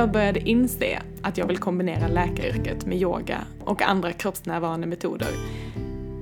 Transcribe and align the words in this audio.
jag 0.00 0.10
började 0.10 0.40
inse 0.40 1.02
att 1.22 1.38
jag 1.38 1.46
vill 1.46 1.58
kombinera 1.58 2.08
läkaryrket 2.08 2.86
med 2.86 2.98
yoga 2.98 3.44
och 3.64 3.82
andra 3.82 4.12
kroppsnärvarande 4.12 4.86
metoder 4.86 5.28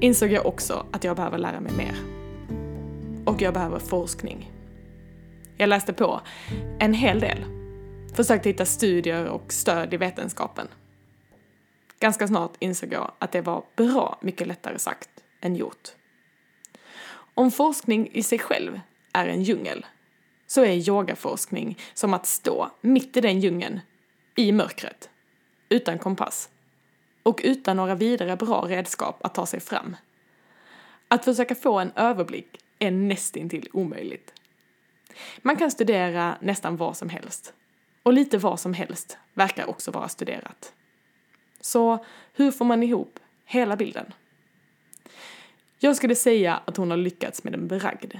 insåg 0.00 0.32
jag 0.32 0.46
också 0.46 0.86
att 0.92 1.04
jag 1.04 1.16
behöver 1.16 1.38
lära 1.38 1.60
mig 1.60 1.72
mer. 1.72 1.94
Och 3.26 3.42
jag 3.42 3.54
behöver 3.54 3.78
forskning. 3.78 4.52
Jag 5.56 5.68
läste 5.68 5.92
på 5.92 6.20
en 6.78 6.94
hel 6.94 7.20
del. 7.20 7.44
Försökte 8.14 8.48
hitta 8.48 8.66
studier 8.66 9.24
och 9.24 9.52
stöd 9.52 9.94
i 9.94 9.96
vetenskapen. 9.96 10.68
Ganska 12.00 12.28
snart 12.28 12.52
insåg 12.58 12.92
jag 12.92 13.12
att 13.18 13.32
det 13.32 13.40
var 13.40 13.62
bra 13.76 14.18
mycket 14.20 14.46
lättare 14.46 14.78
sagt 14.78 15.10
än 15.40 15.56
gjort. 15.56 15.88
Om 17.34 17.50
forskning 17.50 18.08
i 18.12 18.22
sig 18.22 18.38
själv 18.38 18.80
är 19.12 19.26
en 19.26 19.42
djungel 19.42 19.86
så 20.48 20.64
är 20.64 20.88
yogaforskning 20.88 21.78
som 21.94 22.14
att 22.14 22.26
stå 22.26 22.70
mitt 22.80 23.16
i 23.16 23.20
den 23.20 23.40
djungeln, 23.40 23.80
i 24.36 24.52
mörkret, 24.52 25.10
utan 25.68 25.98
kompass 25.98 26.50
och 27.22 27.40
utan 27.44 27.76
några 27.76 27.94
vidare 27.94 28.36
bra 28.36 28.64
redskap 28.68 29.24
att 29.24 29.34
ta 29.34 29.46
sig 29.46 29.60
fram. 29.60 29.96
Att 31.08 31.24
försöka 31.24 31.54
få 31.54 31.78
en 31.78 31.92
överblick 31.96 32.58
är 32.78 32.90
nästintill 32.90 33.68
omöjligt. 33.72 34.34
Man 35.42 35.56
kan 35.56 35.70
studera 35.70 36.36
nästan 36.40 36.76
vad 36.76 36.96
som 36.96 37.08
helst. 37.08 37.52
Och 38.02 38.12
lite 38.12 38.38
vad 38.38 38.60
som 38.60 38.74
helst 38.74 39.18
verkar 39.34 39.70
också 39.70 39.90
vara 39.90 40.08
studerat. 40.08 40.72
Så 41.60 42.04
hur 42.32 42.50
får 42.50 42.64
man 42.64 42.82
ihop 42.82 43.18
hela 43.44 43.76
bilden? 43.76 44.12
Jag 45.78 45.96
skulle 45.96 46.14
säga 46.14 46.62
att 46.64 46.76
hon 46.76 46.90
har 46.90 46.96
lyckats 46.96 47.44
med 47.44 47.54
en 47.54 47.68
bragd. 47.68 48.14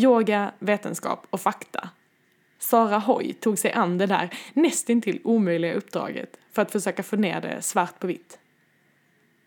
Yoga, 0.00 0.52
vetenskap 0.58 1.26
och 1.30 1.40
fakta. 1.40 1.90
Sara 2.58 2.98
Hoy 2.98 3.32
tog 3.32 3.58
sig 3.58 3.72
an 3.72 3.98
det 3.98 4.06
där 4.06 4.30
nästintill 4.52 5.20
omöjliga 5.24 5.74
uppdraget 5.74 6.38
för 6.52 6.62
att 6.62 6.70
försöka 6.70 7.02
få 7.02 7.16
ner 7.16 7.40
det 7.40 7.62
svart 7.62 7.98
på 7.98 8.06
vitt. 8.06 8.38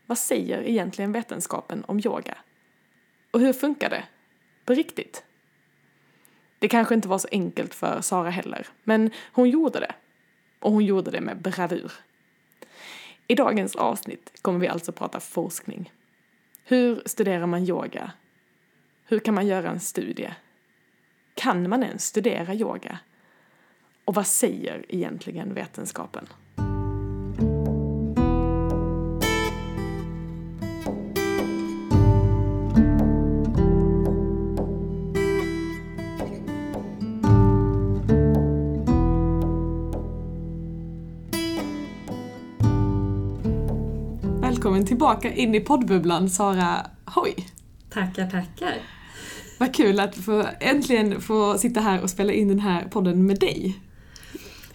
Vad 0.05 0.17
säger 0.17 0.63
egentligen 0.63 1.11
vetenskapen 1.11 1.83
om 1.87 1.99
yoga? 2.05 2.37
Och 3.31 3.39
hur 3.39 3.53
funkar 3.53 3.89
det? 3.89 4.03
På 4.65 4.73
riktigt? 4.73 5.23
Det 6.59 6.67
kanske 6.67 6.95
inte 6.95 7.07
var 7.07 7.17
så 7.17 7.27
enkelt 7.31 7.73
för 7.73 8.01
Sara 8.01 8.29
heller, 8.29 8.67
men 8.83 9.11
hon 9.31 9.49
gjorde 9.49 9.79
det. 9.79 9.95
Och 10.59 10.71
hon 10.71 10.85
gjorde 10.85 11.11
det 11.11 11.21
med 11.21 11.41
bravur. 11.41 11.91
I 13.27 13.35
dagens 13.35 13.75
avsnitt 13.75 14.31
kommer 14.41 14.59
vi 14.59 14.67
alltså 14.67 14.91
prata 14.91 15.19
forskning. 15.19 15.91
Hur 16.63 17.01
studerar 17.05 17.45
man 17.45 17.63
yoga? 17.63 18.11
Hur 19.11 19.19
kan 19.19 19.33
man 19.33 19.47
göra 19.47 19.69
en 19.69 19.79
studie? 19.79 20.33
Kan 21.35 21.69
man 21.69 21.83
ens 21.83 22.05
studera 22.05 22.53
yoga? 22.53 22.99
Och 24.05 24.15
vad 24.15 24.27
säger 24.27 24.85
egentligen 24.89 25.53
vetenskapen? 25.53 26.27
Välkommen 44.41 44.85
tillbaka 44.85 45.33
in 45.33 45.55
i 45.55 45.59
poddbubblan 45.59 46.29
Sara 46.29 46.87
Hoj! 47.05 47.35
Tackar, 47.89 48.29
tackar! 48.29 49.00
Vad 49.61 49.75
kul 49.75 49.99
att 49.99 50.15
få, 50.15 50.45
äntligen 50.59 51.21
få 51.21 51.57
sitta 51.57 51.79
här 51.79 52.01
och 52.01 52.09
spela 52.09 52.33
in 52.33 52.47
den 52.47 52.59
här 52.59 52.85
podden 52.85 53.25
med 53.25 53.39
dig. 53.39 53.79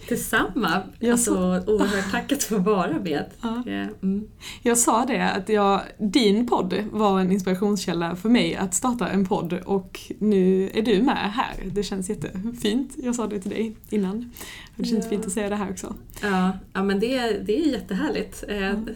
Detsamma! 0.09 0.83
Jag 0.99 1.11
alltså, 1.11 1.61
så... 1.65 1.73
oerhört 1.73 2.11
tack 2.11 2.31
att 2.31 2.43
få 2.43 2.57
vara 2.57 2.99
med. 2.99 3.25
Ja. 3.41 3.63
Mm. 4.03 4.27
Jag 4.61 4.77
sa 4.77 5.05
det, 5.05 5.31
att 5.31 5.49
jag, 5.49 5.81
din 5.97 6.47
podd 6.47 6.83
var 6.91 7.19
en 7.19 7.31
inspirationskälla 7.31 8.15
för 8.15 8.29
mig 8.29 8.55
att 8.55 8.73
starta 8.73 9.07
en 9.07 9.25
podd 9.25 9.53
och 9.53 9.99
nu 10.19 10.69
är 10.73 10.81
du 10.81 11.01
med 11.01 11.33
här. 11.33 11.55
Det 11.71 11.83
känns 11.83 12.09
jättefint. 12.09 12.95
Jag 12.97 13.15
sa 13.15 13.27
det 13.27 13.39
till 13.39 13.51
dig 13.51 13.75
innan. 13.89 14.31
Det 14.75 14.85
känns 14.85 15.05
ja. 15.05 15.09
fint 15.09 15.25
att 15.25 15.31
säga 15.31 15.49
det 15.49 15.55
här 15.55 15.71
också. 15.71 15.95
Ja, 16.21 16.51
ja 16.73 16.83
men 16.83 16.99
det, 16.99 17.45
det 17.45 17.59
är 17.59 17.67
jättehärligt. 17.71 18.43
Mm. 18.47 18.89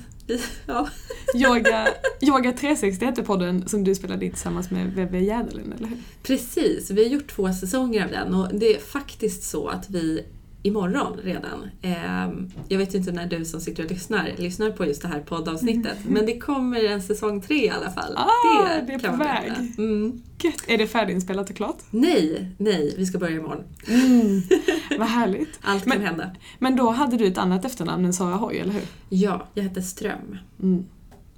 Ja. 0.65 0.89
Yoga, 1.35 1.87
Yoga 2.21 2.51
360 2.51 3.05
heter 3.05 3.23
podden 3.23 3.67
som 3.67 3.83
du 3.83 3.95
spelade 3.95 4.25
in 4.25 4.31
tillsammans 4.31 4.71
med 4.71 4.93
Veve 4.93 5.19
Jäderlund, 5.19 5.73
eller 5.73 5.87
hur? 5.87 5.97
Precis, 6.23 6.91
vi 6.91 7.03
har 7.03 7.09
gjort 7.09 7.27
två 7.27 7.53
säsonger 7.53 8.05
av 8.05 8.11
den 8.11 8.35
och 8.35 8.47
det 8.53 8.75
är 8.75 8.79
faktiskt 8.79 9.43
så 9.43 9.67
att 9.67 9.89
vi 9.89 10.25
imorgon 10.63 11.17
redan. 11.23 11.69
Eh, 11.81 12.29
jag 12.67 12.77
vet 12.77 12.93
inte 12.93 13.11
när 13.11 13.25
du 13.25 13.45
som 13.45 13.61
sitter 13.61 13.83
och 13.83 13.91
lyssnar 13.91 14.31
lyssnar 14.37 14.71
på 14.71 14.85
just 14.85 15.01
det 15.01 15.07
här 15.07 15.19
poddavsnittet 15.19 15.97
mm. 16.01 16.13
men 16.13 16.25
det 16.25 16.39
kommer 16.39 16.83
en 16.83 17.01
säsong 17.01 17.41
tre 17.41 17.65
i 17.65 17.69
alla 17.69 17.91
fall. 17.91 18.17
Ah, 18.17 18.65
det, 18.65 18.85
det 18.87 18.93
är 18.93 19.11
på 19.11 19.15
väg! 19.15 19.51
Mm. 19.77 20.21
Är 20.67 20.77
det 20.77 20.87
färdiginspelat 20.87 21.49
och 21.49 21.55
klart? 21.55 21.77
Nej, 21.89 22.51
nej, 22.57 22.95
vi 22.97 23.05
ska 23.05 23.17
börja 23.17 23.35
imorgon. 23.35 23.63
Mm. 23.87 24.41
Vad 24.99 25.07
härligt. 25.07 25.59
Allt 25.61 25.85
men, 25.85 25.97
kan 25.97 26.07
hända. 26.07 26.31
Men 26.59 26.75
då 26.75 26.89
hade 26.89 27.17
du 27.17 27.27
ett 27.27 27.37
annat 27.37 27.65
efternamn 27.65 28.05
än 28.05 28.13
Sara 28.13 28.35
Hoy, 28.35 28.57
eller 28.57 28.73
hur? 28.73 28.83
Ja, 29.09 29.47
jag 29.53 29.63
hette 29.63 29.81
Ström. 29.81 30.37
Mm. 30.63 30.85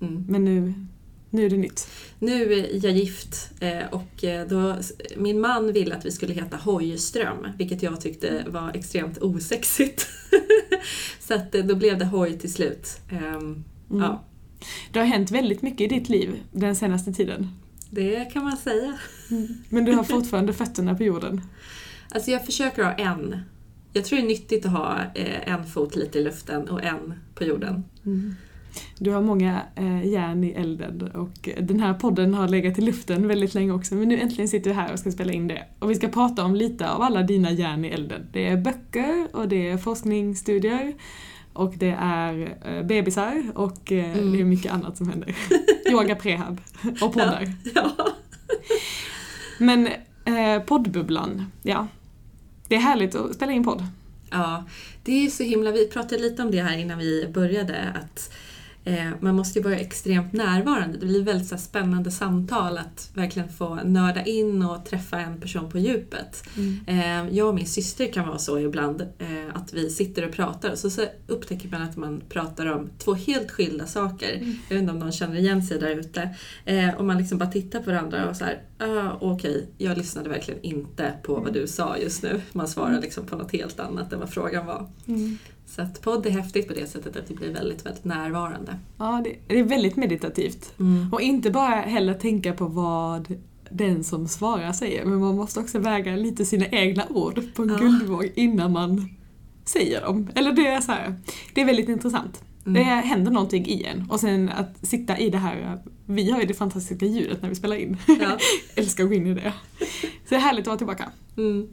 Mm. 0.02 0.26
Men 0.30 0.46
nu 0.46 0.74
nu 1.34 1.46
är 1.46 1.50
det 1.50 1.58
nytt. 1.58 1.88
Nu 2.20 2.54
är 2.54 2.86
jag 2.86 2.94
gift 2.94 3.50
eh, 3.60 3.86
och 3.92 4.24
eh, 4.24 4.48
då, 4.48 4.76
min 5.18 5.42
man 5.42 5.74
ville 5.74 5.96
att 5.96 6.06
vi 6.06 6.12
skulle 6.12 6.34
heta 6.34 6.58
Hojström, 6.58 7.48
vilket 7.58 7.84
jag 7.84 8.02
tyckte 8.02 8.44
var 8.48 8.72
extremt 8.74 9.18
osexigt. 9.18 10.08
så 11.20 11.34
att 11.34 11.56
eh, 11.56 11.66
då 11.66 11.76
blev 11.76 11.98
det 11.98 12.06
Hoj 12.06 12.40
till 12.40 12.54
slut. 12.54 13.02
Ehm, 13.12 13.64
mm. 13.92 14.04
Ja. 14.04 14.24
Det 14.92 15.00
har 15.00 15.06
hänt 15.06 15.32
väldigt 15.32 15.62
mycket 15.62 15.82
i 15.82 15.88
ditt 15.88 16.10
liv 16.10 16.44
den 16.52 16.76
senaste 16.76 17.14
tiden. 17.14 17.48
Det 17.90 18.34
kan 18.34 18.44
man 18.44 18.58
säga. 18.58 18.98
Mm. 19.32 19.48
Men 19.70 19.86
du 19.86 19.94
har 19.94 20.04
fortfarande 20.04 20.54
fötterna 20.54 20.96
på 20.96 21.04
jorden? 21.04 21.42
Alltså 22.10 22.32
jag 22.32 22.46
försöker 22.46 22.84
ha 22.84 22.94
en. 22.94 23.36
Jag 23.94 24.06
tror 24.06 24.18
det 24.20 24.26
är 24.26 24.28
nyttigt 24.28 24.66
att 24.66 24.72
ha 24.72 25.00
en 25.46 25.66
fot 25.66 25.96
lite 25.96 26.20
i 26.20 26.24
luften 26.24 26.70
och 26.70 26.84
en 26.84 27.14
på 27.36 27.44
jorden. 27.44 27.84
Mm. 28.06 28.36
Du 28.98 29.12
har 29.12 29.22
många 29.22 29.62
eh, 29.76 30.08
järn 30.08 30.44
i 30.44 30.52
elden 30.52 31.12
och 31.14 31.50
den 31.60 31.80
här 31.80 31.94
podden 31.94 32.34
har 32.34 32.48
legat 32.48 32.80
i 32.80 32.82
luften 32.82 33.28
väldigt 33.28 33.54
länge 33.54 33.72
också 33.72 33.96
men 33.96 34.08
nu 34.08 34.20
äntligen 34.20 34.48
sitter 34.48 34.70
vi 34.70 34.76
här 34.76 34.94
och 34.94 35.00
ska 35.00 35.12
spela 35.12 35.34
in 35.34 35.48
det. 35.48 35.64
Och 35.80 35.90
vi 35.90 35.96
ska 35.96 36.08
prata 36.08 36.44
om 36.46 36.56
lite 36.56 36.90
av 36.90 37.02
alla 37.02 37.24
dina 37.24 37.52
järn 37.52 37.86
i 37.86 37.88
elden. 37.88 38.28
Det 38.32 38.48
är 38.48 38.58
böcker 38.58 39.28
och 39.32 39.48
det 39.48 39.70
är 39.70 39.78
forskningsstudier 39.78 40.94
och 41.54 41.74
det 41.78 41.98
är 42.00 42.58
eh, 42.66 42.84
bebisar 42.84 43.52
och 43.56 43.92
eh, 43.92 44.18
mm. 44.18 44.34
det 44.34 44.40
är 44.40 44.46
mycket 44.46 44.72
annat 44.72 44.98
som 44.98 45.10
händer. 45.10 45.36
Yoga 45.92 46.16
prehab 46.16 46.62
och 47.02 47.14
poddar. 47.14 47.54
Ja, 47.76 47.92
ja. 47.98 48.08
Men 49.58 49.88
eh, 50.26 50.64
poddbubblan, 50.66 51.52
ja. 51.64 51.88
Det 52.68 52.76
är 52.76 52.80
härligt 52.80 53.16
att 53.16 53.36
spela 53.36 53.52
in 53.52 53.64
podd. 53.64 53.88
Ja, 54.30 54.64
det 55.04 55.26
är 55.26 55.30
så 55.30 55.44
himla, 55.44 55.72
vi 55.72 55.88
pratade 55.88 56.22
lite 56.22 56.42
om 56.42 56.52
det 56.52 56.62
här 56.62 56.78
innan 56.78 56.98
vi 56.98 57.28
började, 57.34 57.94
att 57.96 58.34
man 59.20 59.36
måste 59.36 59.60
ju 59.60 59.64
vara 59.64 59.78
extremt 59.78 60.34
närvarande. 60.34 60.98
Det 60.98 61.06
blir 61.06 61.24
väldigt 61.24 61.48
så 61.48 61.58
spännande 61.58 62.12
samtal 62.12 62.78
att 62.78 63.12
verkligen 63.14 63.50
få 63.50 63.76
nörda 63.76 64.24
in 64.24 64.64
och 64.64 64.86
träffa 64.86 65.20
en 65.20 65.42
person 65.42 65.70
på 65.70 65.80
djupet. 65.80 66.44
Mm. 66.58 66.80
Eh, 66.88 67.38
jag 67.38 67.48
och 67.48 67.56
min 67.56 67.68
syster 67.68 68.12
kan 68.12 68.28
vara 68.28 68.38
så 68.38 68.60
ibland 68.60 69.02
eh, 69.02 69.56
att 69.56 69.74
vi 69.74 69.90
sitter 69.90 70.28
och 70.28 70.34
pratar 70.34 70.72
och 70.72 70.78
så, 70.78 70.90
så 70.90 71.06
upptäcker 71.28 71.70
man 71.70 71.82
att 71.82 71.98
man 71.98 72.22
pratar 72.30 72.66
om 72.66 72.90
två 72.98 73.14
helt 73.14 73.52
skilda 73.52 73.88
saker. 73.88 74.34
Mm. 74.36 74.56
Jag 74.70 74.76
vet 74.76 74.82
inte 74.82 74.94
om 74.94 75.00
någon 75.00 75.12
känner 75.12 75.36
igen 75.36 75.64
sig 75.64 75.80
där 75.80 76.00
ute. 76.00 76.30
och 76.98 77.06
man 77.06 77.18
liksom 77.18 77.38
bara 77.38 77.52
tittar 77.52 77.80
på 77.80 77.92
varandra 77.92 78.30
och 78.30 78.36
så 78.36 78.46
här, 78.46 78.62
ah, 78.78 79.18
okej, 79.22 79.52
okay, 79.52 79.66
jag 79.78 79.98
lyssnade 79.98 80.30
verkligen 80.30 80.62
inte 80.62 81.14
på 81.24 81.36
vad 81.36 81.54
du 81.54 81.68
sa 81.68 81.98
just 81.98 82.24
nu. 82.24 82.42
Man 82.52 82.68
svarar 82.68 82.90
mm. 82.90 83.02
liksom 83.02 83.26
på 83.26 83.36
något 83.36 83.52
helt 83.52 83.80
annat 83.80 84.14
än 84.14 84.20
vad 84.20 84.30
frågan 84.30 84.66
var. 84.66 84.90
Mm. 85.08 85.38
Så 85.76 85.82
att 85.82 86.02
podd 86.02 86.26
är 86.26 86.30
häftigt 86.30 86.68
på 86.68 86.74
det 86.74 86.88
sättet 86.88 87.16
att 87.16 87.28
det 87.28 87.34
blir 87.34 87.54
väldigt, 87.54 87.86
väldigt 87.86 88.04
närvarande. 88.04 88.80
Ja, 88.98 89.22
det, 89.24 89.36
det 89.48 89.60
är 89.60 89.64
väldigt 89.64 89.96
meditativt. 89.96 90.74
Mm. 90.80 91.14
Och 91.14 91.22
inte 91.22 91.52
bara 91.52 91.76
heller 91.76 92.14
tänka 92.14 92.54
på 92.54 92.66
vad 92.66 93.40
den 93.70 94.04
som 94.04 94.28
svarar 94.28 94.74
säger, 94.74 95.06
men 95.06 95.20
man 95.20 95.36
måste 95.36 95.60
också 95.60 95.80
väga 95.80 96.16
lite 96.16 96.46
sina 96.46 96.68
egna 96.68 97.08
ord 97.10 97.42
på 97.56 97.64
en 97.64 97.70
ja. 97.70 97.78
guldvåg 97.78 98.32
innan 98.36 98.72
man 98.72 99.10
säger 99.66 100.02
dem. 100.02 100.30
Eller 100.36 100.52
det 100.52 100.68
är 100.68 100.82
så 100.82 100.92
här, 100.92 101.16
det 101.54 101.62
är 101.62 101.66
väldigt 101.66 101.90
intressant. 101.90 102.44
Mm. 102.66 102.74
Det 102.74 102.84
händer 102.84 103.32
någonting 103.32 103.66
i 103.66 103.84
en 103.84 104.10
och 104.10 104.20
sen 104.20 104.50
att 104.50 104.88
sitta 104.88 105.18
i 105.18 105.30
det 105.30 105.38
här, 105.38 105.82
vi 106.06 106.32
har 106.32 106.40
ju 106.40 106.46
det 106.46 106.54
fantastiska 106.54 107.06
ljudet 107.06 107.42
när 107.42 107.50
vi 107.50 107.56
spelar 107.56 107.76
in. 107.76 107.98
Ja. 108.08 108.38
Älskar 108.76 109.04
att 109.04 109.10
gå 109.10 109.16
in 109.16 109.28
i 109.28 109.34
det. 109.34 109.54
Så 110.00 110.30
det 110.30 110.36
är 110.36 110.40
härligt 110.40 110.62
att 110.62 110.68
vara 110.68 110.78
tillbaka. 110.78 111.12
Mm. 111.38 111.68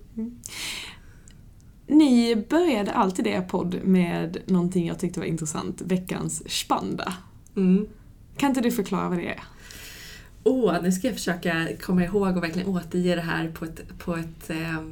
Ni 1.90 2.36
började 2.48 2.92
alltid 2.92 3.26
er 3.26 3.42
podd 3.42 3.84
med 3.84 4.38
någonting 4.46 4.86
jag 4.86 4.98
tyckte 4.98 5.20
var 5.20 5.26
intressant, 5.26 5.80
veckans 5.80 6.50
spanda. 6.50 7.14
Mm. 7.56 7.86
Kan 8.36 8.48
inte 8.48 8.60
du 8.60 8.70
förklara 8.70 9.08
vad 9.08 9.18
det 9.18 9.28
är? 9.28 9.40
Åh, 10.44 10.76
oh, 10.76 10.82
nu 10.82 10.92
ska 10.92 11.06
jag 11.06 11.16
försöka 11.16 11.68
komma 11.80 12.04
ihåg 12.04 12.36
och 12.36 12.42
verkligen 12.42 12.68
återge 12.68 13.14
det 13.14 13.20
här 13.20 13.48
på 13.48 13.64
ett, 13.64 13.98
på 13.98 14.16
ett 14.16 14.50
eh, 14.50 14.82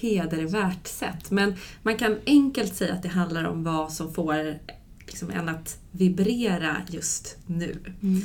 hedervärt 0.00 0.86
sätt. 0.86 1.30
Men 1.30 1.54
man 1.82 1.96
kan 1.96 2.16
enkelt 2.26 2.74
säga 2.74 2.94
att 2.94 3.02
det 3.02 3.08
handlar 3.08 3.44
om 3.44 3.64
vad 3.64 3.92
som 3.92 4.14
får 4.14 4.58
liksom, 5.06 5.30
en 5.30 5.48
att 5.48 5.78
vibrera 5.90 6.76
just 6.88 7.36
nu. 7.46 7.76
Mm. 8.02 8.22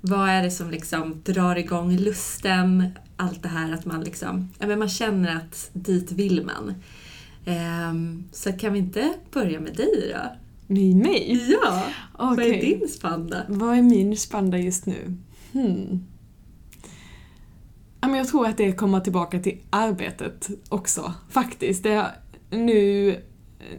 Vad 0.00 0.28
är 0.28 0.42
det 0.42 0.50
som 0.50 0.70
liksom 0.70 1.22
drar 1.24 1.56
igång 1.56 1.96
lusten? 1.96 2.88
Allt 3.16 3.42
det 3.42 3.48
här 3.48 3.72
att 3.72 3.84
man 3.84 4.00
liksom, 4.00 4.48
ja, 4.58 4.66
men 4.66 4.78
man 4.78 4.88
känner 4.88 5.36
att 5.36 5.70
dit 5.72 6.12
vill 6.12 6.44
man. 6.44 6.74
Ehm, 7.50 8.24
så 8.32 8.52
kan 8.52 8.72
vi 8.72 8.78
inte 8.78 9.14
börja 9.32 9.60
med 9.60 9.76
dig 9.76 10.12
då? 10.14 10.36
Med 10.74 10.96
mig? 10.96 11.46
Ja! 11.50 11.82
Vad 12.18 12.38
är 12.38 12.60
din 12.60 12.88
spanda? 12.88 13.42
Vad 13.48 13.78
är 13.78 13.82
min 13.82 14.16
spanda 14.16 14.58
just 14.58 14.86
nu? 14.86 15.16
Hmm. 15.52 16.06
Jag 18.00 18.28
tror 18.28 18.46
att 18.46 18.56
det 18.56 18.72
komma 18.72 19.00
tillbaka 19.00 19.40
till 19.40 19.58
arbetet 19.70 20.48
också, 20.68 21.14
faktiskt. 21.30 21.82
Det, 21.82 22.06
nu, 22.50 23.16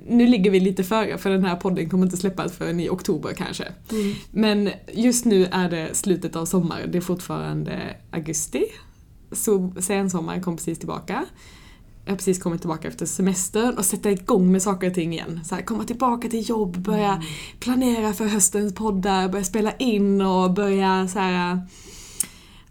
nu 0.07 0.27
ligger 0.27 0.51
vi 0.51 0.59
lite 0.59 0.83
före 0.83 1.17
för 1.17 1.29
den 1.29 1.45
här 1.45 1.55
podden 1.55 1.89
kommer 1.89 2.05
inte 2.05 2.17
släppas 2.17 2.51
förrän 2.51 2.79
i 2.79 2.89
oktober 2.89 3.33
kanske. 3.33 3.63
Mm. 3.91 4.13
Men 4.31 4.69
just 4.93 5.25
nu 5.25 5.45
är 5.45 5.69
det 5.69 5.95
slutet 5.95 6.35
av 6.35 6.45
sommaren, 6.45 6.91
det 6.91 6.97
är 6.97 7.01
fortfarande 7.01 7.95
augusti. 8.11 8.65
Så 9.31 9.73
sensommaren 9.79 10.41
kom 10.41 10.55
precis 10.57 10.79
tillbaka. 10.79 11.25
Jag 12.05 12.11
har 12.11 12.17
precis 12.17 12.43
kommit 12.43 12.61
tillbaka 12.61 12.87
efter 12.87 13.05
semestern 13.05 13.77
och 13.77 13.85
sätta 13.85 14.11
igång 14.11 14.51
med 14.51 14.61
saker 14.61 14.87
och 14.87 14.93
ting 14.93 15.13
igen. 15.13 15.39
Så 15.43 15.55
här, 15.55 15.61
komma 15.61 15.83
tillbaka 15.83 16.29
till 16.29 16.49
jobb, 16.49 16.77
börja 16.77 17.23
planera 17.59 18.13
för 18.13 18.25
höstens 18.25 18.75
poddar, 18.75 19.29
börja 19.29 19.43
spela 19.43 19.75
in 19.75 20.21
och 20.21 20.53
börja 20.53 21.07
så 21.07 21.19
här, 21.19 21.61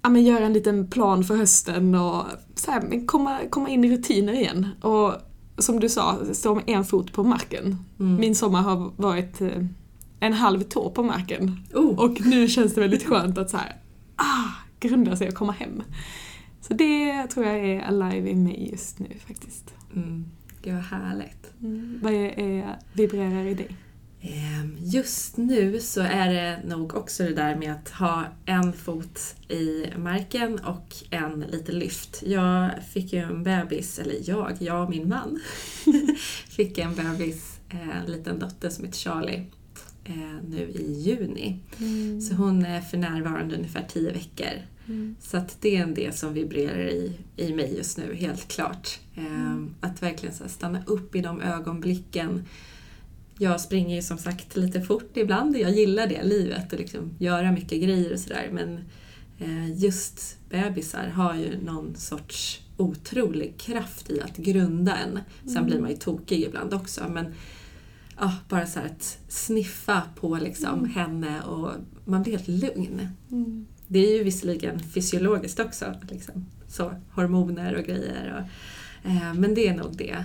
ja, 0.03 0.09
men 0.09 0.25
göra 0.25 0.47
en 0.47 0.53
liten 0.53 0.91
plan 0.91 1.25
för 1.25 1.37
hösten 1.37 1.94
och 1.94 2.25
så 2.55 2.71
här, 2.71 2.82
men 2.82 3.06
komma, 3.06 3.38
komma 3.50 3.69
in 3.69 3.85
i 3.85 3.91
rutiner 3.91 4.32
igen. 4.32 4.69
Och 4.81 5.12
som 5.59 5.81
du 5.81 5.88
sa, 5.88 6.19
stå 6.33 6.55
med 6.55 6.65
en 6.67 6.85
fot 6.85 7.12
på 7.12 7.25
marken. 7.25 7.85
Mm. 8.00 8.17
Min 8.21 8.35
sommar 8.35 8.62
har 8.62 8.93
varit 8.97 9.41
eh, 9.41 9.65
en 10.21 10.33
halv 10.33 10.62
tå 10.62 10.91
på 10.91 11.03
marken. 11.03 11.61
Oh. 11.75 11.99
Och 11.99 12.21
nu 12.21 12.49
känns 12.49 12.75
det 12.75 12.81
väldigt 12.81 13.06
skönt 13.06 13.38
att 13.38 13.50
så 13.50 13.56
här, 13.56 13.76
ah, 14.17 14.49
grunda 14.81 15.17
sig 15.17 15.29
och 15.29 15.35
komma 15.35 15.53
hem. 15.53 15.83
Så 16.71 16.75
det 16.77 17.27
tror 17.27 17.47
jag 17.47 17.59
är 17.59 17.81
alive 17.81 18.31
i 18.31 18.35
mig 18.35 18.69
just 18.71 18.99
nu 18.99 19.09
faktiskt. 19.27 19.75
Mm. 19.97 20.25
Gud 20.63 20.75
vad 20.75 20.83
härligt. 20.83 21.53
Vad 22.03 22.13
är, 22.13 22.79
vibrerar 22.93 23.45
i 23.45 23.55
dig? 23.55 23.77
Ehm, 24.21 24.77
Just 24.81 25.37
nu 25.37 25.81
så 25.81 26.01
är 26.01 26.33
det 26.33 26.61
nog 26.69 26.95
också 26.95 27.23
det 27.23 27.35
där 27.35 27.57
med 27.57 27.73
att 27.73 27.89
ha 27.89 28.25
en 28.47 28.73
fot 28.73 29.21
i 29.49 29.87
marken 29.99 30.59
och 30.59 30.95
en 31.11 31.41
lite 31.41 31.73
lyft. 31.73 32.23
Jag 32.27 32.71
fick 32.93 33.13
ju 33.13 33.19
en 33.19 33.43
bebis, 33.43 33.99
eller 33.99 34.31
jag, 34.31 34.57
jag 34.59 34.85
och 34.85 34.91
min 34.91 35.09
man, 35.09 35.41
fick 36.49 36.79
en 36.79 36.95
bebis, 36.95 37.61
eh, 37.71 37.97
en 38.05 38.13
liten 38.13 38.39
dotter 38.39 38.71
som 38.71 38.85
heter 38.85 38.99
Charlie, 38.99 39.47
eh, 40.05 40.43
nu 40.49 40.69
i 40.69 40.93
juni. 40.93 41.59
Så 42.29 42.35
hon 42.35 42.65
är 42.65 42.81
för 42.81 42.99
närvarande 42.99 43.57
ungefär 43.57 43.87
10 43.89 44.13
veckor. 44.13 44.63
Mm. 44.91 45.17
Så 45.21 45.37
att 45.37 45.57
det 45.61 45.77
är 45.77 45.83
en 45.83 45.95
del 45.95 46.13
som 46.13 46.35
vibrerar 46.35 46.89
i, 46.89 47.13
i 47.37 47.55
mig 47.55 47.75
just 47.77 47.99
nu, 47.99 48.15
helt 48.15 48.49
klart. 48.49 48.99
Ehm, 49.17 49.75
Att 49.81 50.03
verkligen 50.03 50.35
så 50.35 50.49
stanna 50.49 50.83
upp 50.87 51.17
i 51.17 51.21
de 51.21 51.41
ögonblicken. 51.41 52.45
Jag 53.39 53.61
springer 53.61 53.97
ju 53.97 54.03
som 54.03 54.19
sagt 54.19 54.57
lite 54.57 54.81
fort 54.83 55.17
ibland, 55.17 55.57
jag 55.57 55.71
gillar 55.71 56.07
det 56.07 56.23
livet 56.23 56.73
och 56.73 56.79
liksom 56.79 57.11
göra 57.19 57.53
mycket 57.53 57.83
grejer 57.83 58.13
och 58.13 58.21
sådär. 58.21 58.49
Men 58.53 58.79
eh, 59.39 59.83
just 59.83 60.39
bebisar 60.49 61.09
har 61.09 61.35
ju 61.35 61.63
någon 61.65 61.95
sorts 61.97 62.61
otrolig 62.77 63.59
kraft 63.59 64.11
i 64.11 64.21
att 64.21 64.37
grunda 64.37 64.97
en. 64.97 65.19
Sen 65.53 65.67
blir 65.67 65.81
man 65.81 65.91
ju 65.91 65.97
tokig 65.97 66.41
ibland 66.43 66.75
också. 66.75 67.09
Men 67.09 67.35
ja, 68.21 68.35
bara 68.49 68.67
så 68.67 68.81
att 68.81 69.19
sniffa 69.29 70.03
på 70.17 70.37
liksom 70.37 70.85
henne 70.85 71.43
och 71.43 71.71
man 72.05 72.23
blir 72.23 72.33
helt 72.39 72.49
lugn. 72.49 73.09
Mm. 73.31 73.67
Det 73.93 73.99
är 73.99 74.17
ju 74.17 74.25
visserligen 74.25 74.81
fysiologiskt 74.81 75.61
också, 75.61 75.95
liksom. 76.11 76.47
så, 76.69 76.93
hormoner 77.11 77.77
och 77.77 77.85
grejer. 77.85 78.35
Och, 78.35 79.11
eh, 79.11 79.35
men 79.35 79.55
det 79.55 79.69
är 79.69 79.75
nog 79.75 79.97
det. 79.97 80.25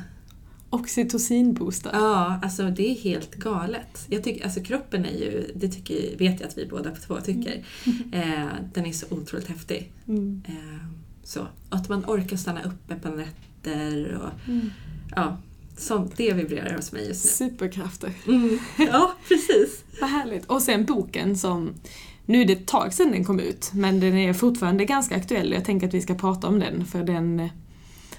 Oxytocinbooster. 0.70 1.90
Ja, 1.94 2.40
alltså 2.44 2.64
det 2.70 2.90
är 2.92 2.96
helt 2.96 3.36
galet. 3.36 4.06
Jag 4.10 4.24
tycker, 4.24 4.44
alltså 4.44 4.62
kroppen 4.64 5.06
är 5.06 5.18
ju, 5.18 5.52
det 5.56 5.68
tycker, 5.68 6.18
vet 6.18 6.40
jag 6.40 6.48
att 6.48 6.58
vi 6.58 6.66
båda 6.66 6.92
två 6.96 7.22
tycker, 7.22 7.66
eh, 8.12 8.48
den 8.74 8.86
är 8.86 8.92
så 8.92 9.06
otroligt 9.10 9.48
häftig. 9.48 9.92
Mm. 10.08 10.44
Eh, 10.48 10.88
så, 11.24 11.48
att 11.70 11.90
man 11.90 12.06
orkar 12.08 12.38
stanna 12.38 12.64
uppe 12.64 12.96
på 12.96 13.10
nätter 13.10 14.16
och 14.16 14.50
Mm. 14.50 14.70
ja, 15.16 15.38
sånt, 15.78 16.18
det 16.18 16.34
vibrerar 16.34 16.76
hos 16.76 16.92
mig 16.92 17.08
just 17.08 17.26
nu. 17.26 17.50
Superkrafter. 17.50 18.12
Mm. 18.28 18.60
Ja, 18.78 19.16
precis. 19.28 19.84
Vad 20.02 20.10
härligt. 20.10 20.46
Och 20.46 20.62
sen 20.62 20.86
boken 20.86 21.38
som, 21.38 21.74
nu 22.26 22.42
är 22.42 22.46
det 22.46 22.54
ett 22.54 22.68
tag 22.68 22.94
sedan 22.94 23.12
den 23.12 23.26
kom 23.26 23.40
ut, 23.40 23.72
men 23.74 24.00
den 24.00 24.18
är 24.18 24.34
fortfarande 24.34 24.86
ganska 24.86 25.16
aktuell. 25.16 25.52
Jag 25.52 25.66
tänker 25.66 25.88
att 25.88 25.94
vi 25.94 26.02
ska 26.02 26.16
prata 26.16 26.48
om 26.48 26.60
den, 26.60 26.86
för 26.86 27.04
den 27.04 27.50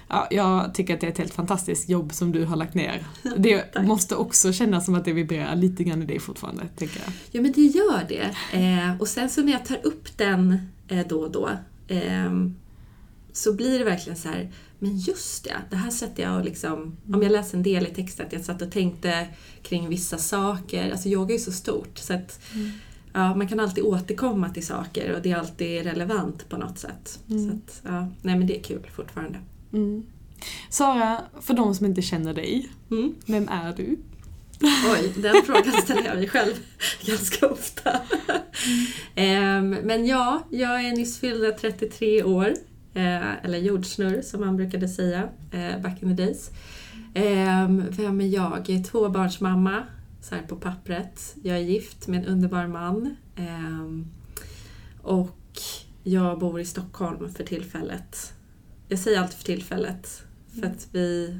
Ja, 0.09 0.27
jag 0.31 0.73
tycker 0.73 0.93
att 0.93 1.01
det 1.01 1.07
är 1.07 1.11
ett 1.11 1.17
helt 1.17 1.33
fantastiskt 1.33 1.89
jobb 1.89 2.13
som 2.13 2.31
du 2.31 2.45
har 2.45 2.55
lagt 2.55 2.73
ner. 2.73 3.07
Det 3.37 3.81
måste 3.81 4.15
också 4.15 4.53
kännas 4.53 4.85
som 4.85 4.95
att 4.95 5.05
det 5.05 5.13
vibrerar 5.13 5.55
lite 5.55 5.83
grann 5.83 6.03
i 6.03 6.05
dig 6.05 6.19
fortfarande, 6.19 6.67
tänker 6.77 6.99
jag. 7.05 7.13
Ja 7.31 7.41
men 7.41 7.51
det 7.51 7.61
gör 7.61 8.05
det. 8.07 8.57
Eh, 8.57 9.01
och 9.01 9.07
sen 9.07 9.29
så 9.29 9.41
när 9.41 9.51
jag 9.51 9.65
tar 9.65 9.79
upp 9.83 10.17
den 10.17 10.59
eh, 10.87 11.07
då 11.07 11.19
och 11.19 11.31
då 11.31 11.49
ehm, 11.87 12.55
så 13.33 13.53
blir 13.53 13.79
det 13.79 13.85
verkligen 13.85 14.17
så 14.17 14.29
här, 14.29 14.51
men 14.79 14.97
just 14.97 15.43
det, 15.43 15.55
det 15.69 15.75
här 15.75 15.91
sätter 15.91 16.23
jag 16.23 16.37
och 16.37 16.45
liksom, 16.45 16.97
om 17.13 17.23
jag 17.23 17.31
läser 17.31 17.57
en 17.57 17.63
del 17.63 17.87
i 17.87 17.89
texten, 17.89 18.25
att 18.25 18.33
jag 18.33 18.45
satt 18.45 18.61
och 18.61 18.71
tänkte 18.71 19.27
kring 19.63 19.89
vissa 19.89 20.17
saker. 20.17 20.91
Alltså 20.91 21.09
yoga 21.09 21.33
är 21.33 21.37
ju 21.37 21.43
så 21.43 21.51
stort 21.51 21.97
så 21.97 22.13
att 22.13 22.39
ja, 23.13 23.35
man 23.35 23.47
kan 23.47 23.59
alltid 23.59 23.83
återkomma 23.83 24.49
till 24.49 24.65
saker 24.65 25.15
och 25.15 25.21
det 25.21 25.31
är 25.31 25.35
alltid 25.37 25.83
relevant 25.83 26.49
på 26.49 26.57
något 26.57 26.79
sätt. 26.79 27.19
Mm. 27.29 27.45
Så 27.49 27.55
att, 27.55 27.81
ja, 27.93 28.07
nej 28.21 28.37
men 28.37 28.47
det 28.47 28.59
är 28.59 28.63
kul 28.63 28.87
fortfarande. 28.95 29.39
Mm. 29.73 30.03
Sara, 30.69 31.21
för 31.41 31.53
de 31.53 31.75
som 31.75 31.85
inte 31.85 32.01
känner 32.01 32.33
dig, 32.33 32.69
Mm. 32.91 33.15
vem 33.25 33.49
är 33.49 33.73
du? 33.77 33.97
Oj, 34.93 35.13
den 35.17 35.35
frågan 35.45 35.71
ställer 35.81 36.05
jag 36.05 36.15
mig 36.15 36.27
själv 36.27 36.53
ganska 37.05 37.47
ofta. 37.47 37.91
Ehm, 39.15 39.69
men 39.69 40.05
ja, 40.05 40.43
jag 40.49 40.85
är 40.85 40.91
nyss 40.95 41.19
fyllda 41.19 41.51
33 41.51 42.23
år. 42.23 42.53
Eh, 42.93 43.45
eller 43.45 43.57
jordsnurr 43.57 44.21
som 44.21 44.39
man 44.41 44.55
brukade 44.57 44.87
säga 44.89 45.29
eh, 45.51 45.81
back 45.81 46.03
in 46.03 46.17
the 46.17 46.23
days. 46.23 46.51
Ehm, 47.13 47.83
vem 47.89 48.21
är 48.21 48.27
jag? 48.27 48.63
Jag 48.67 48.79
är 48.79 48.83
tvåbarnsmamma, 48.83 49.83
så 50.29 50.35
här 50.35 50.41
på 50.41 50.55
pappret. 50.55 51.35
Jag 51.43 51.57
är 51.57 51.61
gift 51.61 52.07
med 52.07 52.19
en 52.19 52.25
underbar 52.25 52.67
man. 52.67 53.15
Ehm, 53.35 54.07
och 55.01 55.59
jag 56.03 56.39
bor 56.39 56.59
i 56.59 56.65
Stockholm 56.65 57.33
för 57.33 57.43
tillfället. 57.43 58.33
Jag 58.87 58.99
säger 58.99 59.19
alltid 59.19 59.37
för 59.37 59.43
tillfället. 59.43 60.23
För 60.59 60.67
att 60.67 60.87
vi, 60.91 61.39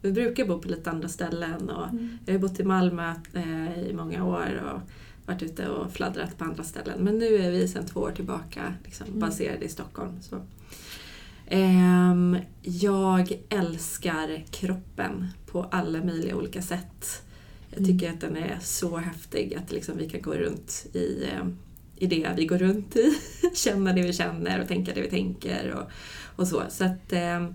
vi 0.00 0.12
brukar 0.12 0.46
bo 0.46 0.58
på 0.58 0.68
lite 0.68 0.90
andra 0.90 1.08
ställen. 1.08 1.70
Och 1.70 1.86
jag 2.26 2.34
har 2.34 2.38
bott 2.38 2.60
i 2.60 2.64
Malmö 2.64 3.14
eh, 3.34 3.78
i 3.78 3.92
många 3.94 4.24
år 4.24 4.62
och 4.72 4.80
varit 5.26 5.42
ute 5.42 5.68
och 5.68 5.92
fladdrat 5.92 6.38
på 6.38 6.44
andra 6.44 6.64
ställen. 6.64 6.98
Men 7.00 7.18
nu 7.18 7.36
är 7.36 7.50
vi 7.50 7.68
sedan 7.68 7.86
två 7.86 8.00
år 8.00 8.12
tillbaka 8.16 8.74
liksom, 8.84 9.06
Mm. 9.06 9.20
baserade 9.20 9.64
i 9.64 9.68
Stockholm. 9.68 10.22
Så. 10.22 10.36
Ehm, 11.46 12.36
jag 12.62 13.32
älskar 13.48 14.44
kroppen 14.50 15.26
på 15.46 15.62
alla 15.62 16.04
möjliga 16.04 16.36
olika 16.36 16.62
sätt. 16.62 17.22
Jag 17.74 17.82
Mm. 17.82 17.98
tycker 17.98 18.12
att 18.12 18.20
den 18.20 18.36
är 18.36 18.58
så 18.62 18.96
häftig 18.96 19.54
att 19.54 19.72
liksom, 19.72 19.98
vi 19.98 20.08
kan 20.08 20.22
gå 20.22 20.34
runt 20.34 20.86
i, 20.92 21.24
eh, 21.24 21.46
i 21.96 22.06
det 22.06 22.28
vi 22.36 22.46
går 22.46 22.58
runt 22.58 22.96
i. 22.96 23.18
Känna 23.54 23.92
det 23.92 24.02
vi 24.02 24.12
känner 24.12 24.60
och 24.60 24.68
tänka 24.68 24.92
det 24.94 25.00
vi 25.00 25.10
tänker 25.10 25.70
och, 25.70 25.90
och 26.36 26.48
så. 26.48 26.62
Så 26.68 26.84
att 26.84 27.12
eh, 27.12 27.48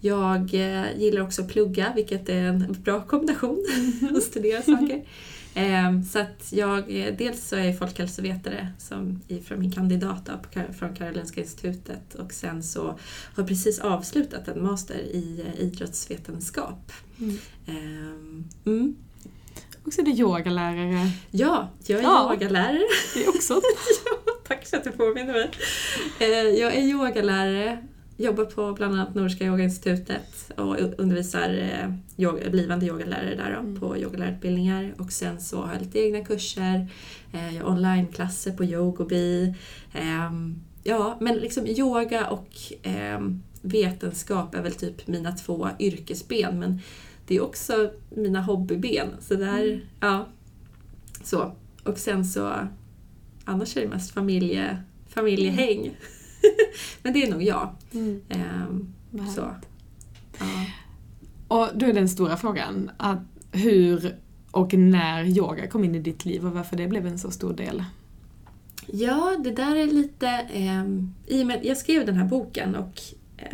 jag 0.00 0.54
eh, 0.54 0.98
gillar 0.98 1.20
också 1.20 1.42
att 1.42 1.48
plugga, 1.48 1.92
vilket 1.94 2.28
är 2.28 2.42
en 2.42 2.76
bra 2.84 3.02
kombination. 3.02 3.64
att 4.16 4.22
studera 4.22 4.62
saker. 4.62 5.04
Så 6.12 6.18
att 6.18 6.52
jag, 6.52 6.84
dels 7.18 7.48
så 7.48 7.56
är 7.56 7.64
jag 7.64 7.78
folkhälsovetare 7.78 8.68
som 8.78 9.20
från 9.44 9.60
min 9.60 9.72
kandidat 9.72 10.30
från 10.78 10.94
Karolinska 10.94 11.40
institutet 11.40 12.14
och 12.14 12.32
sen 12.32 12.62
så 12.62 12.82
har 12.84 12.96
jag 13.36 13.48
precis 13.48 13.78
avslutat 13.78 14.48
en 14.48 14.62
master 14.62 14.98
i 14.98 15.44
idrottsvetenskap. 15.58 16.92
Mm. 17.18 17.38
Eh, 17.66 18.72
mm. 18.72 18.96
Och 19.84 19.92
så 19.92 20.00
är 20.00 20.04
du 20.04 20.10
yogalärare. 20.12 21.10
Ja, 21.30 21.68
jag 21.86 21.98
är 21.98 22.02
Ja. 22.02 22.32
yogalärare. 22.34 22.80
Det 23.14 23.24
är 23.24 23.28
också 23.28 23.60
Tack 24.48 24.66
så 24.66 24.76
att 24.76 24.84
du 24.84 24.90
påminner 24.90 25.32
mig. 25.32 25.50
Eh, 26.20 26.26
Jag 26.60 26.74
är 26.74 26.80
yogalärare, 26.82 27.78
jobbar 28.16 28.44
på 28.44 28.72
bland 28.72 28.94
annat 28.94 29.14
Nordiska 29.14 29.44
yogainstitutet 29.44 30.50
och 30.56 30.76
undervisar 30.98 31.48
eh, 31.58 31.94
yoga, 32.24 32.50
blivande 32.50 32.86
yogalärare 32.86 33.34
där 33.34 33.50
då, 33.54 33.58
Mm. 33.60 33.80
på 33.80 33.96
yogalärarutbildningar. 33.98 34.94
Och 34.98 35.12
sen 35.12 35.40
så 35.40 35.62
har 35.62 35.72
jag 35.72 35.82
lite 35.82 35.98
egna 35.98 36.24
kurser, 36.24 36.88
eh, 37.32 37.56
jag 37.56 37.64
har 37.64 37.70
onlineklasser 37.70 38.52
på 38.52 38.64
Yogobi. 38.64 39.54
Ehm, 39.92 40.62
Ja, 40.84 41.16
men 41.20 41.34
liksom 41.36 41.66
yoga 41.66 42.26
och 42.26 42.48
ehm, 42.82 43.42
vetenskap 43.62 44.54
är 44.54 44.62
väl 44.62 44.72
typ 44.72 45.06
mina 45.06 45.32
två 45.32 45.68
yrkesben 45.78 46.58
men 46.58 46.80
det 47.26 47.36
är 47.36 47.40
också 47.40 47.90
mina 48.16 48.40
hobbyben. 48.42 49.08
Så 49.20 49.34
där, 49.34 49.62
Mm. 49.64 49.80
ja. 50.00 50.26
Så. 51.22 51.52
Och 51.84 51.98
sen 51.98 52.24
så, 52.24 52.52
annars 53.44 53.76
är 53.76 53.80
det 53.80 53.88
mest 53.88 54.10
familje, 54.14 54.82
familjehäng. 55.08 55.96
men 57.02 57.12
det 57.12 57.22
är 57.22 57.30
nog 57.30 57.42
jag. 57.42 57.74
Mm. 57.92 58.20
Ehm, 58.28 58.92
så. 59.34 59.54
Ja. 60.38 60.46
Och 61.48 61.68
då 61.74 61.86
är 61.86 61.92
den 61.92 62.08
stora 62.08 62.36
frågan, 62.36 62.90
att 62.96 63.18
hur 63.52 64.16
och 64.50 64.74
när 64.74 65.24
yoga 65.24 65.66
kom 65.66 65.84
in 65.84 65.94
i 65.94 65.98
ditt 65.98 66.24
liv 66.24 66.46
och 66.46 66.52
varför 66.52 66.76
det 66.76 66.88
blev 66.88 67.06
en 67.06 67.18
så 67.18 67.30
stor 67.30 67.52
del. 67.54 67.84
Ja, 68.86 69.36
det 69.44 69.50
där 69.50 69.76
är 69.76 69.86
lite... 69.86 70.28
ehm, 70.28 71.14
I 71.26 71.42
och 71.42 71.46
med 71.46 71.60
jag 71.64 71.76
skrev 71.76 72.06
den 72.06 72.14
här 72.16 72.24
boken 72.24 72.74
och 72.76 73.00
eh, 73.36 73.46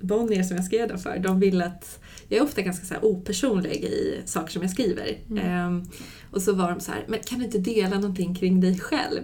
Bonnier 0.00 0.42
som 0.42 0.56
jag 0.56 0.64
skrev 0.66 0.88
den 0.88 0.98
för, 0.98 1.18
de 1.18 1.40
vill 1.40 1.62
att... 1.62 2.01
Jag 2.32 2.40
är 2.40 2.44
ofta 2.44 2.62
ganska 2.62 2.86
så 2.86 2.94
här 2.94 3.04
opersonlig 3.04 3.84
i 3.84 4.22
saker 4.24 4.52
som 4.52 4.62
jag 4.62 4.70
skriver. 4.70 5.18
Mm. 5.30 5.46
Ehm, 5.46 5.84
och 6.30 6.42
så 6.42 6.52
var 6.52 6.70
de 6.70 6.80
så 6.80 6.92
här, 6.92 7.04
men 7.08 7.20
kan 7.20 7.38
du 7.38 7.44
inte 7.44 7.58
dela 7.58 7.94
någonting 7.96 8.34
kring 8.34 8.60
dig 8.60 8.78
själv? 8.78 9.22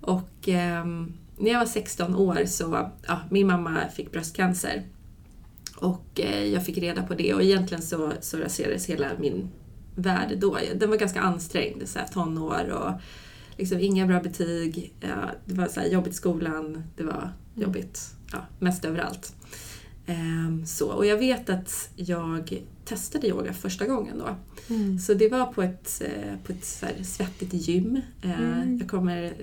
Och 0.00 0.48
ehm, 0.48 1.12
när 1.38 1.50
jag 1.50 1.58
var 1.58 1.66
16 1.66 2.14
år 2.14 2.44
så, 2.46 2.90
ja, 3.06 3.20
min 3.30 3.46
mamma 3.46 3.80
fick 3.96 4.12
bröstcancer. 4.12 4.82
Och 5.76 6.20
eh, 6.20 6.44
jag 6.44 6.66
fick 6.66 6.78
reda 6.78 7.02
på 7.02 7.14
det 7.14 7.34
och 7.34 7.42
egentligen 7.42 7.82
så, 7.82 8.12
så 8.20 8.38
raserades 8.38 8.86
hela 8.86 9.06
min 9.20 9.48
värld 9.94 10.38
då. 10.38 10.58
Den 10.74 10.90
var 10.90 10.96
ganska 10.96 11.20
ansträngd, 11.20 11.88
så 11.88 11.98
här, 11.98 12.06
tonår 12.06 12.68
och 12.70 12.92
liksom 13.56 13.80
inga 13.80 14.06
bra 14.06 14.20
betyg. 14.20 14.94
Ja, 15.00 15.30
det 15.44 15.54
var 15.54 15.66
så 15.66 15.80
jobbigt 15.80 16.12
i 16.12 16.16
skolan, 16.16 16.82
det 16.96 17.02
var 17.02 17.32
jobbigt 17.54 18.00
ja, 18.32 18.38
mest 18.58 18.84
överallt. 18.84 19.34
Ehm, 20.08 20.66
så. 20.66 20.88
Och 20.88 21.06
jag 21.06 21.18
vet 21.18 21.50
att 21.50 21.90
jag 21.96 22.62
testade 22.84 23.28
yoga 23.28 23.52
första 23.52 23.86
gången 23.86 24.18
då. 24.18 24.36
Så 25.00 25.14
det 25.14 25.28
var 25.28 25.46
på 25.46 25.62
ett, 25.62 26.02
eh, 26.04 26.34
på 26.46 26.52
ett 26.52 26.64
så 26.64 26.86
svettigt 27.04 27.52
gym. 27.54 28.00
Eh, 28.22 28.40
Mm. 28.40 28.78
Jag 28.78 28.88
kommer 28.88 29.34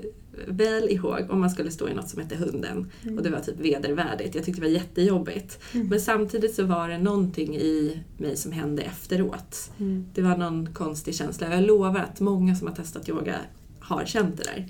väl 0.48 0.90
ihåg 0.90 1.28
om 1.30 1.40
man 1.40 1.50
skulle 1.50 1.72
stå 1.72 1.90
i 1.90 1.94
något 1.94 2.10
som 2.10 2.22
hette 2.22 2.36
Hunden 2.36 2.92
och 3.18 3.24
det 3.24 3.30
var 3.30 3.40
typ 3.40 3.60
vedervärdigt. 3.60 4.36
Jag 4.36 4.46
tyckte 4.46 4.62
det 4.62 4.68
var 4.68 4.74
jättejobbigt. 4.74 5.60
Mm. 5.74 5.88
Men 5.88 6.02
samtidigt 6.02 6.56
så 6.56 6.64
var 6.64 6.90
det 6.90 6.98
någonting 6.98 7.56
i 7.56 8.04
mig 8.18 8.38
som 8.38 8.52
hände 8.52 8.82
efteråt. 8.84 9.72
Mm. 9.78 10.06
Det 10.14 10.22
var 10.22 10.38
någon 10.38 10.74
konstig 10.74 11.16
känsla. 11.16 11.56
Jag 11.56 11.64
lovar 11.64 12.00
att 12.00 12.20
många 12.20 12.56
som 12.56 12.68
har 12.68 12.76
testat 12.76 13.10
yoga 13.10 13.36
har 13.80 14.06
känt 14.06 14.38
det 14.38 14.44
där. 14.44 14.68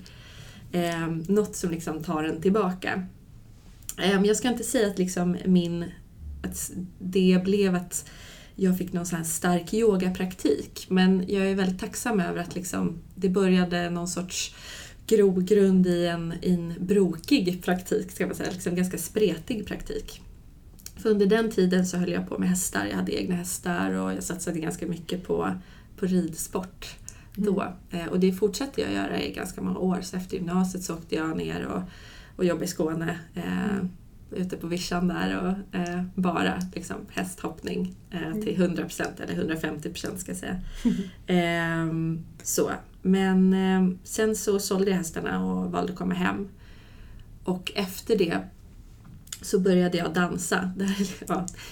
Eh, 0.72 1.08
något 1.28 1.56
som 1.56 1.70
liksom 1.70 2.02
tar 2.02 2.24
en 2.24 2.40
tillbaka. 2.42 3.06
Eh, 3.98 4.22
jag 4.24 4.36
ska 4.36 4.48
inte 4.48 4.64
säga 4.64 4.86
att 4.86 4.98
liksom 4.98 5.36
min... 5.44 5.84
Att 6.42 6.70
det 6.98 7.40
blev 7.44 7.74
att 7.74 8.10
jag 8.54 8.78
fick 8.78 8.92
någon 8.92 9.06
sån 9.06 9.24
stark 9.24 9.74
yogapraktik. 9.74 10.86
Men 10.88 11.24
jag 11.28 11.46
är 11.46 11.54
väldigt 11.54 11.80
tacksam 11.80 12.20
över 12.20 12.40
att 12.40 12.54
liksom 12.54 12.98
det 13.14 13.28
började 13.28 13.90
någon 13.90 14.08
sorts 14.08 14.54
grogrund 15.06 15.86
i 15.86 16.06
en, 16.06 16.34
i 16.42 16.54
en 16.54 16.74
brokig 16.80 17.64
praktik, 17.64 18.10
ska 18.10 18.26
man 18.26 18.34
säga. 18.34 18.50
Liksom 18.50 18.74
ganska 18.74 18.98
spretig 18.98 19.66
praktik. 19.66 20.22
För 20.96 21.10
under 21.10 21.26
den 21.26 21.50
tiden 21.50 21.86
så 21.86 21.96
höll 21.96 22.12
jag 22.12 22.28
på 22.28 22.38
med 22.38 22.48
hästar. 22.48 22.86
Jag 22.90 22.96
hade 22.96 23.20
egna 23.22 23.34
hästar 23.34 23.90
och 23.90 24.12
jag 24.12 24.22
satsade 24.22 24.58
ganska 24.58 24.86
mycket 24.86 25.26
på, 25.26 25.54
på 25.96 26.06
ridsport 26.06 26.96
då. 27.34 27.74
Eh, 27.90 28.06
och 28.06 28.20
det 28.20 28.32
fortsatte 28.32 28.80
jag 28.80 28.92
göra 28.92 29.22
i 29.22 29.32
ganska 29.32 29.62
många 29.62 29.78
år. 29.78 29.98
Så 30.02 30.16
efter 30.16 30.36
gymnasiet 30.36 30.84
så 30.84 30.94
åkte 30.94 31.14
jag 31.14 31.36
ner 31.36 31.66
och, 31.66 31.82
och 32.36 32.44
jobbade 32.44 32.64
i 32.64 32.68
Skåne. 32.68 33.18
Eh, 33.34 33.84
ute 34.30 34.56
på 34.56 34.66
vischan 34.66 35.08
där 35.08 35.38
och 35.40 35.78
eh, 35.78 36.02
bara 36.14 36.62
liksom, 36.74 36.96
hästhoppning 37.08 37.94
eh, 38.10 38.32
till 38.32 38.56
100% 38.56 39.22
eller 39.22 39.54
150% 39.54 40.16
ska 40.16 40.30
jag 40.30 40.38
säga. 40.38 40.60
Ehm, 41.26 42.24
så. 42.42 42.70
Men 43.02 43.52
eh, 43.52 43.96
sen 44.04 44.36
så 44.36 44.58
sålde 44.58 44.90
jag 44.90 44.96
hästarna 44.98 45.44
och 45.44 45.70
valde 45.72 45.92
att 45.92 45.98
komma 45.98 46.14
hem. 46.14 46.48
Och 47.44 47.72
efter 47.74 48.18
det 48.18 48.38
så 49.42 49.60
började 49.60 49.98
jag 49.98 50.14
dansa. 50.14 50.70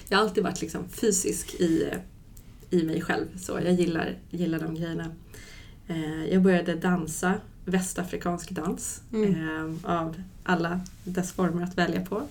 Jag 0.09 0.19
har 0.19 0.25
alltid 0.25 0.45
varit 0.45 0.61
liksom 0.61 0.89
fysisk 0.89 1.55
i, 1.55 1.91
i 2.71 2.83
mig 2.83 3.01
själv. 3.01 3.27
Så 3.37 3.61
jag 3.65 3.73
gillar, 3.73 4.15
gillar 4.31 4.59
de 4.59 4.75
grejerna. 4.75 5.07
Eh, 5.87 6.25
jag 6.25 6.43
började 6.43 6.75
dansa 6.75 7.35
västafrikansk 7.65 8.51
dans 8.51 9.03
Mm. 9.13 9.79
av 9.83 10.17
alla 10.45 10.81
dess 11.05 11.33
former 11.33 11.63
att 11.63 11.79
välja 11.79 12.01
på. 12.01 12.23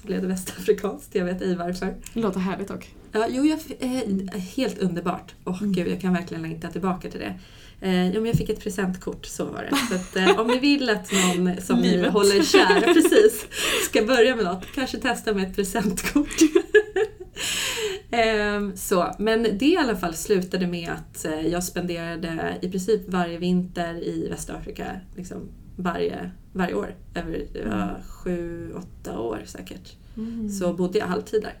Så 0.00 0.06
blev 0.06 0.22
det 0.22 0.28
västafrikanskt, 0.28 1.14
jag 1.14 1.24
vet 1.24 1.42
ej 1.42 1.56
varför. 1.56 1.94
Det 2.14 2.20
låter 2.20 2.40
härligt 2.40 2.68
dock. 2.68 2.94
Ja, 3.12 3.26
jo, 3.30 3.44
jag, 3.44 3.58
eh, 3.78 4.40
helt 4.56 4.78
underbart. 4.78 5.34
Åh 5.44 5.58
Mm. 5.62 5.72
gud, 5.72 5.88
jag 5.88 6.00
kan 6.00 6.12
verkligen 6.12 6.42
längta 6.42 6.68
tillbaka 6.68 7.10
till 7.10 7.20
det. 7.20 7.34
Eh, 7.80 8.06
ja, 8.06 8.12
men 8.20 8.24
jag 8.26 8.34
fick 8.36 8.48
ett 8.48 8.60
presentkort, 8.60 9.26
så 9.26 9.44
var 9.44 9.62
det. 9.70 9.76
Så 9.88 9.94
att, 9.94 10.16
eh, 10.16 10.40
om 10.40 10.46
ni 10.46 10.58
vill 10.58 10.90
att 10.90 11.12
någon 11.12 11.60
som 11.60 11.80
ni 11.80 12.08
håller 12.08 12.42
kär 12.42 12.80
precis, 12.94 13.46
ska 13.90 14.02
börja 14.02 14.36
med 14.36 14.44
något, 14.44 14.64
kanske 14.74 14.98
testa 14.98 15.34
med 15.34 15.48
ett 15.48 15.56
presentkort. 15.56 16.28
Ehm, 18.10 18.76
så, 18.76 19.14
men 19.18 19.42
det 19.58 19.66
i 19.66 19.76
alla 19.76 19.96
fall 19.96 20.14
slutade 20.14 20.66
med 20.66 20.90
att 20.90 21.24
eh, 21.24 21.46
jag 21.46 21.64
spenderade 21.64 22.56
i 22.62 22.68
princip 22.70 23.08
varje 23.08 23.38
vinter 23.38 23.94
i 24.04 24.28
Västafrika, 24.30 25.00
liksom 25.16 25.48
varje, 25.76 26.30
varje 26.56 26.74
år. 26.74 26.94
Över 27.14 27.46
ja, 27.64 27.96
sju, 28.08 28.72
åtta 28.74 29.18
år 29.18 29.42
säkert. 29.44 29.96
Mm. 30.16 30.48
Så 30.50 30.72
bodde 30.72 30.98
jag 30.98 31.06
halvtid 31.06 31.42
där. 31.42 31.58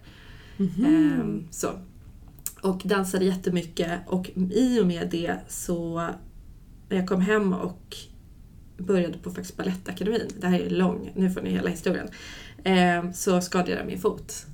Mhm. 0.56 0.84
Ehm, 0.84 1.46
så. 1.50 1.68
Och 2.62 2.82
dansade 2.84 3.24
jättemycket 3.24 4.00
och 4.06 4.30
i 4.50 4.80
och 4.80 4.86
med 4.86 5.08
det 5.10 5.36
så 5.48 6.08
när 6.88 6.96
jag 6.96 7.08
kom 7.08 7.20
hem 7.20 7.52
och 7.52 7.96
började 8.78 9.18
på 9.18 9.30
faktiskt 9.30 9.56
Balettakademin, 9.56 10.28
det 10.40 10.46
här 10.46 10.60
är 10.60 10.70
lång, 10.70 11.12
nu 11.16 11.30
får 11.30 11.40
ni 11.42 11.50
hela 11.50 11.70
historien, 11.70 12.08
ehm, 12.64 13.12
så 13.12 13.40
skadade 13.40 13.70
jag 13.72 13.86
min 13.86 13.98
fot. 13.98 14.46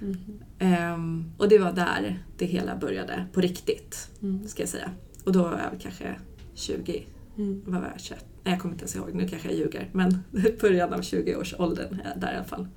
Mhm. 0.00 0.16
Ehm, 0.58 1.32
och 1.38 1.48
det 1.48 1.58
var 1.58 1.72
där 1.72 2.18
det 2.38 2.46
hela 2.46 2.76
började 2.76 3.24
på 3.32 3.40
riktigt, 3.40 4.10
Mm. 4.22 4.48
ska 4.48 4.62
jag 4.62 4.68
säga. 4.68 4.90
Och 5.24 5.32
då 5.32 5.42
var 5.42 5.60
jag 5.72 5.80
kanske 5.80 6.14
20, 6.54 7.06
Mm. 7.38 7.62
var 7.66 7.82
jag, 7.92 8.00
21? 8.00 8.24
Nej, 8.44 8.54
jag 8.54 8.60
kommer 8.60 8.74
inte 8.74 8.82
ens 8.82 8.96
ihåg, 8.96 9.14
nu 9.14 9.28
kanske 9.28 9.48
jag 9.48 9.58
ljuger. 9.58 9.88
Men 9.92 10.24
början 10.60 10.92
av 10.92 11.00
20-årsåldern 11.00 12.00
är 12.04 12.10
jag 12.10 12.20
där 12.20 12.32
i 12.32 12.36
alla 12.36 12.44
fall. 12.44 12.68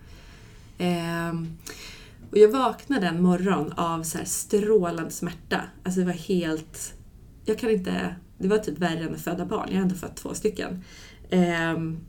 Ehm, 0.77 1.57
och 2.31 2.37
jag 2.37 2.49
vaknade 2.51 3.07
en 3.07 3.21
morgon 3.21 3.71
av 3.71 4.03
så 4.03 4.17
strålande 4.25 5.11
smärta. 5.11 5.61
Alltså 5.83 5.99
det 5.99 6.05
var 6.05 6.13
helt... 6.13 6.93
Jag 7.45 7.59
kan 7.59 7.69
inte... 7.69 8.15
Det 8.37 8.47
var 8.47 8.57
typ 8.57 8.77
värre 8.77 8.99
än 9.03 9.15
att 9.15 9.21
föda 9.21 9.45
barn. 9.45 9.67
Jag 9.69 9.75
har 9.75 9.81
ändå 9.81 9.95
fött 9.95 10.15
två 10.15 10.33
stycken. 10.33 10.83
Ehm, 11.29 11.99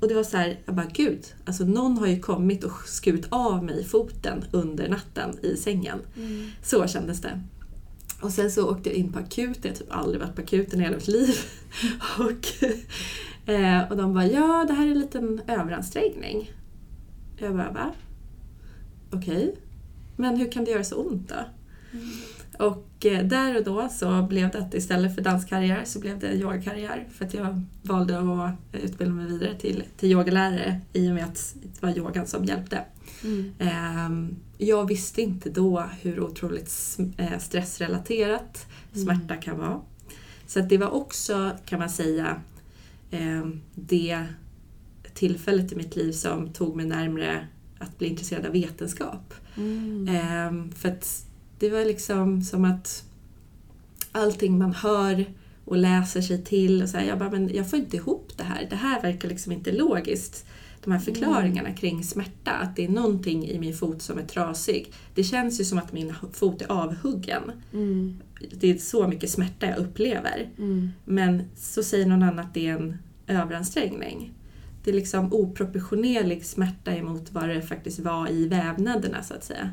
och 0.00 0.08
det 0.08 0.14
var 0.14 0.22
så 0.22 0.36
här, 0.36 0.60
jag 0.64 0.74
bara 0.74 0.86
gud, 0.92 1.34
alltså 1.44 1.64
någon 1.64 1.98
har 1.98 2.06
ju 2.06 2.20
kommit 2.20 2.64
och 2.64 2.88
skurit 2.88 3.26
av 3.28 3.64
mig 3.64 3.84
foten 3.84 4.44
under 4.50 4.88
natten 4.88 5.38
i 5.42 5.56
sängen. 5.56 5.98
Mm. 6.16 6.50
Så 6.62 6.86
kändes 6.86 7.20
det. 7.20 7.40
Och 8.20 8.32
sen 8.32 8.50
så 8.50 8.70
åkte 8.70 8.88
jag 8.88 8.98
in 8.98 9.12
på 9.12 9.18
akuten, 9.18 9.62
jag 9.62 9.70
har 9.70 9.76
typ 9.76 9.92
aldrig 9.92 10.20
varit 10.20 10.34
på 10.34 10.42
akuten 10.42 10.80
i 10.80 10.82
hela 10.82 10.96
mitt 10.96 11.08
liv. 11.08 11.34
och, 12.18 12.64
eh, 13.50 13.90
och 13.90 13.96
de 13.96 14.14
bara, 14.14 14.26
ja 14.26 14.64
det 14.68 14.74
här 14.74 14.86
är 14.86 14.90
en 14.90 14.98
liten 14.98 15.40
överansträngning. 15.46 16.52
Jag 17.36 17.56
bara, 17.56 17.72
va? 17.72 17.92
Okej. 19.10 19.54
Men 20.16 20.36
hur 20.36 20.52
kan 20.52 20.64
det 20.64 20.70
göra 20.70 20.84
så 20.84 20.96
ont 20.96 21.28
då? 21.28 21.44
Och 22.58 23.06
eh, 23.06 23.26
där 23.26 23.56
och 23.56 23.64
då 23.64 23.88
så 23.88 24.22
blev 24.22 24.50
det 24.50 24.58
att 24.58 24.74
istället 24.74 25.14
för 25.14 25.22
danskarriär 25.22 25.84
så 25.84 26.00
blev 26.00 26.18
det 26.18 26.34
yogakarriär. 26.34 27.06
För 27.12 27.24
att 27.24 27.34
jag 27.34 27.62
valde 27.82 28.18
att 28.18 28.54
utbilda 28.72 29.14
mig 29.14 29.26
vidare 29.26 29.54
till, 29.54 29.84
till 29.96 30.12
yogalärare 30.12 30.80
i 30.92 31.10
och 31.10 31.14
med 31.14 31.24
att 31.24 31.54
det 31.62 31.82
var 31.82 31.98
yogan 31.98 32.26
som 32.26 32.44
hjälpte. 32.44 32.84
Mm. 33.24 33.52
Ehm, 33.58 34.36
Jag 34.58 34.88
visste 34.88 35.22
inte 35.22 35.50
då 35.50 35.84
hur 36.00 36.20
otroligt 36.20 36.98
eh, 37.16 37.38
stressrelaterat 37.38 38.66
smärta 38.92 39.36
kan 39.36 39.58
vara. 39.58 39.80
Så 40.46 40.60
det 40.60 40.78
var 40.78 40.90
också, 40.90 41.50
kan 41.66 41.78
man 41.78 41.90
säga, 41.90 42.42
ehm, 43.10 43.60
det 43.74 44.24
tillfället 45.14 45.72
i 45.72 45.76
mitt 45.76 45.96
liv 45.96 46.12
som 46.12 46.52
tog 46.52 46.76
mig 46.76 46.86
närmare 46.86 47.46
att 47.78 47.98
bli 47.98 48.08
intresserad 48.08 48.46
av 48.46 48.52
vetenskap. 48.52 49.34
Mm. 49.56 50.08
Ehm, 50.08 50.72
För 50.72 50.88
att 50.88 51.26
det 51.58 51.70
var 51.70 51.84
liksom 51.84 52.42
som 52.42 52.64
att 52.64 53.04
allting 54.12 54.58
man 54.58 54.74
hör 54.74 55.24
och 55.64 55.76
läser 55.76 56.20
sig 56.20 56.44
till 56.44 56.82
och 56.82 56.88
så 56.88 56.96
här, 56.98 57.04
jag 57.04 57.18
bara, 57.18 57.30
men 57.30 57.54
jag 57.54 57.70
får 57.70 57.78
inte 57.78 57.96
ihop 57.96 58.32
det 58.36 58.44
här. 58.44 58.66
Det 58.70 58.76
här 58.76 59.02
verkar 59.02 59.28
liksom 59.28 59.52
inte 59.52 59.72
logiskt. 59.72 60.46
De 60.84 60.92
här 60.92 61.00
förklaringarna 61.00 61.72
kring 61.72 62.04
smärta, 62.04 62.50
att 62.50 62.76
det 62.76 62.84
är 62.84 62.88
någonting 62.88 63.48
i 63.48 63.58
min 63.58 63.74
fot 63.74 64.02
som 64.02 64.18
är 64.18 64.22
trasig. 64.22 64.92
Det 65.14 65.24
känns 65.24 65.60
ju 65.60 65.64
som 65.64 65.78
att 65.78 65.92
min 65.92 66.14
fot 66.32 66.62
är 66.62 66.72
avhuggen. 66.72 67.42
Mm. 67.72 68.18
Det 68.50 68.70
är 68.70 68.78
så 68.78 69.08
mycket 69.08 69.30
smärta 69.30 69.66
jag 69.66 69.78
upplever. 69.78 70.48
Mm. 70.58 70.90
Men 71.04 71.42
så 71.56 71.82
säger 71.82 72.06
någon 72.06 72.22
annan 72.22 72.38
att 72.38 72.54
det 72.54 72.68
är 72.68 72.76
en 72.76 72.96
överansträngning. 73.26 74.32
det 74.84 74.90
är 74.90 74.94
liksom 74.94 75.32
oproportionerlig 75.32 76.44
smärta 76.44 76.94
emot 76.94 77.32
vad 77.32 77.48
det 77.48 77.62
faktiskt 77.62 77.98
var 77.98 78.30
i 78.30 78.48
vävnaderna 78.48 79.22
så 79.22 79.34
att 79.34 79.44
säga. 79.44 79.70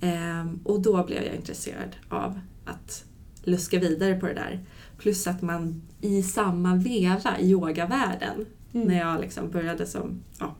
Ehm, 0.00 0.60
och 0.64 0.80
då 0.80 1.04
blev 1.04 1.22
jag 1.22 1.34
intresserad 1.34 1.96
av 2.08 2.40
att 2.64 3.04
luska 3.44 3.78
vidare 3.78 4.14
på 4.14 4.26
det 4.26 4.34
där. 4.34 4.60
Plus 4.98 5.26
att 5.26 5.42
man 5.42 5.82
i 6.00 6.22
samma 6.22 6.76
veva 6.76 7.38
i 7.40 7.50
yogavärlden, 7.50 8.46
Mm. 8.72 8.88
när 8.88 8.98
jag 8.98 9.20
liksom 9.20 9.50
började 9.50 9.86
som, 9.86 10.22
ja, 10.38 10.54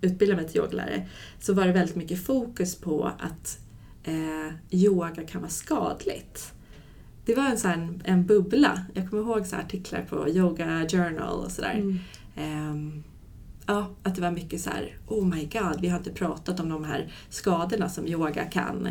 utbilda 0.00 0.36
mig 0.36 0.48
till 0.48 0.56
yogalärare, 0.56 1.08
så 1.40 1.54
var 1.54 1.66
det 1.66 1.72
väldigt 1.72 1.96
mycket 1.96 2.26
fokus 2.26 2.76
på 2.80 3.10
att 3.18 3.58
eh, 4.04 4.54
yoga 4.70 5.26
kan 5.26 5.40
vara 5.40 5.50
skadligt. 5.50 6.52
Det 7.24 7.34
var 7.34 7.46
en, 7.46 7.58
sån 7.58 7.70
här, 7.70 7.88
en 8.04 8.26
bubbla. 8.26 8.86
Jag 8.94 9.10
kommer 9.10 9.22
ihåg 9.22 9.46
så 9.46 9.56
här 9.56 9.62
artiklar 9.62 10.02
på 10.02 10.28
Yoga 10.28 10.88
Journal 10.88 11.44
och 11.44 11.50
sådär. 11.50 11.74
Mm. 11.74 11.98
Ehm, 12.36 13.04
ja, 13.66 13.90
att 14.02 14.14
det 14.14 14.20
var 14.20 14.30
mycket 14.30 14.60
så 14.60 14.70
här, 14.70 14.98
oh 15.06 15.26
my 15.26 15.44
god, 15.44 15.80
vi 15.80 15.88
har 15.88 15.98
inte 15.98 16.12
pratat 16.12 16.60
om 16.60 16.68
de 16.68 16.84
här 16.84 17.12
skadorna 17.28 17.88
som 17.88 18.06
yoga 18.06 18.44
kan, 18.44 18.88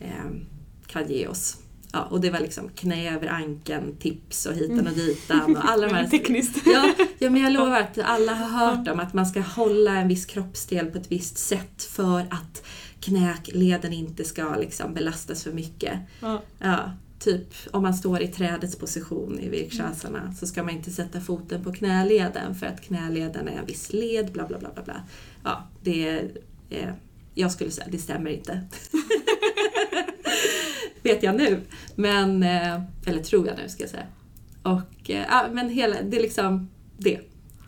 ehm, 0.00 0.46
kan 0.86 1.08
ge 1.08 1.26
oss. 1.26 1.59
Ja, 1.92 2.02
och 2.02 2.20
det 2.20 2.30
var 2.30 2.40
liksom 2.40 2.68
knä 2.68 3.14
över 3.14 3.26
ankeln, 3.26 3.96
tips 3.96 4.46
och 4.46 4.54
hitan 4.54 4.86
och 4.86 4.92
ditan 4.92 5.56
och 5.56 5.70
alla 5.70 5.86
de 5.86 5.94
här... 5.94 6.06
Tekniskt. 6.10 6.66
Ja, 6.66 6.94
ja, 7.18 7.30
men 7.30 7.42
jag 7.42 7.52
lovar 7.52 7.80
att 7.80 7.98
alla 7.98 8.34
har 8.34 8.66
hört 8.66 8.88
om 8.88 9.00
att 9.00 9.14
man 9.14 9.26
ska 9.26 9.40
hålla 9.40 9.96
en 9.96 10.08
viss 10.08 10.26
kroppsdel 10.26 10.86
på 10.86 10.98
ett 10.98 11.12
visst 11.12 11.38
sätt 11.38 11.82
för 11.82 12.20
att 12.20 12.66
knäleden 13.00 13.92
inte 13.92 14.24
ska 14.24 14.56
liksom 14.56 14.94
belastas 14.94 15.44
för 15.44 15.52
mycket. 15.52 15.98
Ja. 16.20 16.42
Ja, 16.58 16.92
typ 17.18 17.54
om 17.70 17.82
man 17.82 17.94
står 17.94 18.22
i 18.22 18.28
trädets 18.28 18.76
position 18.76 19.38
i 19.40 19.48
virkshasana 19.48 20.34
så 20.34 20.46
ska 20.46 20.62
man 20.62 20.74
inte 20.74 20.90
sätta 20.90 21.20
foten 21.20 21.64
på 21.64 21.72
knäleden 21.72 22.54
för 22.54 22.66
att 22.66 22.80
knäleden 22.80 23.48
är 23.48 23.58
en 23.58 23.66
viss 23.66 23.92
led, 23.92 24.32
bla 24.32 24.46
bla 24.46 24.58
bla. 24.58 24.70
bla, 24.74 24.82
bla. 24.82 25.02
Ja, 25.44 25.68
det 25.82 26.08
är, 26.08 26.94
jag 27.34 27.52
skulle 27.52 27.70
säga, 27.70 27.86
det 27.90 27.98
stämmer 27.98 28.30
inte. 28.30 28.60
Vet 31.02 31.22
jag 31.22 31.36
nu. 31.36 31.60
Men, 31.96 32.42
eh, 32.42 32.80
eller 33.06 33.22
tror 33.22 33.46
jag 33.46 33.56
nu 33.56 33.68
ska 33.68 33.82
jag 33.82 33.90
säga. 33.90 34.06
Och, 34.62 35.10
eh, 35.10 35.24
ja, 35.28 35.44
men 35.52 35.68
hela, 35.68 35.96
det 36.02 36.16
är 36.16 36.22
liksom 36.22 36.68
det. 36.98 37.20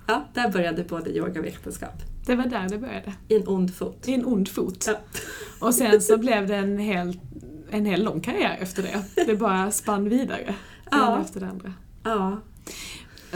Ja, 0.06 0.24
där 0.34 0.48
började 0.48 0.84
både 0.84 1.10
yoga 1.16 1.40
och 1.40 1.46
vetenskap. 1.46 1.94
Det 2.26 2.34
var 2.34 2.44
där 2.46 2.68
det 2.68 2.78
började. 2.78 3.12
I 3.28 3.36
en 3.36 3.48
ond 3.48 3.74
fot. 3.74 4.08
I 4.08 4.14
en 4.14 4.24
ond 4.26 4.48
fot. 4.48 4.84
Ja. 4.86 4.94
Och 5.66 5.74
sen 5.74 6.00
så 6.02 6.18
blev 6.18 6.46
det 6.46 6.56
en 6.56 6.78
hel, 6.78 7.20
en 7.70 7.86
hel 7.86 8.04
lång 8.04 8.20
karriär 8.20 8.56
efter 8.60 8.82
det. 8.82 9.24
Det 9.26 9.36
bara 9.36 9.70
spann 9.70 10.08
vidare. 10.08 10.44
Det 10.44 10.54
Ja. 10.90 11.12
ena 11.14 11.20
efter 11.22 11.40
det 11.40 11.46
andra. 11.46 11.74
Ja. 12.04 12.40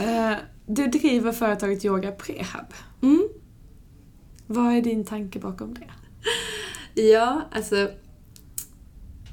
Eh, 0.03 0.37
Du 0.65 0.87
driver 0.87 1.31
företaget 1.31 1.85
Yoga 1.85 2.11
Prehab. 2.11 2.73
Mm. 3.01 3.27
Vad 4.47 4.73
är 4.73 4.81
din 4.81 5.05
tanke 5.05 5.39
bakom 5.39 5.73
det? 5.73 5.87
Ja, 7.01 7.41
alltså... 7.51 7.89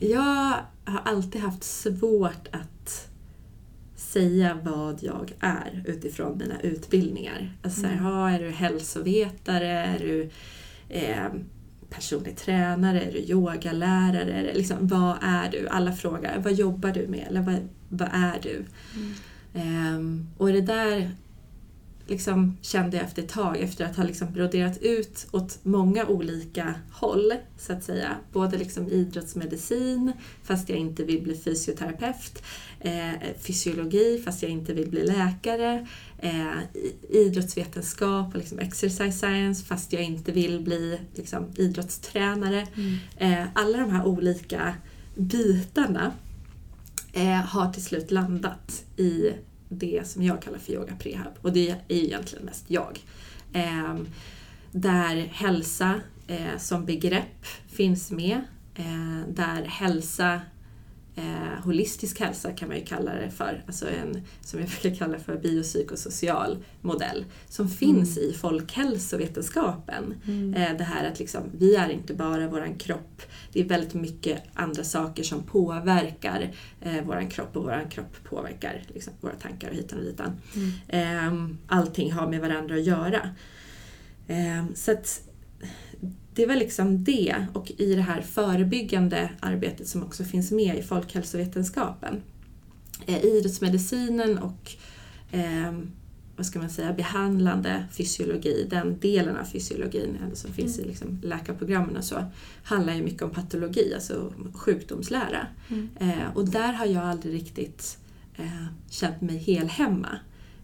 Jag 0.00 0.54
har 0.84 1.00
alltid 1.04 1.40
haft 1.40 1.64
svårt 1.64 2.48
att 2.52 3.08
säga 3.96 4.58
vad 4.62 5.02
jag 5.02 5.32
är 5.40 5.82
utifrån 5.86 6.38
mina 6.38 6.60
utbildningar. 6.60 7.56
Alltså, 7.62 7.80
så 7.80 7.86
här, 7.86 7.94
Mm. 7.98 8.04
ja, 8.06 8.30
är 8.30 8.38
du 8.42 8.50
hälsovetare? 8.50 9.68
Är 9.68 9.98
du 9.98 10.30
eh, 10.88 11.26
personlig 11.90 12.36
tränare? 12.36 13.00
Är 13.00 13.12
du 13.12 13.18
yogalärare? 13.18 14.52
Liksom, 14.54 14.76
vad 14.88 15.16
är 15.22 15.50
du? 15.50 15.68
Alla 15.68 15.92
frågar, 15.92 16.38
vad 16.38 16.52
jobbar 16.52 16.90
du 16.90 17.06
med? 17.06 17.26
Eller 17.28 17.42
vad, 17.42 17.68
vad 17.88 18.08
är 18.12 18.38
du? 18.42 18.64
Ehm, 19.54 20.26
och 20.38 20.52
det 20.52 20.60
där 20.60 21.10
liksom 22.06 22.56
kände 22.60 22.96
jag 22.96 23.06
efter 23.06 23.22
ett 23.22 23.28
tag, 23.28 23.60
efter 23.60 23.84
att 23.84 23.96
ha 23.96 24.04
liksom 24.04 24.32
broderat 24.32 24.78
ut 24.78 25.26
åt 25.30 25.58
många 25.62 26.06
olika 26.06 26.74
håll, 26.92 27.32
så 27.58 27.72
att 27.72 27.84
säga. 27.84 28.16
Både 28.32 28.58
liksom 28.58 28.88
idrottsmedicin, 28.88 30.12
fast 30.42 30.68
jag 30.68 30.78
inte 30.78 31.04
vill 31.04 31.22
bli 31.22 31.36
fysioterapeut. 31.36 32.42
Eh, 32.80 33.12
fysiologi, 33.38 34.22
fast 34.24 34.42
jag 34.42 34.50
inte 34.50 34.72
vill 34.72 34.90
bli 34.90 35.06
läkare. 35.06 35.86
Eh, 36.18 36.58
idrottsvetenskap 37.10 38.34
och 38.34 38.38
liksom 38.38 38.58
exercise 38.58 39.12
science, 39.12 39.64
fast 39.64 39.92
jag 39.92 40.02
inte 40.02 40.32
vill 40.32 40.60
bli 40.60 40.98
liksom, 41.14 41.46
idrottstränare. 41.56 42.66
Eh, 43.16 43.44
alla 43.54 43.78
de 43.78 43.90
här 43.90 44.06
olika 44.06 44.74
bitarna 45.14 46.12
eh, 47.12 47.44
har 47.44 47.72
till 47.72 47.84
slut 47.84 48.10
landat 48.10 48.84
i 48.96 49.30
det 49.78 50.08
som 50.08 50.22
jag 50.22 50.42
kallar 50.42 50.58
för 50.58 50.72
yoga 50.72 50.96
prehab. 50.96 51.32
Och 51.42 51.52
det 51.52 51.70
är 51.88 51.96
ju 51.96 52.04
egentligen 52.04 52.44
mest 52.44 52.64
jag. 52.68 53.00
Eh, 53.52 53.96
där 54.72 55.16
hälsa 55.16 56.00
eh, 56.26 56.58
som 56.58 56.84
begrepp 56.84 57.46
finns 57.66 58.10
med. 58.10 58.40
Eh, 58.74 59.28
där 59.28 59.64
hälsa, 59.64 60.40
eh, 61.16 61.64
holistisk 61.64 62.20
hälsa 62.20 62.52
kan 62.52 62.68
man 62.68 62.78
ju 62.78 62.84
kalla 62.84 63.14
det 63.14 63.30
för, 63.30 63.64
alltså 63.66 63.88
en, 63.88 64.22
som 64.40 64.60
jag 64.60 64.68
brukar 64.68 64.98
kalla 64.98 65.18
för 65.18 65.36
biopsykosocial 65.36 66.58
modell, 66.80 67.24
som 67.48 67.68
finns 67.68 68.18
i 68.18 68.32
folkhälsovetenskapen. 68.32 70.14
Eh, 70.56 70.76
det 70.78 70.84
här 70.84 71.10
att 71.10 71.18
liksom, 71.18 71.42
vi 71.58 71.76
är 71.76 71.88
inte 71.88 72.14
bara 72.14 72.48
våran 72.48 72.74
kropp, 72.74 73.22
det 73.52 73.60
är 73.60 73.64
väldigt 73.64 73.94
mycket 73.94 74.42
andra 74.54 74.84
saker 74.84 75.22
som 75.22 75.42
påverkar 75.42 76.50
eh, 76.80 77.04
våran 77.04 77.28
kropp 77.28 77.56
och 77.56 77.62
våran 77.62 77.88
kropp 77.88 78.16
påverkar 78.24 78.82
liksom, 78.94 79.12
våra 79.20 79.34
tankar 79.34 79.68
och 79.68 79.74
hitan 79.74 79.98
och 79.98 80.04
ditan. 80.04 80.40
Eh, 80.88 81.44
allting 81.66 82.12
har 82.12 82.28
med 82.28 82.40
varandra 82.40 82.74
att 82.74 82.84
göra. 82.84 83.30
Eh, 84.26 84.64
så 84.74 84.92
att 84.92 85.23
det 86.34 86.42
är 86.42 86.46
väl 86.46 86.58
liksom 86.58 87.04
det 87.04 87.46
och 87.52 87.72
i 87.76 87.94
det 87.94 88.02
här 88.02 88.22
förebyggande 88.22 89.30
arbetet 89.40 89.88
som 89.88 90.02
också 90.02 90.24
finns 90.24 90.50
med 90.50 90.78
i 90.78 90.82
folkhälsovetenskapen. 90.82 92.22
Eh, 93.06 93.24
idrottsmedicinen 93.24 94.38
och 94.38 94.72
eh, 95.30 95.72
vad 96.36 96.46
ska 96.46 96.58
man 96.58 96.70
säga, 96.70 96.92
behandlande 96.92 97.84
fysiologi, 97.92 98.66
den 98.70 98.98
delen 98.98 99.36
av 99.36 99.44
fysiologin 99.44 100.18
eh, 100.22 100.34
som 100.34 100.52
finns 100.52 100.78
i 100.78 100.84
liksom 100.84 101.20
läkarprogrammen 101.22 101.96
och 101.96 102.04
så, 102.04 102.24
handlar 102.62 102.94
ju 102.94 103.02
mycket 103.02 103.22
om 103.22 103.30
patologi, 103.30 103.94
alltså 103.94 104.32
sjukdomslära. 104.54 105.46
Mm. 105.68 105.88
Eh, 106.00 106.26
och 106.34 106.48
där 106.48 106.72
har 106.72 106.86
jag 106.86 107.04
aldrig 107.04 107.34
riktigt 107.34 107.98
eh, 108.36 108.64
känt 108.90 109.20
mig 109.20 109.36
hel 109.36 109.68
hemma. 109.68 110.18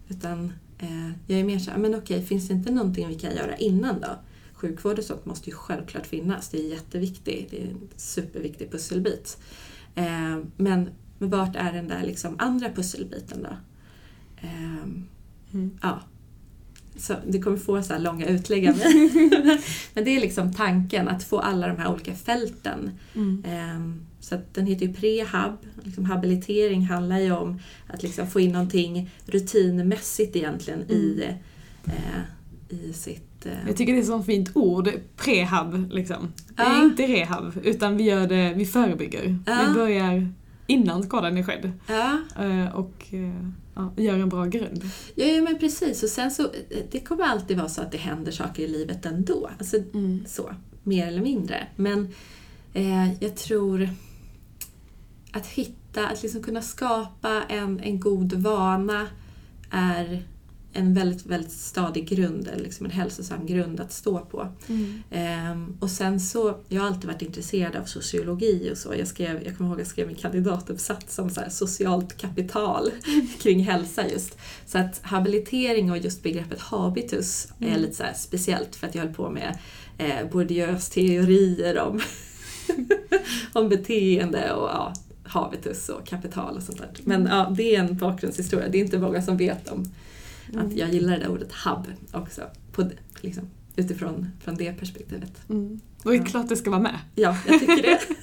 Utan 0.09 0.52
eh, 0.78 1.11
jag 1.26 1.40
är 1.40 1.44
mer 1.44 1.59
såhär, 1.59 1.78
men 1.78 1.94
okej, 1.94 2.22
finns 2.22 2.48
det 2.48 2.54
inte 2.54 2.72
någonting 2.72 3.09
vi 3.09 3.14
kan 3.14 3.37
göra 3.37 3.56
innan 3.56 4.00
då? 4.00 4.18
Sjukvård 4.61 4.99
och 4.99 5.05
sånt 5.05 5.27
måste 5.27 5.51
ju 5.51 5.57
självklart 5.57 6.07
finnas, 6.07 6.49
det 6.49 6.59
är 6.59 6.70
jätteviktigt, 6.70 7.51
det 7.51 7.62
är 7.62 7.66
en 7.70 7.88
superviktig 7.96 8.70
pusselbit. 8.70 9.38
Eh, 9.94 10.38
men 10.57 10.88
vart 11.18 11.57
är 11.57 11.73
den 11.73 11.88
där 11.88 12.03
liksom 12.07 12.37
andra 12.38 12.68
pusselbiten 12.73 13.42
då? 13.42 13.57
Ehm, 14.46 15.07
Mm. 15.53 15.70
Ja. 15.83 16.01
Så 16.96 17.14
du 17.29 17.42
kommer 17.42 17.57
få 17.57 17.83
så 17.83 17.92
här 17.92 18.01
långa 18.01 18.27
utlägg. 18.27 18.64
Men 19.94 20.05
det 20.05 20.16
är 20.16 20.20
liksom 20.20 20.53
tanken, 20.53 21.09
att 21.09 21.25
få 21.25 21.38
alla 21.38 21.68
de 21.68 21.77
här 21.77 21.92
olika 21.92 22.14
fälten. 22.14 22.90
Mm. 23.14 23.44
Ehm, 23.46 24.07
Så 24.20 24.40
den 24.53 24.66
heter 24.66 24.87
ju 24.87 24.94
prehab. 24.94 25.57
Liksom 25.83 26.05
habilitering 26.05 26.87
handlar 26.87 27.18
ju 27.18 27.33
om 27.33 27.61
att 27.87 28.03
liksom 28.03 28.27
få 28.27 28.40
in 28.40 28.53
någonting 28.53 29.11
rutinmässigt 29.27 30.37
egentligen 30.37 30.90
i, 30.90 31.25
eh, 31.85 32.23
i 32.68 32.92
sitt... 32.92 33.30
eh, 33.46 33.53
Jag 33.66 33.76
tycker 33.76 33.92
det 33.92 33.98
är 33.98 34.00
ett 34.00 34.07
så 34.07 34.22
fint 34.22 34.50
ord, 34.57 34.90
prehab 35.16 35.87
liksom. 35.92 36.33
Det 36.57 36.62
är 36.62 36.66
Ja. 36.79 36.85
inte 36.85 37.03
rehab, 37.07 37.53
utan 37.64 37.96
vi 37.96 38.05
gör 38.05 38.26
det, 38.29 38.53
vi 38.57 38.66
förebygger. 38.66 39.38
Ja. 39.46 39.64
Vi 39.68 39.74
börjar 39.74 40.33
innan 40.66 41.03
skadan 41.03 41.37
är 41.38 41.42
skedd. 41.42 41.72
Ja, 41.87 42.18
eh, 42.44 42.74
Och 42.74 43.05
eh, 43.11 43.44
ja, 43.74 43.92
gör 43.96 44.18
en 44.18 44.29
bra 44.29 44.44
grund. 44.44 44.85
ja, 45.14 45.24
ja, 45.26 45.42
men 45.42 45.59
precis. 45.59 46.03
Och 46.03 46.09
sen 46.09 46.31
så, 46.31 46.48
det 46.90 47.00
kommer 47.00 47.24
alltid 47.24 47.57
vara 47.57 47.68
så 47.68 47.81
att 47.83 47.92
det 47.92 47.98
händer 47.98 48.33
saker 48.33 48.62
i 48.62 48.68
livet 48.68 49.07
ändå. 49.07 49.50
Alltså, 49.59 49.76
så, 50.26 50.50
mer 50.83 51.07
eller 51.07 51.22
mindre. 51.22 51.66
Men 51.76 52.09
eh, 52.74 53.22
jag 53.22 53.37
tror 53.37 53.88
att 55.33 55.46
hitta, 55.46 56.09
att 56.09 56.22
liksom 56.22 56.42
kunna 56.42 56.62
skapa 56.62 57.42
en, 57.48 57.81
en 57.81 58.00
god 58.00 58.33
vana 58.33 59.07
är 59.70 60.22
en 60.72 60.94
väldigt, 60.94 61.26
väldigt 61.26 61.52
stadig 61.52 62.09
grund, 62.09 62.48
eller 62.48 62.64
liksom 62.64 62.87
en 62.87 62.92
hälsosam 62.92 63.46
grund 63.46 63.80
att 63.80 63.92
stå 63.92 64.18
på. 64.18 64.48
Ehm, 65.11 65.76
och 65.80 65.90
sen 65.90 66.20
så, 66.20 66.56
jag 66.68 66.80
har 66.80 66.88
alltid 66.88 67.04
varit 67.04 67.22
intresserad 67.22 67.76
av 67.76 67.85
sociologi 67.85 68.70
och 68.72 68.78
så. 68.78 68.94
Jag, 68.98 69.09
skrev, 69.09 69.42
jag 69.44 69.56
kommer 69.56 69.70
ihåg 69.70 69.76
att 69.76 69.87
jag 69.87 69.87
skrev 69.87 70.06
min 70.06 70.16
kandidatuppsats 70.16 71.18
om 71.18 71.30
så 71.30 71.40
socialt 71.50 72.16
kapital 72.16 72.90
kring 73.42 73.64
hälsa 73.64 74.09
just. 74.09 74.38
Så 74.66 74.78
att 74.78 75.00
habilitering 75.02 75.90
och 75.90 75.98
just 75.98 76.22
begreppet 76.22 76.61
habitus 76.61 77.48
är 77.59 77.66
Mm. 77.66 77.80
lite 77.80 77.94
så 77.94 78.04
speciellt 78.14 78.76
för 78.76 78.87
att 78.87 78.94
jag 78.94 79.02
höll 79.02 79.14
på 79.14 79.30
med 79.30 79.59
eh, 79.98 80.30
Bourdieus 80.33 80.88
teorier 80.88 81.78
om, 81.78 82.00
om 83.52 83.68
beteende 83.68 84.52
och 84.52 84.68
ja, 84.68 84.92
habitus 85.22 85.88
och 85.88 86.06
kapital 86.06 86.56
och 86.56 86.62
sånt 86.62 86.78
där. 86.78 86.90
Men 87.04 87.26
ja, 87.26 87.52
det 87.56 87.76
är 87.76 87.80
en 87.80 87.96
bakgrundshistoria. 87.96 88.68
Det 88.68 88.78
är 88.78 88.85
inte 88.85 88.98
många 88.98 89.22
som 89.22 89.37
vet 89.37 89.68
om, 89.68 89.92
Mm. 90.53 90.67
Att 90.67 90.73
jag 90.73 90.91
gillar 90.95 91.13
det 91.13 91.19
där 91.19 91.29
ordet 91.31 91.53
hub 91.53 91.87
också. 92.13 92.43
På, 92.73 92.91
liksom, 93.21 93.45
utifrån 93.77 94.31
från 94.45 94.55
det 94.57 94.73
perspektivet. 94.73 95.49
Mm. 95.51 95.81
Och 96.05 96.11
det 96.11 96.17
är 96.17 96.21
Ja. 96.21 96.25
klart 96.27 96.49
det 96.49 96.57
ska 96.57 96.71
vara 96.71 96.81
med. 96.83 96.99
Ja, 97.15 97.37
jag 97.49 97.61
tycker 97.61 97.83
det. 97.83 98.01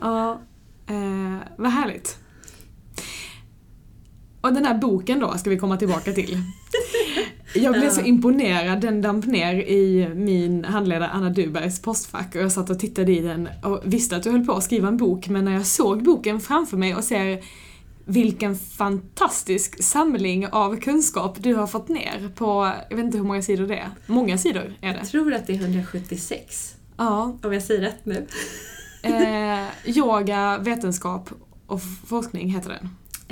Ja, 0.00 0.40
eh, 0.86 1.38
vad 1.56 1.70
härligt. 1.72 2.18
Och 4.40 4.52
den 4.52 4.64
här 4.64 4.74
boken 4.78 5.20
då 5.20 5.38
ska 5.38 5.50
vi 5.50 5.58
komma 5.58 5.76
tillbaka 5.76 6.12
till. 6.12 6.38
Jag 7.54 7.72
blev 7.72 7.90
så 7.90 8.00
imponerad, 8.00 8.80
den 8.80 9.02
damp 9.02 9.26
ner 9.26 9.54
i 9.54 10.08
min 10.14 10.64
handledare 10.64 11.08
Anna 11.08 11.30
Dubergs 11.30 11.82
postfack 11.82 12.34
och 12.34 12.40
jag 12.42 12.52
satt 12.52 12.70
och 12.70 12.78
tittade 12.78 13.12
i 13.12 13.20
den 13.20 13.48
och 13.62 13.80
visste 13.84 14.16
att 14.16 14.22
du 14.22 14.30
höll 14.30 14.46
på 14.46 14.52
att 14.52 14.64
skriva 14.64 14.88
en 14.88 14.96
bok 14.96 15.28
men 15.28 15.44
när 15.44 15.52
jag 15.52 15.66
såg 15.66 16.02
boken 16.02 16.40
framför 16.40 16.76
mig 16.76 16.94
och 16.94 17.04
ser 17.04 17.42
vilken 18.08 18.56
fantastisk 18.56 19.82
samling 19.84 20.46
av 20.48 20.80
kunskap 20.80 21.36
du 21.42 21.54
har 21.54 21.66
fått 21.66 21.88
ner 21.88 22.30
på, 22.34 22.72
jag 22.90 22.96
vet 22.96 23.04
inte 23.04 23.18
hur 23.18 23.24
många 23.24 23.42
sidor 23.42 23.66
det 23.66 23.76
är. 23.78 23.90
Många 24.06 24.38
sidor 24.38 24.74
är 24.80 24.92
det. 24.92 24.98
Jag 24.98 25.08
tror 25.08 25.34
att 25.34 25.46
det 25.46 25.52
är 25.52 25.56
176. 25.60 26.74
Ja, 26.96 27.38
Om 27.42 27.52
jag 27.52 27.62
säger 27.62 27.80
rätt 27.80 28.04
nu. 28.06 28.26
Eh, 29.02 29.64
yoga, 29.96 30.58
vetenskap 30.58 31.30
och 31.66 31.80
forskning 32.06 32.50
heter 32.50 32.68
den. 32.70 32.88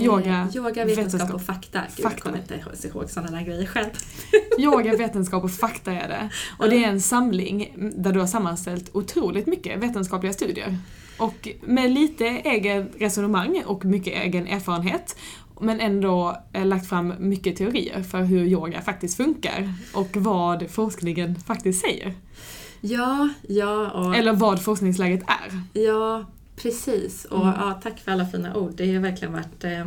Yoga, 0.07 0.49
Eh, 0.51 0.57
yoga 0.57 0.85
vetenskap, 0.85 0.99
vetenskap. 1.07 1.35
och 1.35 1.43
fakta. 1.43 1.81
Gud, 1.97 2.03
Fakta. 2.03 2.17
Jag 2.17 2.23
kommer 2.23 2.39
inte 2.39 2.55
ihåg- 2.55 2.97
ihåg 3.03 3.11
sådana 3.11 3.31
där 3.39 3.45
grejer 3.47 3.67
själv. 3.67 3.89
yoga, 4.59 4.97
vetenskap 4.97 5.45
och 5.45 5.51
fakta 5.51 5.93
är 5.93 6.09
det. 6.09 6.29
Och 6.59 6.71
det 6.71 6.85
är 6.85 6.89
en 6.89 7.01
samling 7.01 7.75
där 7.97 8.13
du 8.13 8.21
har 8.21 8.27
sammanställt 8.27 8.91
otroligt 8.93 9.47
mycket 9.47 9.79
vetenskapliga 9.83 10.33
studier. 10.33 10.79
Och 11.19 11.49
med 11.63 11.91
lite 11.91 12.27
egen 12.27 12.89
resonemang 12.99 13.63
och 13.67 13.85
mycket 13.85 14.15
egen 14.25 14.47
erfarenhet. 14.47 15.17
Men 15.61 15.81
ändå 15.81 16.37
eh, 16.53 16.67
lagt 16.67 16.89
fram 16.89 17.15
mycket 17.19 17.57
teorier 17.57 18.03
för 18.03 18.23
hur 18.23 18.45
yoga 18.47 18.81
faktiskt 18.83 19.17
funkar 19.17 19.75
och 19.95 20.09
vad 20.17 20.71
forskningen 20.71 21.37
faktiskt 21.37 21.81
säger. 21.81 22.15
Ja, 22.81 23.29
ja 23.49 23.91
och... 23.91 24.17
Eller 24.17 24.33
vad 24.33 24.63
forskningsläget 24.63 25.23
är. 25.27 25.81
Ja, 25.81 26.25
precis. 26.57 27.25
Och 27.25 27.43
Mm. 27.43 27.55
ja, 27.59 27.81
tack 27.83 28.01
för 28.01 28.13
alla 28.13 28.27
fina 28.27 28.57
ord. 28.57 28.73
Det 28.77 28.95
har 28.95 29.01
verkligen 29.01 29.33
varit... 29.33 29.65
Eh, 29.65 29.81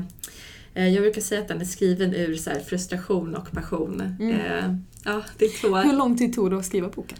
eh, 0.74 0.88
jag 0.88 1.02
brukar 1.04 1.22
säga 1.22 1.42
att 1.42 1.48
den 1.48 1.62
är 1.62 1.65
skriven 1.65 2.13
ur 2.13 2.36
så 2.36 2.50
här, 2.50 2.60
frustration 2.60 3.36
och 3.36 3.52
passion. 3.52 4.02
Mm. 4.20 4.34
Eh, 4.34 4.76
ja, 5.04 5.22
det 5.38 5.46
är 5.46 5.62
två... 5.62 5.76
Hur 5.76 5.94
lång 5.98 6.18
tid 6.18 6.34
tog 6.36 6.52
det 6.52 6.58
att 6.58 6.65
skriva 6.65 6.89
boken? 6.89 7.18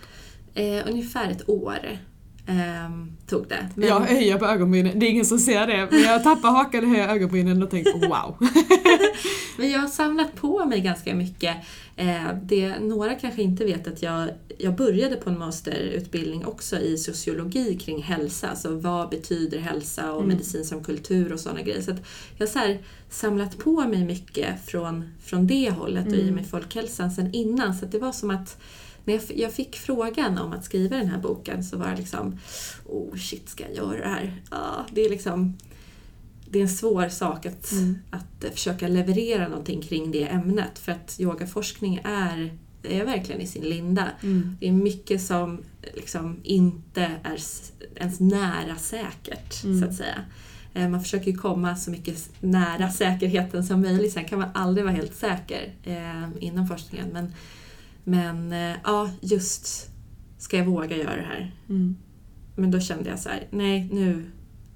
Eh, 0.54 0.88
ungefär 0.88 1.32
ett 1.32 1.50
år 1.50 1.80
eh, 2.50 2.90
tog 3.28 3.48
det. 3.48 3.70
Men, 3.76 3.88
Jag 3.88 4.00
höjer 4.00 4.38
på 4.38 4.46
ögonbrynen, 4.46 5.00
det 5.00 5.06
är 5.06 5.10
ingen 5.10 5.26
som 5.26 5.40
ser 5.40 5.68
det, 5.68 5.88
men 5.92 6.02
jag 6.02 6.24
tappar 6.24 6.50
hakan 6.50 6.84
och 6.84 6.90
höjer 6.90 7.08
ögonbrynen 7.08 7.64
och 7.64 7.70
tänker 7.70 8.08
wow. 8.08 8.38
men 9.58 9.72
jag 9.72 9.80
har 9.80 9.88
samlat 9.88 10.36
på 10.36 10.66
mig 10.66 10.80
ganska 10.82 11.16
mycket. 11.16 11.56
Eh, 11.96 12.28
det, 12.44 12.80
några 12.80 13.14
kanske 13.16 13.42
inte 13.42 13.66
vet 13.66 13.88
att 13.88 14.02
jag, 14.02 14.30
jag 14.58 14.76
började 14.76 15.16
på 15.16 15.30
en 15.30 15.40
masterutbildning 15.40 16.46
också 16.46 16.78
i 16.80 16.98
sociologi 16.98 17.78
kring 17.78 18.04
hälsa. 18.04 18.50
Alltså 18.50 18.76
vad 18.76 19.10
betyder 19.10 19.58
hälsa 19.60 20.12
och 20.12 20.24
Mm. 20.24 20.28
medicin 20.30 20.66
som 20.66 20.84
kultur 20.84 21.34
och 21.34 21.40
sådana 21.40 21.62
grejer. 21.62 21.82
Så 21.82 21.92
jag 22.38 22.48
har 22.48 22.52
så 22.52 22.60
här 22.60 22.80
samlat 23.10 23.58
på 23.58 23.82
mig 23.88 24.06
mycket 24.06 24.66
från, 24.66 25.10
från 25.26 25.48
det 25.48 25.70
hållet 25.72 26.08
och 26.08 26.14
i 26.14 26.22
Mm. 26.22 26.30
och 26.30 26.36
med 26.36 26.50
folkhälsan 26.50 27.12
sen 27.12 27.34
innan. 27.34 27.74
Så 27.76 27.86
att 27.86 27.92
det 27.92 28.00
var 28.00 28.12
som 28.12 28.30
att 28.30 28.58
när 29.10 29.16
jag, 29.30 29.38
jag 29.38 29.54
fick 29.54 29.76
frågan 29.76 30.38
om 30.38 30.54
att 30.54 30.66
skriva 30.66 30.98
den 30.98 31.08
här 31.08 31.18
boken 31.22 31.64
så 31.64 31.78
var 31.78 31.90
det 31.90 31.98
liksom 31.98 32.40
Oh 32.86 33.16
shit, 33.18 33.50
ska 33.50 33.64
jag 33.64 33.76
göra 33.76 33.98
det 34.02 34.08
här? 34.10 34.42
Ja, 34.52 34.86
det 34.92 35.02
är 35.02 35.10
liksom 35.10 35.58
det 36.52 36.60
är 36.60 36.64
en 36.64 36.70
svår 36.70 37.10
sak 37.10 37.46
att, 37.46 37.72
Mm. 37.72 37.98
att 38.10 38.44
eh, 38.44 38.52
försöka 38.52 38.88
leverera 38.88 39.48
någonting 39.48 39.82
kring 39.82 40.12
det 40.12 40.24
ämnet 40.24 40.80
för 40.80 40.92
att 40.92 41.16
yogaforskning 41.20 42.00
är, 42.04 42.54
är 42.84 43.06
verkligen 43.06 43.42
i 43.42 43.48
sin 43.48 43.64
linda. 43.64 44.08
Mm. 44.24 44.58
Det 44.60 44.68
är 44.68 44.72
mycket 44.72 45.22
som 45.22 45.64
liksom 45.96 46.40
inte 46.44 47.02
är 47.24 47.40
ens 47.96 48.20
nära 48.20 48.76
säkert, 48.76 49.64
Mm. 49.64 49.82
så 49.82 49.88
att 49.88 49.96
säga. 49.96 50.16
Eh, 50.74 50.90
Man 50.90 51.02
försöker 51.04 51.32
ju 51.32 51.38
komma 51.38 51.76
så 51.76 51.92
mycket 51.92 52.30
nära 52.40 52.90
säkerheten 52.92 53.64
som 53.64 53.82
möjligt. 53.82 54.14
Sen 54.14 54.26
kan 54.26 54.40
man 54.40 54.50
aldrig 54.54 54.86
vara 54.86 54.96
helt 54.96 55.16
säker 55.16 55.74
eh, 55.84 56.24
inom 56.40 56.68
forskningen. 56.68 57.08
Men, 57.14 57.34
men 58.10 58.54
eh, 58.54 58.76
ja, 58.84 59.10
just 59.22 59.90
ska 60.38 60.58
jag 60.58 60.66
våga 60.66 60.98
göra 60.98 61.16
det 61.16 61.22
här? 61.28 61.56
Mm. 61.70 61.96
Men 62.56 62.72
då 62.72 62.80
kände 62.80 63.10
jag 63.10 63.20
så 63.20 63.30
här, 63.30 63.48
nej 63.52 63.90
nu 63.94 64.26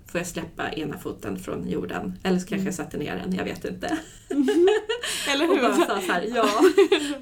får 0.05 0.19
jag 0.19 0.27
släppa 0.27 0.71
ena 0.71 0.97
foten 0.97 1.39
från 1.39 1.69
jorden. 1.69 2.17
Eller 2.23 2.39
så 2.39 2.45
kanske 2.47 2.55
Mm. 2.55 2.65
jag 2.65 2.73
satte 2.75 2.97
ner 2.97 3.15
den, 3.25 3.35
jag 3.35 3.43
vet 3.43 3.65
inte. 3.65 3.87
Eller 5.33 5.47
Och 5.49 5.55
hur? 5.55 5.61
bara 5.61 5.75
sa 5.75 6.01
så 6.01 6.11
här, 6.11 6.25
ja, 6.35 6.49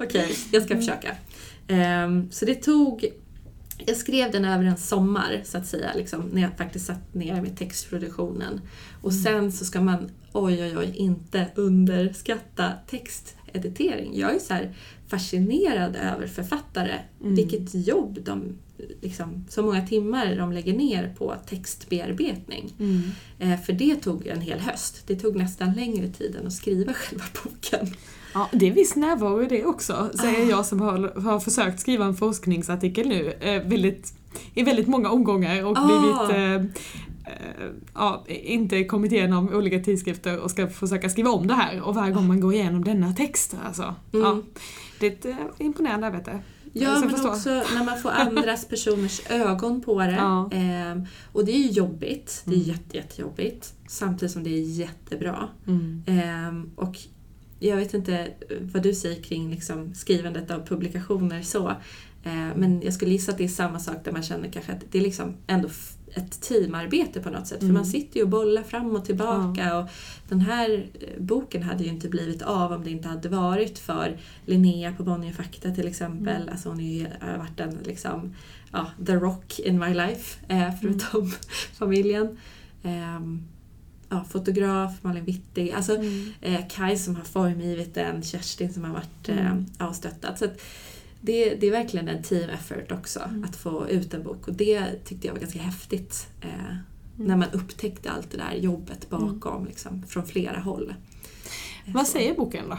okej, 0.06 0.36
jag 0.52 0.62
ska 0.62 0.76
försöka. 0.76 1.16
Ehm, 1.68 2.30
så 2.30 2.44
det 2.44 2.54
tog, 2.54 3.04
jag 3.86 3.96
skrev 3.96 4.30
den 4.32 4.44
över 4.44 4.64
en 4.64 4.76
sommar 4.76 5.40
så 5.44 5.58
att 5.58 5.66
säga, 5.66 5.90
liksom, 5.94 6.20
när 6.32 6.42
jag 6.42 6.50
faktiskt 6.58 6.86
satt 6.86 7.14
ner 7.14 7.42
med 7.42 7.56
textproduktionen. 7.58 8.60
Och 9.02 9.10
Mm. 9.10 9.22
sen 9.22 9.52
så 9.52 9.64
ska 9.64 9.80
man, 9.80 10.10
oj 10.32 10.62
oj 10.62 10.78
oj, 10.78 10.92
inte 10.96 11.46
underskatta 11.54 12.72
texteditering. 13.52 14.18
Jag 14.18 14.34
är 14.34 14.38
så 14.38 14.54
här 14.54 14.74
fascinerad 15.08 15.96
över 15.96 16.26
författare, 16.26 16.98
Mm. 17.20 17.34
vilket 17.34 17.86
jobb 17.86 18.18
de, 18.24 18.42
liksom, 19.02 19.44
så 19.48 19.62
många 19.62 19.86
timmar 19.86 20.36
de 20.36 20.52
lägger 20.52 20.72
ner 20.72 21.14
på 21.18 21.34
textbearbetning. 21.48 22.72
Mm. 22.78 23.02
Eh, 23.38 23.60
för 23.60 23.72
det 23.72 23.96
tog 23.96 24.26
en 24.26 24.40
hel 24.40 24.58
höst. 24.60 25.02
Det 25.06 25.16
tog 25.16 25.36
nästan 25.36 25.72
längre 25.74 26.08
tid 26.08 26.36
än 26.40 26.46
att 26.46 26.52
skriva 26.52 26.92
själva 26.94 27.24
boken. 27.44 27.86
Ja, 28.34 28.48
det 28.52 28.68
är 28.68 28.72
viss 28.72 28.96
närvaro 28.96 29.42
i 29.42 29.46
det 29.48 29.64
också, 29.64 30.10
säger 30.20 30.46
Ah. 30.46 30.50
jag 30.50 30.66
som 30.66 30.80
har, 30.80 31.20
har 31.20 31.40
försökt 31.40 31.80
skriva 31.80 32.04
en 32.04 32.14
forskningsartikel 32.16 33.08
nu 33.08 33.32
eh, 33.40 33.62
väldigt, 33.62 34.14
i 34.54 34.62
väldigt 34.62 34.86
många 34.88 35.10
omgångar 35.10 35.64
och 35.64 35.76
Ah. 35.78 35.86
blivit 35.86 36.38
eh, 36.38 36.80
ja, 37.94 38.24
inte 38.28 38.84
kommit 38.84 39.12
igenom 39.12 39.48
olika 39.54 39.78
tidskrifter 39.80 40.38
och 40.40 40.50
ska 40.50 40.68
försöka 40.68 41.08
skriva 41.08 41.30
om 41.30 41.46
det 41.46 41.54
här 41.54 41.80
och 41.80 41.94
varje 41.94 42.12
gång 42.12 42.28
man 42.28 42.40
går 42.40 42.54
igenom 42.54 42.84
denna 42.84 43.12
text 43.12 43.56
alltså. 43.64 43.82
Mm. 44.12 44.26
Ja, 44.26 44.42
det 45.00 45.06
är 45.06 45.10
ett 45.10 45.24
eh, 45.24 45.36
imponerande 45.58 46.06
arbete. 46.06 46.40
Ja, 46.72 47.00
men 47.00 47.10
förstår. 47.10 47.28
också 47.30 47.50
när 47.50 47.84
man 47.84 47.98
får 47.98 48.10
andras 48.10 48.68
personers 48.68 49.20
ögon 49.30 49.80
på 49.80 49.98
det. 49.98 50.12
Ja. 50.12 50.50
Ehm, 50.52 51.06
och 51.32 51.44
det 51.44 51.52
är 51.52 51.58
ju 51.58 51.68
jobbigt. 51.70 52.42
Det 52.44 52.50
är 52.50 52.54
Mm. 52.56 52.68
jätte, 52.68 52.96
jättejobbigt. 52.96 53.74
Samtidigt 53.88 54.32
som 54.32 54.42
det 54.44 54.50
är 54.50 54.62
jättebra. 54.78 55.48
Mm. 55.66 56.02
Ehm, 56.06 56.70
och 56.76 56.96
jag 57.58 57.76
vet 57.76 57.94
inte 57.94 58.28
vad 58.60 58.82
du 58.82 58.94
säger 58.94 59.22
kring 59.22 59.50
liksom 59.50 59.94
skrivandet 59.94 60.50
av 60.50 60.66
publikationer 60.66 61.42
så. 61.42 61.68
Eh, 62.24 62.48
men 62.56 62.82
jag 62.82 62.94
skulle 62.94 63.10
gissa 63.12 63.32
att 63.32 63.38
det 63.38 63.44
är 63.44 63.48
samma 63.48 63.78
sak 63.78 63.96
där 64.04 64.12
man 64.12 64.22
känner 64.22 64.48
kanske 64.50 64.72
att 64.72 64.82
det 64.90 64.98
är 64.98 65.02
liksom 65.02 65.34
ändå 65.46 65.68
ett 66.14 66.40
teamarbete 66.40 67.20
på 67.20 67.30
något 67.30 67.46
sätt. 67.46 67.58
För 67.58 67.64
Mm. 67.64 67.74
man 67.74 67.86
sitter 67.86 68.16
ju 68.16 68.22
och 68.22 68.28
bollar 68.28 68.62
fram 68.62 68.96
och 68.96 69.04
tillbaka. 69.04 69.78
Och 69.78 69.88
den 70.28 70.40
här 70.40 70.86
eh, 71.00 71.22
boken 71.22 71.62
hade 71.62 71.84
ju 71.84 71.90
inte 71.90 72.08
blivit 72.08 72.42
av 72.42 72.72
om 72.72 72.84
det 72.84 72.90
inte 72.90 73.08
hade 73.08 73.28
varit 73.28 73.78
för 73.78 74.16
Linnea 74.46 74.92
på 74.92 75.02
Bonnier 75.02 75.32
Fakta 75.32 75.70
till 75.70 75.88
exempel. 75.88 76.36
Mm. 76.42 76.48
Alltså 76.52 76.68
hon 76.68 76.80
är 76.80 76.98
ju, 76.98 77.06
har 77.20 77.38
varit 77.38 77.60
en 77.60 77.78
liksom, 77.84 78.34
ja, 78.72 78.86
the 79.06 79.14
rock 79.14 79.58
in 79.60 79.78
my 79.78 79.94
life, 79.94 80.38
eh, 80.48 80.70
förutom 80.80 81.32
familjen. 81.78 82.38
Ehm, 82.82 83.42
ja, 84.08 84.24
fotograf, 84.30 84.92
Malin 85.02 85.24
Wittig. 85.24 85.70
Alltså, 85.72 85.96
Mm. 85.96 86.32
eh, 86.40 86.60
Kai 86.70 86.96
som 86.96 87.16
har 87.16 87.24
formgivit 87.24 87.94
den, 87.94 88.22
Kerstin 88.22 88.72
som 88.72 88.84
har 88.84 88.92
varit 88.92 89.28
eh, 89.28 89.46
Mm. 89.46 89.66
ja, 89.78 89.88
och 89.88 89.96
stöttat. 89.96 90.38
Så 90.38 90.44
att 90.44 90.60
det, 91.22 91.54
det 91.54 91.66
är 91.66 91.70
verkligen 91.70 92.08
en 92.08 92.22
team 92.22 92.50
effort 92.50 92.92
också 92.92 93.20
Mm. 93.20 93.44
att 93.44 93.56
få 93.56 93.88
ut 93.88 94.14
en 94.14 94.22
bok 94.22 94.48
och 94.48 94.54
det 94.54 95.04
tyckte 95.04 95.26
jag 95.26 95.34
var 95.34 95.40
ganska 95.40 95.58
häftigt. 95.62 96.26
Eh, 96.40 96.76
När 97.16 97.36
man 97.36 97.48
upptäckte 97.52 98.10
allt 98.10 98.30
det 98.30 98.36
där 98.36 98.54
jobbet 98.54 99.10
bakom 99.10 99.64
liksom, 99.66 100.02
från 100.08 100.26
flera 100.26 100.60
håll. 100.60 100.94
Eh, 101.86 101.92
Vad 101.94 102.06
så. 102.06 102.12
säger 102.12 102.34
boken 102.34 102.64
då? 102.68 102.78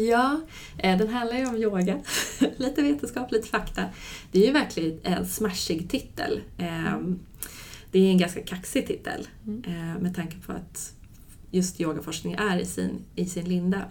Ja, 0.00 0.40
eh, 0.78 0.98
den 0.98 1.08
handlar 1.08 1.38
ju 1.38 1.46
om 1.46 1.56
yoga. 1.56 1.98
lite 2.56 2.82
vetenskap, 2.82 3.32
lite 3.32 3.48
fakta. 3.48 3.84
Det 4.32 4.42
är 4.42 4.46
ju 4.46 4.52
verkligen 4.52 5.00
en 5.02 5.26
smashig 5.26 5.90
titel. 5.90 6.40
Eh, 6.58 6.98
Det 7.90 7.98
är 7.98 8.10
en 8.10 8.18
ganska 8.18 8.42
kaxig 8.42 8.86
titel 8.86 9.28
Mm. 9.46 9.62
med 10.02 10.14
tanke 10.16 10.36
på 10.46 10.52
att 10.52 10.92
just 11.50 11.80
yogaforskning 11.80 12.34
är 12.34 12.58
i 12.58 12.64
sin, 12.66 13.04
i 13.14 13.26
sin 13.26 13.44
linda. 13.48 13.82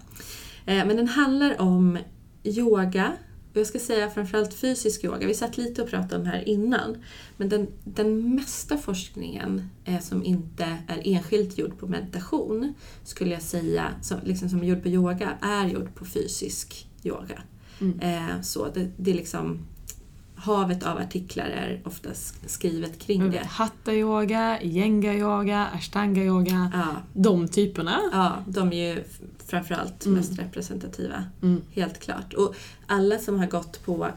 Men 0.66 0.88
den 0.96 1.08
handlar 1.08 1.60
om 1.60 1.98
yoga, 2.44 3.12
jag 3.58 3.66
ska 3.66 3.78
säga 3.78 4.10
framförallt 4.10 4.54
fysisk 4.54 5.04
yoga. 5.04 5.26
Vi 5.26 5.34
satt 5.34 5.56
lite 5.56 5.82
och 5.82 5.88
pratade 5.88 6.16
om 6.16 6.24
det 6.24 6.30
här 6.30 6.48
innan. 6.48 6.96
Men 7.36 7.48
den, 7.48 7.66
den 7.84 8.34
mesta 8.34 8.78
forskningen 8.78 9.70
eh, 9.84 10.00
som 10.00 10.24
inte 10.24 10.64
är 10.88 11.02
enskilt 11.04 11.58
gjord 11.58 11.78
på 11.78 11.86
meditation 11.86 12.74
skulle 13.04 13.30
jag 13.30 13.42
säga, 13.42 13.94
som, 14.02 14.18
liksom 14.24 14.48
som 14.48 14.60
är 14.60 14.64
gjord 14.64 14.82
på 14.82 14.88
yoga, 14.88 15.38
är 15.40 15.66
gjord 15.66 15.94
på 15.94 16.04
fysisk 16.04 16.88
yoga. 17.02 17.42
Mm. 17.80 18.00
Eh, 18.00 18.40
så 18.42 18.68
det, 18.74 18.90
det 18.96 19.10
är 19.10 19.14
liksom 19.14 19.58
Havet 20.38 20.82
av 20.86 20.98
artiklar 20.98 21.44
är 21.44 21.80
oftast 21.84 22.50
skrivet 22.50 22.98
kring 22.98 23.30
det. 23.30 23.42
Hatha-yoga, 23.46 24.58
yenga-yoga, 24.62 25.66
ashtanga-yoga. 25.74 26.70
Ja, 26.74 26.86
De 27.12 27.48
typerna. 27.48 28.00
ja, 28.12 28.36
de 28.46 28.72
är 28.72 28.94
ju 28.94 29.02
framförallt 29.46 30.06
Mm. 30.06 30.18
mest 30.18 30.38
representativa. 30.38 31.24
Mm. 31.42 31.62
Helt 31.70 32.00
klart. 32.00 32.34
Och 32.34 32.54
alla 32.86 33.18
som 33.18 33.38
har 33.38 33.46
gått 33.46 33.84
på 33.84 34.08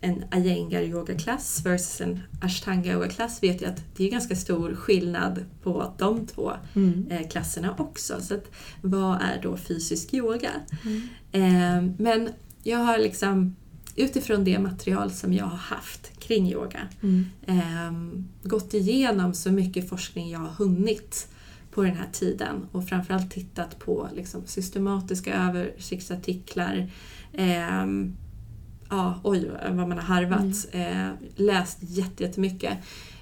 en 0.00 0.24
Iyengar 0.34 0.82
yogaklass 0.82 1.62
versus 1.66 2.00
en 2.00 2.20
ashtanga 2.42 2.92
yogaklass 2.92 3.42
vet 3.42 3.62
ju 3.62 3.66
att 3.66 3.82
det 3.96 4.06
är 4.06 4.10
ganska 4.10 4.36
stor 4.36 4.74
skillnad 4.74 5.44
på 5.62 5.92
de 5.98 6.26
två 6.26 6.52
Mm. 6.74 7.06
eh, 7.10 7.28
klasserna 7.28 7.74
också. 7.78 8.20
Så 8.20 8.34
att, 8.34 8.50
vad 8.82 9.14
är 9.22 9.40
då 9.42 9.56
fysisk 9.56 10.14
yoga? 10.14 10.50
Mm. 10.84 11.02
Eh, 11.32 11.92
men 11.98 12.28
jag 12.62 12.78
har 12.78 12.98
liksom 12.98 13.56
utifrån 13.98 14.44
det 14.44 14.58
material 14.58 15.10
som 15.10 15.32
jag 15.32 15.44
har 15.44 15.56
haft 15.56 16.20
kring 16.20 16.52
yoga 16.52 16.80
Mm. 17.02 17.26
eh, 17.46 18.18
gått 18.48 18.74
igenom 18.74 19.34
så 19.34 19.50
mycket 19.52 19.88
forskning 19.88 20.30
jag 20.30 20.38
har 20.38 20.48
hunnit 20.64 21.28
på 21.70 21.82
den 21.82 21.96
här 21.96 22.08
tiden 22.12 22.66
och 22.72 22.88
framförallt 22.88 23.30
tittat 23.30 23.78
på 23.78 24.08
liksom, 24.14 24.42
systematiska 24.46 25.34
översiktsartiklar. 25.34 26.90
Eh, 27.32 27.86
ja, 28.90 29.20
oj 29.22 29.50
vad 29.68 29.88
man 29.88 29.92
har 29.92 30.04
harvat. 30.14 30.66
Eh, 30.72 31.08
läst 31.36 31.78
jätte- 31.80 32.22
jättemycket. 32.22 32.78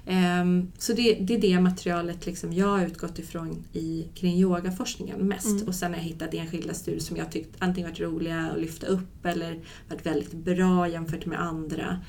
Eh, 0.07 0.45
så 0.77 0.93
det, 0.93 1.13
det 1.13 1.33
är 1.35 1.41
det 1.41 1.59
materialet 1.59 2.25
liksom 2.25 2.53
jag 2.53 2.67
har 2.67 2.85
utgått 2.85 3.19
ifrån 3.19 3.63
i, 3.73 4.05
kring 4.15 4.33
yogaforskningen 4.35 5.19
mest. 5.19 5.47
Mm. 5.47 5.67
Och 5.67 5.75
sen 5.75 5.91
har 5.91 5.97
jag 5.99 6.05
hittat 6.05 6.33
enskilda 6.33 6.73
studier 6.73 7.01
som 7.01 7.17
jag 7.17 7.31
tyckt 7.31 7.55
antingen 7.59 7.89
varit 7.89 7.99
roliga 7.99 8.49
att 8.53 8.59
lyfta 8.61 8.87
upp 8.87 9.25
eller 9.25 9.59
varit 9.89 10.05
väldigt 10.05 10.33
bra 10.33 10.87
jämfört 10.89 11.25
med 11.25 11.41
andra. 11.41 11.99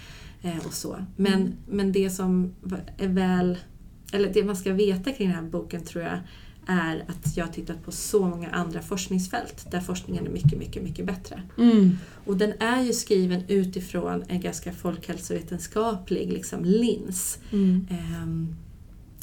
Eh, 0.42 0.66
och 0.66 0.72
så. 0.72 0.96
Men, 1.16 1.32
Mm. 1.40 1.52
men 1.68 1.92
det 1.92 2.11
som 2.11 2.54
är 2.98 3.08
väl, 3.08 3.58
eller 4.12 4.32
det 4.34 4.44
man 4.44 4.56
ska 4.56 4.72
veta 4.72 5.12
kring 5.12 5.28
den 5.28 5.37
här 5.44 5.50
boken 5.50 5.84
tror 5.84 6.04
jag 6.04 6.18
är 6.70 7.04
att 7.08 7.37
jag 7.37 7.46
har 7.46 7.52
tittat 7.52 7.84
på 7.84 7.92
så 7.92 8.26
många 8.28 8.50
andra 8.50 8.82
forskningsfält 8.82 9.66
där 9.70 9.80
forskningen 9.80 10.26
är 10.26 10.30
mycket, 10.30 10.58
mycket, 10.58 10.82
mycket 10.82 11.06
bättre. 11.06 11.42
Mm. 11.58 11.98
Och 12.28 12.36
den 12.36 12.52
är 12.60 12.82
ju 12.82 12.92
skriven 12.92 13.42
utifrån 13.48 14.24
en 14.28 14.40
ganska 14.40 14.72
folkhälsovetenskaplig 14.72 16.32
liksom, 16.32 16.64
lins. 16.64 17.38
Mm. 17.52 17.86
Ehm, 17.90 18.56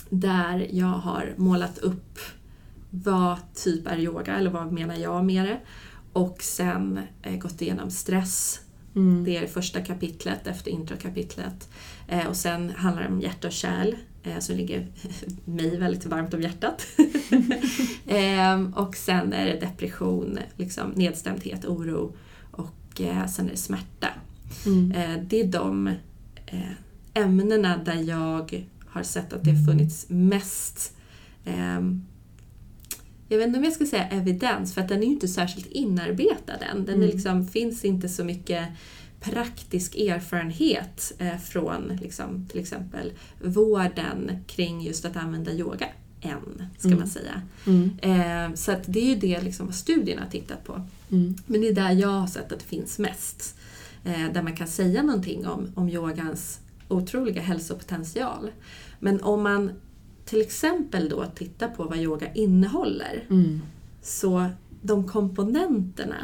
där 0.09 0.67
jag 0.71 0.85
har 0.85 1.33
målat 1.37 1.77
upp 1.77 2.19
vad 2.89 3.37
typ 3.53 3.87
är 3.87 3.97
yoga, 3.97 4.35
eller 4.35 4.49
vad 4.49 4.71
menar 4.71 4.95
jag 4.95 5.25
med 5.25 5.45
det. 5.45 5.59
Och 6.13 6.41
sen 6.41 6.99
eh, 7.21 7.37
gått 7.37 7.61
igenom 7.61 7.91
stress. 7.91 8.59
Mm. 8.95 9.23
Det 9.23 9.37
är 9.37 9.41
det 9.41 9.47
första 9.47 9.81
kapitlet 9.81 10.47
efter 10.47 10.71
introkapitlet. 10.71 11.69
Eh, 12.07 12.27
och 12.27 12.35
sen 12.35 12.69
handlar 12.69 13.03
det 13.03 13.09
om 13.09 13.21
hjärta 13.21 13.47
och 13.47 13.53
kärl, 13.53 13.95
eh, 14.23 14.39
som 14.39 14.55
ligger 14.55 14.87
mig 15.45 15.77
väldigt 15.77 16.05
varmt 16.05 16.33
om 16.33 16.41
hjärtat. 16.41 16.87
Ehm, 18.07 18.73
och 18.73 18.95
sen 18.95 19.33
är 19.33 19.45
det 19.45 19.59
depression, 19.59 20.39
liksom, 20.57 20.91
nedstämdhet, 20.95 21.65
oro 21.65 22.13
och 22.95 23.01
eh, 23.01 23.27
sen 23.27 23.45
är 23.47 23.51
det 23.51 23.57
smärta. 23.57 24.07
Mm. 24.65 24.91
Eh, 24.91 25.23
det 25.27 25.41
är 25.41 25.47
de 25.47 25.87
eh, 26.45 26.71
ämnena 27.13 27.77
där 27.77 27.95
jag 28.03 28.65
har 28.87 29.03
sett 29.03 29.33
att 29.33 29.43
det 29.43 29.51
har 29.51 29.65
funnits 29.65 30.05
mest 30.09 30.93
ehm, 31.45 32.05
jag 33.29 33.37
vet 33.37 33.47
inte 33.47 33.59
om 33.59 33.63
jag 33.65 33.73
ska 33.73 33.85
säga 33.85 34.07
evidens, 34.07 34.73
för 34.73 34.81
att 34.81 34.87
den 34.89 34.97
är 35.03 35.05
ju 35.07 35.11
inte 35.13 35.27
särskilt 35.27 35.67
inarbetad 35.67 36.53
än. 36.71 36.85
Den 36.85 36.95
Mm. 36.95 37.07
liksom, 37.09 37.47
finns 37.47 37.85
inte 37.85 38.09
så 38.09 38.23
mycket 38.23 38.67
praktisk 39.19 39.95
erfarenhet 39.95 41.13
eh, 41.19 41.37
från 41.37 41.99
liksom, 42.01 42.45
till 42.51 42.59
exempel 42.59 43.13
vården 43.43 44.31
kring 44.47 44.81
just 44.81 45.05
att 45.05 45.15
använda 45.17 45.51
yoga 45.53 45.87
än, 46.21 46.67
ska 46.77 46.87
Mm. 46.87 46.99
man 46.99 47.07
säga. 47.07 47.41
Mm. 47.67 47.89
Eh, 48.01 48.55
så 48.55 48.75
det 48.85 48.99
är 48.99 49.05
ju 49.05 49.15
det 49.15 49.41
liksom 49.41 49.65
vad 49.65 49.75
studierna 49.75 50.21
har 50.21 50.29
tittat 50.29 50.63
på. 50.63 50.81
Mm. 51.11 51.35
Men 51.45 51.61
det 51.61 51.67
är 51.67 51.73
där 51.73 51.91
jag 51.91 52.07
har 52.09 52.27
sett 52.27 52.51
att 52.51 52.59
det 52.59 52.65
finns 52.65 52.99
mest. 52.99 53.55
Eh, 54.03 54.31
där 54.33 54.41
man 54.41 54.55
kan 54.55 54.67
säga 54.67 55.03
någonting 55.03 55.47
om, 55.47 55.67
om 55.75 55.89
yogans 55.89 56.59
otroliga 56.87 57.41
hälsopotential. 57.41 58.51
Men 58.99 59.21
om 59.21 59.43
man 59.43 59.71
till 60.25 60.41
exempel 60.41 61.09
då 61.09 61.25
tittar 61.35 61.67
på 61.67 61.83
vad 61.83 61.97
yoga 61.97 62.33
innehåller 62.33 63.23
Mm. 63.29 63.61
så 64.01 64.45
de 64.81 65.07
komponenterna 65.07 66.15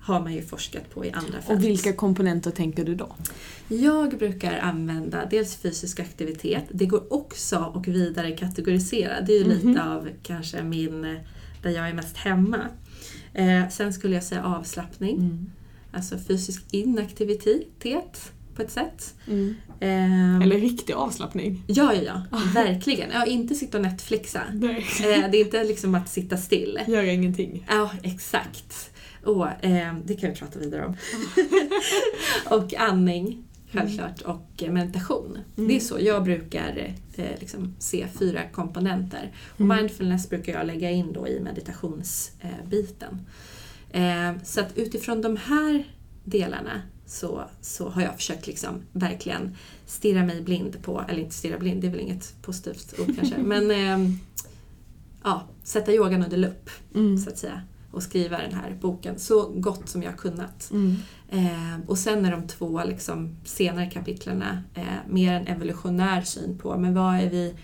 har 0.00 0.20
man 0.20 0.34
ju 0.34 0.42
forskat 0.42 0.90
på 0.94 1.04
i 1.04 1.10
andra 1.10 1.32
fält. 1.32 1.50
Och 1.50 1.64
vilka 1.64 1.92
komponenter 1.92 2.50
tänker 2.50 2.84
du 2.84 2.94
då? 2.94 3.16
Jag 3.68 4.18
brukar 4.18 4.58
använda 4.58 5.26
dels 5.30 5.56
fysisk 5.56 6.00
aktivitet, 6.00 6.64
det 6.72 6.86
går 6.86 7.12
också 7.12 7.56
att 7.74 7.86
vidare 7.88 8.30
kategorisera. 8.36 9.20
Det 9.20 9.32
är 9.32 9.38
ju 9.38 9.44
Mhm. 9.56 9.68
lite 9.68 9.82
av 9.84 10.08
kanske 10.22 10.62
min, 10.62 11.02
där 11.62 11.70
jag 11.70 11.88
är 11.88 11.94
mest 11.94 12.16
hemma. 12.16 12.58
Eh, 13.34 13.68
sen 13.68 13.92
skulle 13.92 14.14
jag 14.14 14.24
säga 14.24 14.44
avslappning, 14.44 15.16
Mm. 15.18 15.50
alltså 15.92 16.18
fysisk 16.18 16.64
inaktivitet 16.70 18.32
på 18.54 18.62
ett 18.62 18.70
sätt. 18.70 19.14
Mm. 19.28 19.54
Eh, 19.80 20.36
Eller 20.46 20.58
riktig 20.60 20.92
avslappning? 20.92 21.62
Ja, 21.66 21.94
ja, 21.94 22.02
ja. 22.30 22.40
Verkligen. 22.54 23.10
Ja, 23.10 23.26
inte 23.26 23.54
sitta 23.54 23.78
och 23.78 23.82
Netflixa. 23.82 24.40
Nej. 24.52 24.76
Eh, 25.00 25.30
det 25.30 25.36
är 25.38 25.44
inte 25.44 25.64
liksom 25.64 25.94
att 25.94 26.08
sitta 26.08 26.36
still. 26.36 26.78
Gör 26.86 27.02
ingenting. 27.02 27.66
Ja, 27.68 27.90
exakt. 28.02 28.90
Och, 29.24 29.64
eh, 29.64 29.94
det 30.04 30.14
kan 30.14 30.30
vi 30.30 30.36
prata 30.36 30.58
vidare 30.58 30.86
om. 30.86 30.96
och 32.58 32.74
andning, 32.74 33.44
självklart, 33.74 34.20
och 34.22 34.62
eh, 34.62 34.72
meditation. 34.72 35.38
Mm. 35.56 35.68
Det 35.68 35.76
är 35.76 35.80
så 35.80 35.98
jag 36.00 36.24
brukar 36.24 36.94
eh, 37.16 37.40
liksom 37.40 37.74
se 37.78 38.06
fyra 38.18 38.40
komponenter. 38.52 39.32
Och 39.54 39.60
Mm. 39.60 39.76
mindfulness 39.78 40.28
brukar 40.28 40.52
jag 40.52 40.66
lägga 40.66 40.90
in 40.90 41.12
då 41.12 41.28
i 41.28 41.40
meditationsbiten. 41.40 43.20
Eh, 43.90 44.32
så 44.44 44.60
att 44.60 44.78
utifrån 44.78 45.22
de 45.22 45.36
här 45.36 45.84
delarna 46.24 46.82
så, 47.06 47.44
så 47.60 47.88
har 47.88 48.02
jag 48.02 48.16
försökt 48.16 48.46
liksom 48.46 48.82
verkligen 48.92 49.56
stirra 49.86 50.24
mig 50.26 50.42
blind 50.42 50.82
på, 50.82 51.04
eller 51.08 51.20
inte 51.20 51.34
stirra 51.34 51.58
blind, 51.58 51.80
det 51.80 51.86
är 51.86 51.90
väl 51.90 52.00
inget 52.00 52.34
positivt 52.42 52.94
ord 53.00 53.16
kanske, 53.16 53.38
men 53.42 53.70
eh, 53.70 54.10
ja, 55.24 55.42
sätta 55.62 55.92
yogan 55.92 56.22
under 56.24 56.36
lupp 56.36 56.70
Mm. 56.94 57.18
så 57.18 57.30
att 57.30 57.38
säga 57.38 57.62
och 57.94 58.02
skriva 58.02 58.38
den 58.38 58.54
här 58.54 58.76
boken 58.80 59.18
så 59.18 59.48
gott 59.48 59.88
som 59.88 60.02
jag 60.02 60.16
kunnat. 60.16 60.70
Mm. 60.70 60.96
Eh, 61.28 61.86
och 61.86 61.98
sen 61.98 62.24
är 62.24 62.30
de 62.30 62.46
två 62.46 62.84
liksom, 62.84 63.36
senare 63.44 63.90
kapitlerna 63.90 64.62
eh, 64.74 64.84
mer 65.08 65.34
en 65.34 65.46
evolutionär 65.46 66.22
syn 66.22 66.58
på 66.58 66.78
men 66.78 66.94
vad 66.94 67.14
är 67.14 67.30
vi 67.30 67.54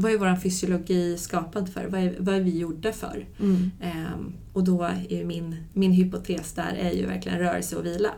vad 0.00 0.12
är 0.12 0.18
vår 0.18 0.36
fysiologi 0.36 1.18
skapad 1.18 1.68
för? 1.68 1.86
Vad 1.86 2.00
är, 2.00 2.16
vad 2.18 2.34
är 2.34 2.40
vi 2.40 2.58
gjorda 2.58 2.92
för? 2.92 3.26
Mm. 3.40 3.70
Ehm, 3.80 4.32
och 4.52 4.64
då 4.64 4.82
är 5.08 5.24
min, 5.24 5.56
min 5.72 5.92
hypotes 5.92 6.52
där 6.52 6.74
är 6.74 6.90
ju 6.90 7.06
verkligen 7.06 7.38
rörelse 7.38 7.76
och 7.76 7.86
vila. 7.86 8.10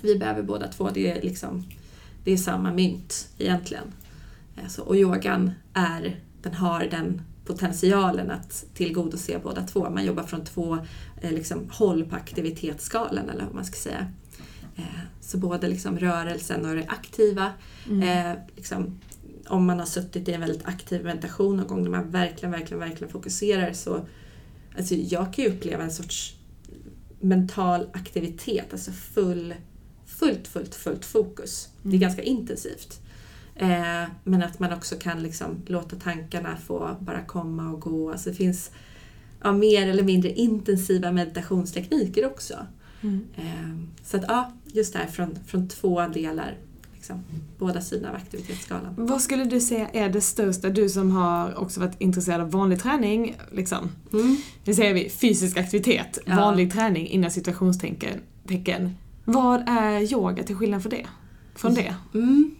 Vi 0.00 0.18
behöver 0.18 0.42
båda 0.42 0.68
två, 0.68 0.90
det 0.94 1.10
är, 1.10 1.22
liksom, 1.22 1.64
det 2.24 2.32
är 2.32 2.36
samma 2.36 2.72
mynt 2.72 3.28
egentligen. 3.38 3.84
Eh, 4.56 4.68
så, 4.68 4.82
och 4.82 4.96
yogan 4.96 5.50
är, 5.74 6.20
den 6.42 6.54
har 6.54 6.88
den 6.90 7.22
potentialen 7.52 8.30
att 8.30 8.64
tillgodose 8.74 9.38
båda 9.42 9.62
två. 9.62 9.90
Man 9.90 10.04
jobbar 10.04 10.22
från 10.22 10.44
två 10.44 10.78
eh, 11.20 11.32
liksom, 11.32 11.70
håll 11.70 12.04
på 12.04 12.16
aktivitetsskalan 12.16 13.30
eller 13.30 13.44
vad 13.44 13.54
man 13.54 13.64
ska 13.64 13.76
säga. 13.76 14.06
Eh, 14.76 14.84
så 15.20 15.38
både 15.38 15.68
liksom, 15.68 15.98
rörelsen 15.98 16.66
och 16.66 16.74
det 16.76 16.84
aktiva 16.88 17.52
Mm. 17.90 18.02
Eh, 18.32 18.38
liksom, 18.56 19.00
om 19.48 19.64
man 19.66 19.78
har 19.78 19.86
suttit 19.86 20.28
i 20.28 20.32
en 20.32 20.40
väldigt 20.40 20.64
aktiv 20.66 21.04
meditation 21.04 21.56
någon 21.56 21.66
gång 21.66 21.82
där 21.84 21.90
man 21.90 22.10
verkligen, 22.10 22.50
verkligen, 22.50 22.78
verkligen 22.80 23.12
fokuserar 23.12 23.72
så 23.72 24.06
alltså 24.78 24.94
jag 24.94 25.34
kan 25.34 25.44
ju 25.44 25.50
uppleva 25.50 25.82
en 25.84 25.90
sorts 25.90 26.34
mental 27.20 27.86
aktivitet, 27.92 28.72
alltså 28.72 28.92
full, 28.92 29.54
fullt, 30.06 30.48
fullt, 30.48 30.74
fullt 30.74 31.04
fokus. 31.04 31.68
Det 31.82 31.88
är 31.88 31.90
Mm. 31.90 32.00
ganska 32.00 32.22
intensivt. 32.22 33.00
Eh, 33.60 34.08
men 34.24 34.42
att 34.42 34.58
man 34.58 34.72
också 34.72 34.96
kan 34.96 35.22
liksom 35.22 35.62
låta 35.66 35.96
tankarna 35.96 36.56
få 36.66 36.96
bara 37.00 37.22
komma 37.22 37.70
och 37.70 37.80
gå. 37.80 38.12
Alltså 38.12 38.30
det 38.30 38.36
finns 38.36 38.70
ja, 39.42 39.52
mer 39.52 39.88
eller 39.88 40.02
mindre 40.02 40.30
intensiva 40.30 41.12
meditationstekniker 41.12 42.26
också. 42.26 42.54
Mm. 43.00 43.24
Eh, 43.36 44.02
så 44.04 44.16
att 44.16 44.24
ja, 44.28 44.52
just 44.64 44.92
det 44.92 44.98
här 44.98 45.06
från, 45.06 45.38
från 45.46 45.68
två 45.68 46.06
delar. 46.06 46.58
Liksom, 46.94 47.22
båda 47.58 47.80
sidorna 47.80 48.08
av 48.10 48.16
aktivitetsskalan. 48.16 48.94
Vad 48.96 49.20
skulle 49.20 49.44
du 49.44 49.60
säga 49.60 49.88
är 49.88 50.08
det 50.08 50.20
största, 50.20 50.68
du 50.68 50.88
som 50.88 51.10
har 51.10 51.58
också 51.58 51.80
varit 51.80 52.00
intresserad 52.00 52.40
av 52.40 52.50
vanlig 52.50 52.80
träning, 52.82 53.36
liksom. 53.52 53.88
Mm. 54.12 54.36
Nu 54.64 54.74
säger 54.74 54.94
vi 54.94 55.10
fysisk 55.10 55.56
aktivitet, 55.56 56.18
Ja. 56.26 56.36
vanlig 56.36 56.72
träning 56.72 57.06
innan 57.06 57.30
situationstecken. 57.30 58.20
tecken. 58.46 58.96
Vad 59.24 59.68
är 59.68 60.12
yoga 60.12 60.42
till 60.42 60.56
skillnad 60.56 60.82
för 60.82 60.90
det? 60.90 61.06
Från 61.54 61.74
det? 61.74 61.94
Mm. 62.14 62.54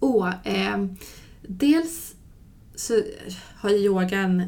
Åh, 0.00 0.32
eh, 0.44 0.86
dels 1.42 2.14
så 2.74 3.02
har 3.54 3.70
yogan, 3.70 4.42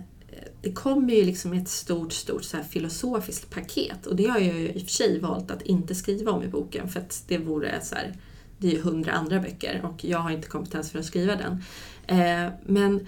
det 0.63 0.73
kommer 0.73 1.13
ju 1.13 1.25
liksom 1.25 1.55
i 1.55 1.59
ett 1.59 1.69
stort, 1.69 2.13
stort 2.13 2.45
så 2.45 2.57
här 2.57 2.65
filosofiskt 2.65 3.51
paket 3.51 4.07
och 4.07 4.17
det 4.17 4.27
har 4.27 4.39
jag 4.39 4.55
ju 4.55 4.69
i 4.69 4.79
och 4.79 4.83
för 4.83 4.91
sig 4.91 5.21
valt 5.21 5.51
att 5.51 5.63
inte 5.63 5.95
skriva 5.95 6.33
om 6.33 6.43
i 6.43 6.49
boken 6.49 6.89
för 6.89 7.01
att 7.01 7.25
det 7.29 7.39
vore 7.39 7.81
så 7.83 7.95
här, 7.95 8.17
det 8.59 8.67
är 8.67 8.73
ju 8.73 8.81
hundra 8.81 9.13
andra 9.13 9.41
böcker 9.41 9.81
och 9.85 10.05
jag 10.05 10.19
har 10.19 10.31
inte 10.31 10.49
kompetens 10.49 10.91
för 10.91 10.99
att 10.99 11.05
skriva 11.05 11.37
den. 11.37 11.63
Eh, 12.07 12.53
men 12.67 13.07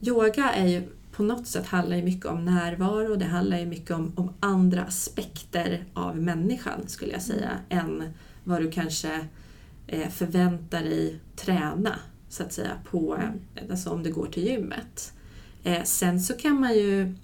yoga 0.00 0.50
är 0.50 0.66
ju 0.66 0.82
på 1.12 1.22
något 1.22 1.46
sätt 1.46 1.66
handlar 1.66 1.96
ju 1.96 2.02
mycket 2.02 2.26
om 2.26 2.44
närvaro, 2.44 3.16
det 3.16 3.24
handlar 3.24 3.58
ju 3.58 3.66
mycket 3.66 3.90
om, 3.90 4.12
om 4.16 4.32
andra 4.40 4.82
aspekter 4.82 5.84
av 5.94 6.16
människan 6.16 6.88
skulle 6.88 7.12
jag 7.12 7.22
säga, 7.22 7.50
än 7.68 8.12
vad 8.44 8.62
du 8.62 8.70
kanske 8.70 9.14
eh, 9.14 9.24
förväntar 10.10 10.82
dig 10.82 11.20
träna 11.36 11.98
så 12.28 12.42
att 12.42 12.52
säga 12.52 12.72
på, 12.90 13.16
eh, 13.54 13.62
alltså 13.70 13.90
om 13.90 14.02
du 14.02 14.12
går 14.12 14.26
till 14.26 14.46
gymmet. 14.46 15.12
Eh, 15.64 15.82
sen 15.82 16.20
så 16.20 16.34
kan 16.34 16.60
man 16.60 16.74
ju, 16.74 17.14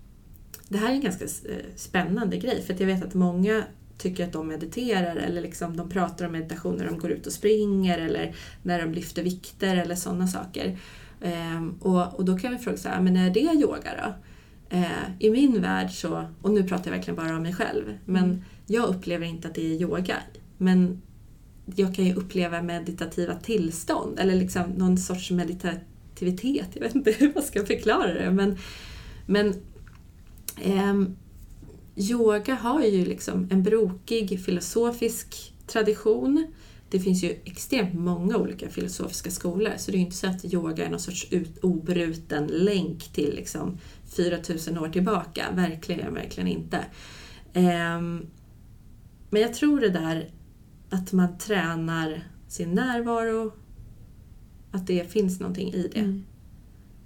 det 0.68 0.78
här 0.78 0.88
är 0.90 0.94
en 0.94 1.00
ganska 1.00 1.24
eh, 1.24 1.64
spännande 1.76 2.36
grej 2.36 2.62
för 2.62 2.74
att 2.74 2.80
jag 2.80 2.86
vet 2.86 3.04
att 3.04 3.14
många 3.14 3.64
tycker 3.98 4.24
att 4.24 4.32
de 4.32 4.48
mediterar 4.48 5.16
eller 5.16 5.42
liksom 5.42 5.76
de 5.76 5.90
pratar 5.90 6.26
om 6.26 6.32
meditation 6.32 6.76
när 6.76 6.86
de 6.86 6.98
går 6.98 7.10
ut 7.10 7.26
och 7.26 7.32
springer 7.32 7.98
eller 7.98 8.34
när 8.62 8.82
de 8.82 8.92
lyfter 8.92 9.22
vikter 9.22 9.76
eller 9.76 9.94
sådana 9.94 10.26
saker. 10.26 10.78
Ehm, 11.22 11.74
och, 11.80 12.14
och 12.14 12.24
då 12.24 12.38
kan 12.38 12.52
vi 12.52 12.58
fråga 12.58 12.76
så 12.76 12.88
här, 12.88 13.00
men 13.00 13.16
är 13.16 13.30
det 13.30 13.40
yoga 13.40 13.90
då? 14.02 14.14
Eh, 14.76 14.86
I 15.18 15.30
min 15.30 15.62
värld 15.62 15.90
så, 15.90 16.24
och 16.42 16.50
nu 16.50 16.62
pratar 16.68 16.90
jag 16.90 16.96
verkligen 16.96 17.16
bara 17.16 17.36
om 17.36 17.42
mig 17.42 17.54
själv, 17.54 17.98
men 18.04 18.24
Mm. 18.24 18.42
jag 18.66 18.88
upplever 18.88 19.26
inte 19.26 19.48
att 19.48 19.54
det 19.54 19.66
är 19.74 19.80
yoga. 19.80 20.16
Men 20.58 21.02
jag 21.76 21.94
kan 21.94 22.04
ju 22.04 22.14
uppleva 22.14 22.62
meditativa 22.62 23.34
tillstånd 23.34 24.18
eller 24.18 24.34
liksom 24.34 24.62
någon 24.62 24.98
sorts 24.98 25.30
meditativitet. 25.30 26.68
Jag 26.74 26.80
vet 26.80 26.94
inte 26.94 27.10
hur 27.18 27.34
man 27.34 27.42
ska 27.42 27.66
förklara 27.66 28.14
det. 28.14 28.30
Men, 28.30 28.58
men 29.26 29.54
eh, 30.62 30.94
yoga 31.96 32.54
har 32.54 32.82
ju 32.82 33.04
liksom 33.04 33.48
en 33.50 33.62
brokig 33.62 34.44
filosofisk 34.44 35.54
tradition. 35.66 36.46
Det 36.90 37.00
finns 37.00 37.24
ju 37.24 37.36
extremt 37.44 37.94
många 37.94 38.36
olika 38.36 38.68
filosofiska 38.68 39.30
skolor 39.30 39.72
så 39.76 39.90
det 39.90 39.96
är 39.96 39.98
ju 39.98 40.04
inte 40.04 40.16
så 40.16 40.26
att 40.26 40.44
yoga 40.44 40.86
är 40.86 40.90
någon 40.90 41.00
sorts 41.00 41.28
ut, 41.30 41.58
obruten 41.58 42.46
länk 42.46 43.12
till 43.12 43.34
liksom 43.34 43.78
4000 44.16 44.78
år 44.78 44.88
tillbaka. 44.88 45.44
Verkligen, 45.54 46.14
verkligen 46.14 46.48
inte. 46.48 46.76
Eh, 47.52 48.00
men 49.30 49.42
jag 49.42 49.54
tror 49.54 49.80
det 49.80 49.88
där 49.88 50.30
att 50.94 51.12
man 51.12 51.38
tränar 51.38 52.24
sin 52.48 52.74
närvaro, 52.74 53.52
att 54.70 54.86
det 54.86 55.12
finns 55.12 55.40
någonting 55.40 55.72
i 55.72 55.90
det. 55.94 56.00
Mm. 56.00 56.24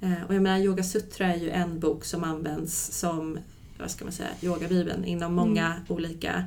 Eh, 0.01 0.23
Och 0.29 0.35
jag 0.35 0.43
menar, 0.43 0.59
Yoga 0.59 0.83
Sutra 0.83 1.27
är 1.35 1.39
ju 1.39 1.51
en 1.51 1.81
bok 1.81 2.05
som 2.05 2.25
används 2.25 2.99
som, 2.99 3.39
vad 3.79 3.91
ska 3.91 4.05
man 4.05 4.13
säga, 4.13 4.29
yogabibeln 4.43 5.05
inom 5.05 5.35
många 5.35 5.75
olika 5.89 6.45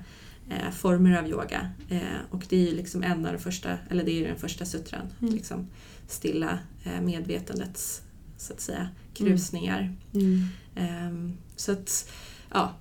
eh, 0.49 0.71
former 0.71 1.17
av 1.19 1.27
yoga. 1.29 1.69
Eh, 1.89 2.01
och 2.29 2.45
det 2.49 2.55
är 2.55 2.69
ju 2.69 2.75
liksom 2.75 3.03
en 3.03 3.25
av 3.25 3.33
de 3.33 3.39
första, 3.39 3.77
eller 3.89 4.03
det 4.03 4.11
är 4.23 4.27
den 4.27 4.37
första 4.37 4.65
sutran, 4.65 5.05
Mm. 5.21 5.33
liksom 5.33 5.67
stilla 6.07 6.59
eh, 6.83 7.01
medvetandets, 7.01 8.01
så 8.37 8.53
att 8.53 8.59
säga, 8.61 8.89
krusningar. 9.13 9.95
Mm. 10.13 10.45
Ehm, 10.75 11.33
så 11.55 11.71
att, 11.71 12.09
ja, 12.53 12.75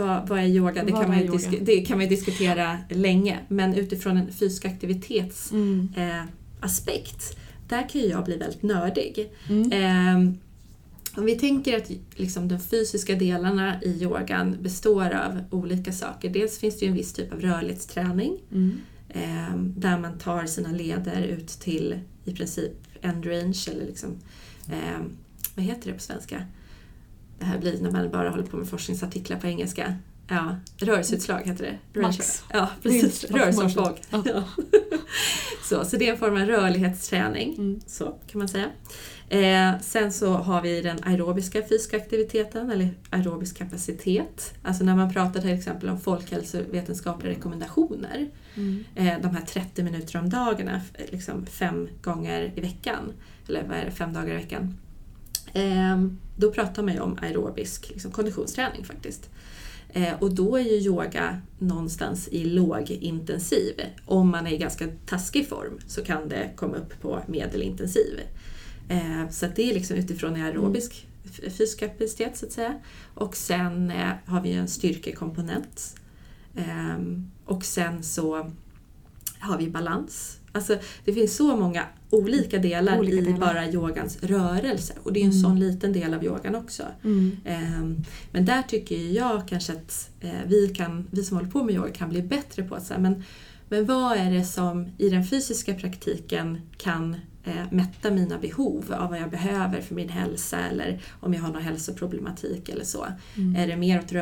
vad, 0.00 0.28
vad 0.28 0.38
är 0.38 0.44
yoga? 0.46 0.84
Det 0.84 0.92
Vad 0.92 1.00
kan, 1.02 1.10
man 1.10 1.20
yoga? 1.24 1.50
det 1.60 1.80
kan 1.80 1.98
man 1.98 2.08
diskutera 2.08 2.78
länge, 2.90 3.38
men 3.48 3.74
utifrån 3.74 4.16
en 4.16 4.32
fysisk 4.32 4.64
aktivitets 4.64 5.52
Mm. 5.52 5.88
eh, 5.96 6.22
aspekt, 6.60 7.36
där 7.68 7.88
kan 7.88 8.00
ju 8.00 8.06
jag 8.06 8.24
bli 8.24 8.36
väldigt 8.36 8.62
nördig. 8.62 9.30
Mm. 9.48 9.72
Ehm, 9.72 10.38
om 11.16 11.24
vi 11.24 11.38
tänker 11.38 11.76
att 11.76 11.90
liksom, 12.14 12.48
de 12.48 12.60
fysiska 12.60 13.14
delarna 13.14 13.82
i 13.82 14.02
yogan 14.02 14.56
består 14.60 15.10
av 15.10 15.42
olika 15.50 15.92
saker. 15.92 16.30
Dels 16.30 16.58
finns 16.58 16.78
det 16.78 16.84
ju 16.84 16.90
en 16.90 16.96
viss 16.96 17.12
typ 17.12 17.32
av 17.32 17.40
rörlighetsträning 17.40 18.38
Mm. 18.52 18.72
ehm, 19.08 19.74
där 19.76 19.98
man 19.98 20.18
tar 20.18 20.46
sina 20.46 20.72
leder 20.72 21.22
ut 21.22 21.48
till 21.48 21.98
i 22.24 22.34
princip 22.34 22.72
end 23.00 23.26
range 23.26 23.64
eller 23.70 23.86
liksom, 23.86 24.10
ehm, 24.72 25.10
vad 25.54 25.64
heter 25.64 25.86
det 25.88 25.92
på 25.94 26.02
svenska? 26.02 26.44
Det 27.40 27.46
här 27.46 27.58
blir 27.58 27.80
när 27.82 27.90
man 27.90 28.10
bara 28.10 28.30
håller 28.30 28.42
på 28.44 28.56
med 28.56 28.68
forskningsartiklar 28.68 29.36
på 29.38 29.46
engelska. 29.46 29.94
Ja, 30.28 30.56
rörelseutslag 30.78 31.40
heter 31.44 31.78
det. 31.92 32.00
Max. 32.00 32.42
Ja, 32.52 32.68
precis. 32.82 33.30
Motion. 33.30 33.94
Ja. 34.10 34.44
så, 35.68 35.84
så 35.84 35.96
det 35.96 36.08
är 36.08 36.12
en 36.12 36.18
form 36.18 36.34
av 36.36 36.42
rörlighetsträning. 36.48 37.54
Mm. 37.58 37.80
Så 37.86 38.04
kan 38.26 38.38
man 38.38 38.48
säga. 38.48 38.66
Eh, 39.28 39.80
sen 39.80 40.12
så 40.12 40.32
har 40.34 40.62
vi 40.62 40.80
den 40.82 40.98
aerobiska 41.02 41.62
fysiska 41.62 41.96
aktiviteten, 41.96 42.70
eller 42.70 42.88
aerobisk 43.10 43.58
kapacitet. 43.58 44.54
Alltså 44.62 44.84
när 44.84 44.96
man 44.96 45.12
pratar 45.12 45.40
till 45.40 45.50
exempel 45.50 45.88
om 45.88 46.00
folkhälsovetenskapliga 46.00 47.32
rekommendationer. 47.32 48.28
Mm. 48.54 48.84
Eh, 48.94 49.14
de 49.22 49.28
här 49.28 49.44
30 49.46 49.82
minuter 49.82 50.18
om 50.18 50.28
dagen, 50.30 50.68
f- 50.68 51.06
liksom 51.12 51.46
fem 51.46 51.88
gånger 52.02 52.52
i 52.56 52.60
veckan. 52.60 53.12
Eller 53.48 53.64
vad 53.68 53.76
är 53.76 53.84
det, 53.84 53.90
fem 53.90 54.12
dagar 54.12 54.30
i 54.32 54.36
veckan. 54.36 54.78
Eh, 55.52 55.96
då 56.40 56.52
pratar 56.52 56.82
man 56.82 56.94
ju 56.94 57.00
om 57.00 57.18
aerobisk 57.22 57.90
liksom, 57.90 58.10
konditionsträning 58.10 58.84
faktiskt. 58.84 59.30
Eh, 59.92 60.14
och 60.18 60.34
då 60.34 60.56
är 60.56 60.62
ju 60.62 60.76
yoga 60.76 61.40
någonstans 61.58 62.28
i 62.28 62.44
lågintensiv. 62.44 63.80
Om 64.04 64.28
man 64.28 64.46
är 64.46 64.50
i 64.50 64.58
ganska 64.58 64.88
taskig 65.06 65.48
form 65.48 65.78
så 65.86 66.04
kan 66.04 66.28
det 66.28 66.50
komma 66.56 66.76
upp 66.76 67.00
på 67.00 67.22
medelintensiv. 67.26 68.20
Eh, 68.88 69.28
så 69.30 69.46
det 69.56 69.70
är 69.70 69.74
liksom 69.74 69.96
utifrån 69.96 70.36
aerobisk 70.36 71.06
fysisk 71.24 71.80
kapacitet 71.80 72.36
så 72.36 72.46
att 72.46 72.52
säga. 72.52 72.74
Och 73.14 73.36
sen 73.36 73.90
eh, 73.90 74.12
har 74.24 74.40
vi 74.40 74.48
ju 74.48 74.58
en 74.58 74.68
styrkekomponent. 74.68 75.96
Ehm, 76.56 77.30
och 77.44 77.64
sen 77.64 78.02
så 78.02 78.50
har 79.38 79.58
vi 79.58 79.70
balans. 79.70 80.38
Alltså 80.52 80.78
det 81.04 81.12
finns 81.12 81.36
så 81.36 81.56
många 81.56 81.86
olika 82.10 82.58
delar 82.58 82.98
Olika 82.98 83.16
i 83.16 83.20
delar. 83.20 83.38
bara 83.38 83.68
yogans 83.70 84.18
rörelse. 84.22 84.94
Och 85.02 85.12
det 85.12 85.20
är 85.20 85.24
en 85.24 85.30
Mm. 85.30 85.42
sån 85.42 85.60
liten 85.60 85.92
del 85.92 86.14
av 86.14 86.24
yogan 86.24 86.54
också. 86.54 86.82
Mm. 87.04 87.36
Ehm, 87.44 88.04
Men 88.32 88.44
där 88.44 88.62
tycker 88.62 88.96
jag 88.96 89.48
kanske 89.48 89.72
att 89.72 90.10
eh, 90.20 90.30
vi, 90.46 90.68
kan, 90.68 91.06
vi 91.10 91.22
som 91.24 91.36
håller 91.36 91.50
på 91.50 91.64
med 91.64 91.74
yoga 91.74 91.90
kan 91.90 92.08
bli 92.08 92.22
bättre 92.22 92.62
på 92.62 92.74
att 92.74 92.86
säga, 92.86 92.98
men, 93.00 93.22
men 93.68 93.86
vad 93.86 94.16
är 94.16 94.30
det 94.32 94.44
som 94.44 94.88
i 94.98 95.08
den 95.10 95.26
fysiska 95.26 95.74
praktiken 95.74 96.60
kan 96.78 97.14
eh, 97.44 97.52
mätta 97.70 98.10
mina 98.10 98.38
behov 98.38 98.94
av 98.98 99.10
vad 99.10 99.18
jag 99.20 99.30
behöver 99.30 99.80
för 99.80 99.94
min 99.94 100.08
hälsa 100.08 100.58
eller 100.58 101.00
om 101.20 101.34
jag 101.34 101.40
har 101.42 101.52
någon 101.52 101.62
hälsoproblematik 101.62 102.68
eller 102.68 102.84
så. 102.84 103.06
Mm. 103.36 103.56
Är 103.56 103.66
det 103.66 103.76
mer 103.76 103.98
åt 103.98 104.12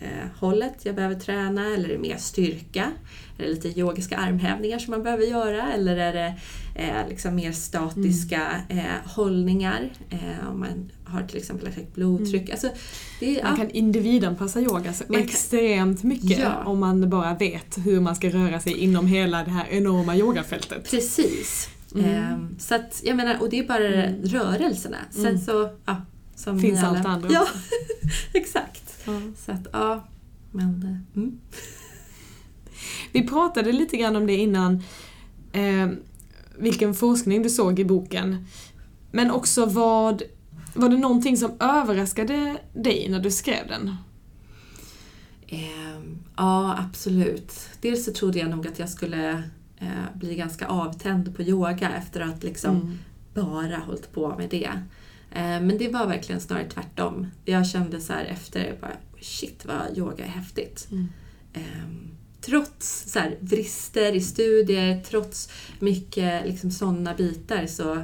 rörlighetshållet 0.00 0.74
jag 0.82 0.94
behöver 0.94 1.14
träna 1.14 1.74
eller 1.74 1.84
är 1.88 1.92
det 1.92 1.98
mer 1.98 2.16
styrka? 2.16 2.92
Är 3.38 3.42
det 3.42 3.48
lite 3.48 3.68
yogiska 3.80 4.16
armhävningar 4.16 4.78
som 4.78 4.90
man 4.90 5.02
behöver 5.02 5.24
göra 5.24 5.72
eller 5.72 5.96
är 5.96 6.12
det 6.12 6.34
eh, 6.74 7.08
liksom 7.08 7.34
mer 7.34 7.52
statiska 7.52 8.42
Mm. 8.68 8.78
eh, 8.86 8.92
hållningar? 9.04 9.90
Eh, 10.10 10.48
om 10.52 10.60
man 10.60 10.90
har 11.04 11.22
till 11.22 11.36
exempel 11.36 11.68
ett 11.68 11.74
högt 11.74 11.94
blodtryck. 11.94 12.50
Alltså, 12.50 12.68
det 13.20 13.42
Man 13.42 13.50
ja, 13.52 13.56
kan 13.56 13.70
individanpassa 13.70 14.60
yoga 14.60 14.92
så 14.92 15.04
Man 15.08 15.18
kan- 15.18 15.28
extremt 15.28 16.02
mycket 16.02 16.38
Ja. 16.38 16.64
om 16.64 16.78
man 16.78 17.10
bara 17.10 17.34
vet 17.34 17.78
hur 17.86 18.00
man 18.00 18.16
ska 18.16 18.28
röra 18.28 18.60
sig 18.60 18.72
inom 18.78 19.06
hela 19.06 19.44
det 19.44 19.50
här 19.50 19.66
enorma 19.70 20.16
yogafältet. 20.16 20.90
Precis. 20.90 21.68
Mm. 21.94 22.06
Ehm, 22.10 22.56
så 22.58 22.74
att, 22.74 23.00
jag 23.04 23.16
menar, 23.16 23.36
och 23.40 23.50
det 23.50 23.58
är 23.58 23.66
bara 23.68 23.84
Mm. 23.94 24.22
rörelserna. 24.24 24.96
Sen 25.10 25.26
Mm. 25.26 25.38
så, 25.40 25.68
ja, 25.86 25.96
som 26.36 26.60
Finns 26.60 26.78
alla. 26.82 26.88
allt 26.88 27.02
det 27.02 27.08
andra 27.08 27.28
Ja, 27.32 27.46
exakt. 28.32 28.94
Ja. 29.06 29.20
Så 29.36 29.52
att, 29.52 29.66
ja. 29.72 30.04
Men, 30.52 30.82
eh, 30.82 31.16
mm. 31.20 31.38
Vi 33.12 33.26
pratade 33.28 33.72
lite 33.72 33.96
grann 33.96 34.16
om 34.16 34.26
det 34.26 34.36
innan, 34.36 34.82
eh, 35.52 35.88
vilken 36.58 36.94
forskning 36.94 37.42
du 37.42 37.50
såg 37.50 37.78
i 37.78 37.84
boken. 37.84 38.46
Men 39.12 39.30
också 39.30 39.66
vad, 39.66 40.22
var 40.74 40.88
det 40.88 40.96
någonting 40.96 41.36
som 41.36 41.50
överraskade 41.60 42.56
dig 42.74 43.06
när 43.10 43.20
du 43.20 43.30
skrev 43.30 43.68
den? 43.68 43.96
Ehm, 45.48 46.18
ja, 46.36 46.76
absolut. 46.78 47.68
Dels 47.80 48.04
så 48.04 48.12
trodde 48.12 48.38
jag 48.38 48.50
nog 48.50 48.66
att 48.66 48.78
jag 48.78 48.88
skulle 48.88 49.30
eh, 49.78 49.88
bli 50.14 50.34
ganska 50.34 50.66
avtänd 50.66 51.36
på 51.36 51.42
yoga 51.42 51.90
efter 51.90 52.20
att 52.20 52.42
liksom 52.42 52.76
Mm. 52.76 52.98
bara 53.34 53.76
hållit 53.76 54.12
på 54.12 54.34
med 54.38 54.50
det. 54.50 54.70
Eh, 55.36 55.60
men 55.60 55.78
det 55.78 55.88
var 55.88 56.06
verkligen 56.06 56.40
snarare 56.40 56.68
tvärtom. 56.68 57.26
Jag 57.44 57.66
kände 57.66 58.00
så 58.00 58.12
här 58.12 58.24
efter, 58.24 58.76
bara, 58.80 58.96
shit 59.20 59.64
vad 59.64 59.98
yoga 59.98 60.24
är 60.24 60.28
häftigt. 60.28 60.88
Mm. 60.90 61.08
Ehm, 61.54 62.10
trots 62.40 63.12
så 63.12 63.18
här, 63.18 63.36
brister 63.40 64.14
i 64.14 64.20
studier, 64.20 65.02
trots 65.08 65.48
mycket 65.80 66.46
liksom, 66.46 66.70
sådana 66.70 67.14
bitar 67.14 67.66
så 67.66 68.02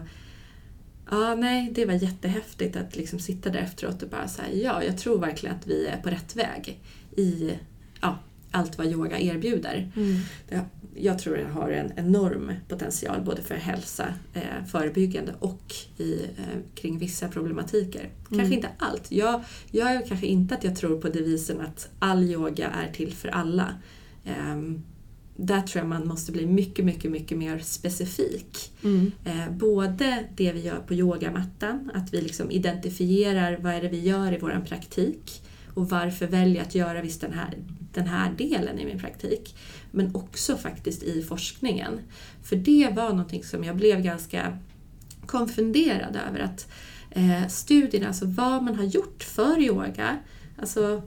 Ja, 1.11 1.35
nej, 1.35 1.71
det 1.75 1.85
var 1.87 1.95
jättehäftigt 1.95 2.77
att 2.77 2.97
liksom 2.97 3.19
sitta 3.19 3.51
där 3.51 3.59
efteråt 3.59 4.03
och 4.03 4.09
bara 4.09 4.29
säga 4.29 4.63
ja, 4.63 4.85
jag 4.85 4.99
tror 4.99 5.19
verkligen 5.19 5.57
att 5.57 5.67
vi 5.67 5.87
är 5.87 5.97
på 5.97 6.11
rätt 6.11 6.37
väg 6.37 6.81
i 7.17 7.51
ja, 8.01 8.19
allt 8.51 8.79
vad 8.79 8.87
yoga 8.87 9.19
erbjuder. 9.21 9.93
Mm. 9.97 10.21
Det- 10.49 10.65
Jag 10.95 11.19
tror 11.19 11.37
det 11.37 11.45
har 11.45 11.71
en 11.71 11.93
enorm 11.97 12.53
potential 12.69 13.23
både 13.25 13.43
för 13.43 13.55
hälsa, 13.55 14.15
eh, 14.35 14.65
förebyggande 14.71 15.35
och 15.39 15.75
i, 15.97 16.13
eh, 16.15 16.59
kring 16.75 16.99
vissa 16.99 17.29
problematiker. 17.29 18.11
Kanske 18.29 18.47
Mm. 18.47 18.53
inte 18.53 18.69
allt. 18.79 19.13
Jag, 19.13 19.45
jag 19.71 19.93
är 19.93 20.07
kanske 20.09 20.27
inte 20.27 20.55
att 20.55 20.65
jag 20.65 20.77
tror 20.77 21.01
på 21.01 21.09
devisen 21.09 21.61
att 21.61 21.89
all 21.99 22.23
yoga 22.23 22.69
är 22.69 22.93
till 22.93 23.13
för 23.13 23.29
alla. 23.29 23.75
Ehm, 24.25 24.83
där 25.37 25.61
tror 25.61 25.81
jag 25.81 25.89
man 25.89 26.07
måste 26.09 26.33
bli 26.33 26.47
mycket, 26.47 26.85
mycket, 26.85 27.11
mycket 27.11 27.39
mer 27.39 27.59
specifik. 27.59 28.73
Mm. 28.85 29.13
Eh, 29.25 29.51
både 29.51 30.25
det 30.37 30.53
vi 30.53 30.61
gör 30.61 30.79
på 30.87 30.95
yogamattan, 30.95 31.91
att 31.95 32.15
vi 32.15 32.21
liksom 32.21 32.51
identifierar 32.51 33.59
vad 33.61 33.75
är 33.75 33.83
det 33.83 33.89
vi 33.89 34.01
gör 34.01 34.33
i 34.33 34.39
vår 34.39 34.63
praktik 34.69 35.43
och 35.75 35.91
varför 35.91 36.27
väljer 36.27 36.57
jag 36.57 36.67
att 36.67 36.75
göra 36.75 37.05
just 37.05 37.21
den 37.21 37.33
här, 37.33 37.55
den 37.93 38.07
här 38.07 38.33
delen 38.39 38.79
i 38.79 38.85
min 38.85 38.99
praktik. 38.99 39.55
Men 39.93 40.15
också 40.15 40.57
faktiskt 40.57 41.03
i 41.03 41.23
forskningen. 41.23 42.01
För 42.43 42.57
det 42.57 42.89
var 42.97 43.09
någonting 43.09 43.45
som 43.45 43.65
jag 43.65 43.77
blev 43.77 44.01
ganska 44.01 44.59
konfunderad 45.27 46.19
över. 46.29 46.41
att 46.41 46.69
eh, 47.11 47.49
Studierna, 47.49 48.07
alltså 48.07 48.27
vad 48.27 48.63
man 48.63 48.75
har 48.75 48.85
gjort 48.85 49.23
för 49.23 49.61
yoga, 49.61 50.19
alltså 50.59 51.03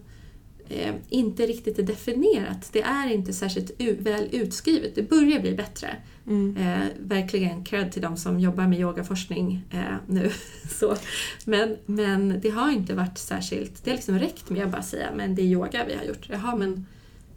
eh, 0.70 0.96
inte 1.10 1.46
riktigt 1.46 1.80
är 1.80 1.84
definierat. 1.84 2.70
Det 2.72 2.82
är 2.82 3.12
inte 3.12 3.34
särskilt 3.34 3.72
väl 4.00 4.30
utskrivet. 4.32 4.96
Det 4.96 5.10
börjar 5.10 5.40
bli 5.40 5.56
bättre. 5.56 5.96
Mm. 6.28 6.58
Eh, 6.58 6.88
verkligen 7.00 7.64
cred 7.64 7.92
till 7.92 8.02
de 8.02 8.18
som 8.18 8.40
jobbar 8.40 8.68
med 8.68 8.80
yogaforskning 8.80 9.62
eh, 9.72 9.96
nu. 10.08 10.32
Så. 10.70 10.96
Men, 11.46 11.78
men 11.86 12.40
det 12.42 12.50
har 12.50 12.72
inte 12.72 12.94
varit 12.94 13.18
särskilt... 13.18 13.84
Det 13.84 13.90
har 13.90 13.96
liksom 13.96 14.20
räckt 14.20 14.50
med 14.50 14.66
att 14.66 14.72
bara 14.72 14.84
säga 14.84 15.10
men 15.16 15.36
det 15.36 15.42
är 15.42 15.46
yoga 15.46 15.86
vi 15.88 15.96
har 15.96 16.04
gjort. 16.04 16.30
Jaha, 16.30 16.56
men 16.56 16.86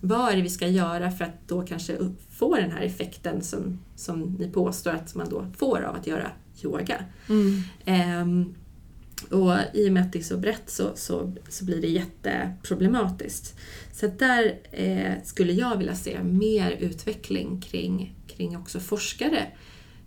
vad 0.01 0.32
är 0.32 0.36
det 0.36 0.42
vi 0.42 0.51
ska 0.51 0.68
göra 0.68 1.11
för 1.11 1.24
att 1.24 1.49
då 1.49 1.62
kanske 1.62 1.96
få 2.30 2.57
den 2.57 2.70
här 2.70 2.82
effekten 2.82 3.42
som, 3.42 3.78
som 3.96 4.20
ni 4.38 4.51
påstår 4.51 4.90
att 4.90 5.14
man 5.14 5.28
då 5.28 5.46
får 5.57 5.82
av 5.82 5.96
att 5.96 6.07
göra 6.07 6.30
yoga? 6.64 7.05
Mm. 7.28 7.61
Ehm, 7.84 8.55
och 9.30 9.55
i 9.74 9.88
och 9.88 9.92
med 9.92 10.03
att 10.03 10.12
det 10.12 10.18
är 10.18 10.22
så 10.22 10.36
brett 10.38 10.70
så, 10.70 10.90
så, 10.94 11.32
så 11.49 11.64
blir 11.64 11.80
det 11.80 11.88
jätteproblematiskt. 11.88 13.57
Så 13.92 14.07
där 14.07 14.59
eh, 14.72 15.12
skulle 15.24 15.53
jag 15.53 15.76
vilja 15.76 15.94
se 15.94 16.22
mer 16.22 16.70
utveckling 16.70 17.61
kring, 17.61 18.14
kring 18.26 18.57
också 18.57 18.80
forskare 18.80 19.46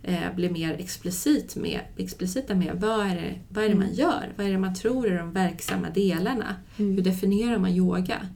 eh, 0.02 0.34
blir 0.36 0.50
mer 0.50 0.74
explicit 0.78 1.56
med, 1.56 1.80
explicita 1.96 2.54
med 2.54 2.72
vad 2.80 3.06
är, 3.06 3.14
det, 3.14 3.40
vad 3.48 3.64
är 3.64 3.68
det 3.68 3.74
man 3.74 3.84
Mm. 3.84 3.96
gör? 3.98 4.32
Vad 4.36 4.46
är 4.46 4.50
det 4.50 4.58
man 4.58 4.74
tror 4.74 5.06
är 5.12 5.18
de 5.18 5.32
verksamma 5.32 5.90
delarna? 5.90 6.56
Mm. 6.76 6.94
Hur 6.94 7.02
definierar 7.02 7.58
man 7.58 7.70
yoga? 7.70 8.28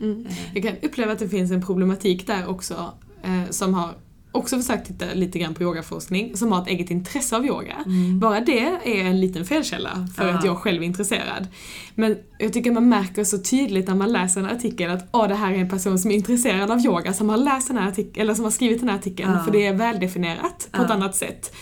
Mm. 0.00 0.26
Jag 0.54 0.62
kan 0.62 0.72
uppleva 0.82 1.12
att 1.12 1.18
det 1.18 1.28
finns 1.28 1.50
en 1.50 1.62
problematik 1.66 2.26
där 2.26 2.46
också 2.48 2.92
eh, 3.22 3.50
som 3.50 3.74
har 3.74 3.90
också 4.32 4.56
försökt 4.56 4.86
titta 4.86 5.04
lite 5.14 5.38
grann 5.38 5.54
på 5.54 5.62
yogaforskning, 5.62 6.36
som 6.36 6.52
har 6.52 6.62
ett 6.62 6.68
eget 6.68 6.90
intresse 6.90 7.36
av 7.36 7.46
yoga. 7.46 7.74
Mm. 7.86 8.20
Bara 8.20 8.40
det 8.40 8.60
är 8.84 9.04
en 9.04 9.20
liten 9.20 9.44
felkälla 9.44 10.08
för 10.16 10.28
Ja. 10.28 10.34
att 10.34 10.44
jag 10.44 10.56
själv 10.58 10.82
är 10.82 10.86
intresserad. 10.86 11.46
Men 11.94 12.16
jag 12.38 12.52
tycker 12.52 12.70
man 12.72 12.88
märker 12.88 13.24
så 13.24 13.38
tydligt 13.38 13.88
när 13.88 13.94
man 13.94 14.12
läser 14.12 14.40
en 14.40 14.46
artikel 14.46 14.90
att 14.90 15.08
åh, 15.12 15.28
det 15.28 15.34
här 15.34 15.52
är 15.52 15.56
en 15.58 15.68
person 15.68 15.98
som 15.98 16.10
är 16.10 16.14
intresserad 16.14 16.70
av 16.70 16.78
yoga 16.80 17.12
som 17.12 17.28
har 17.28 17.36
läst 17.36 17.68
den 17.68 17.78
här 17.78 17.88
artikeln, 17.88 18.22
eller 18.22 18.34
som 18.34 18.44
har 18.44 18.50
skrivit 18.50 18.80
den 18.80 18.88
här 18.88 18.96
artikeln, 18.96 19.32
Ja. 19.32 19.44
för 19.44 19.50
det 19.52 19.66
är 19.66 19.74
väldefinierat 19.74 20.68
på 20.72 20.82
ett 20.82 20.90
annat 20.90 21.16
sätt. 21.16 21.54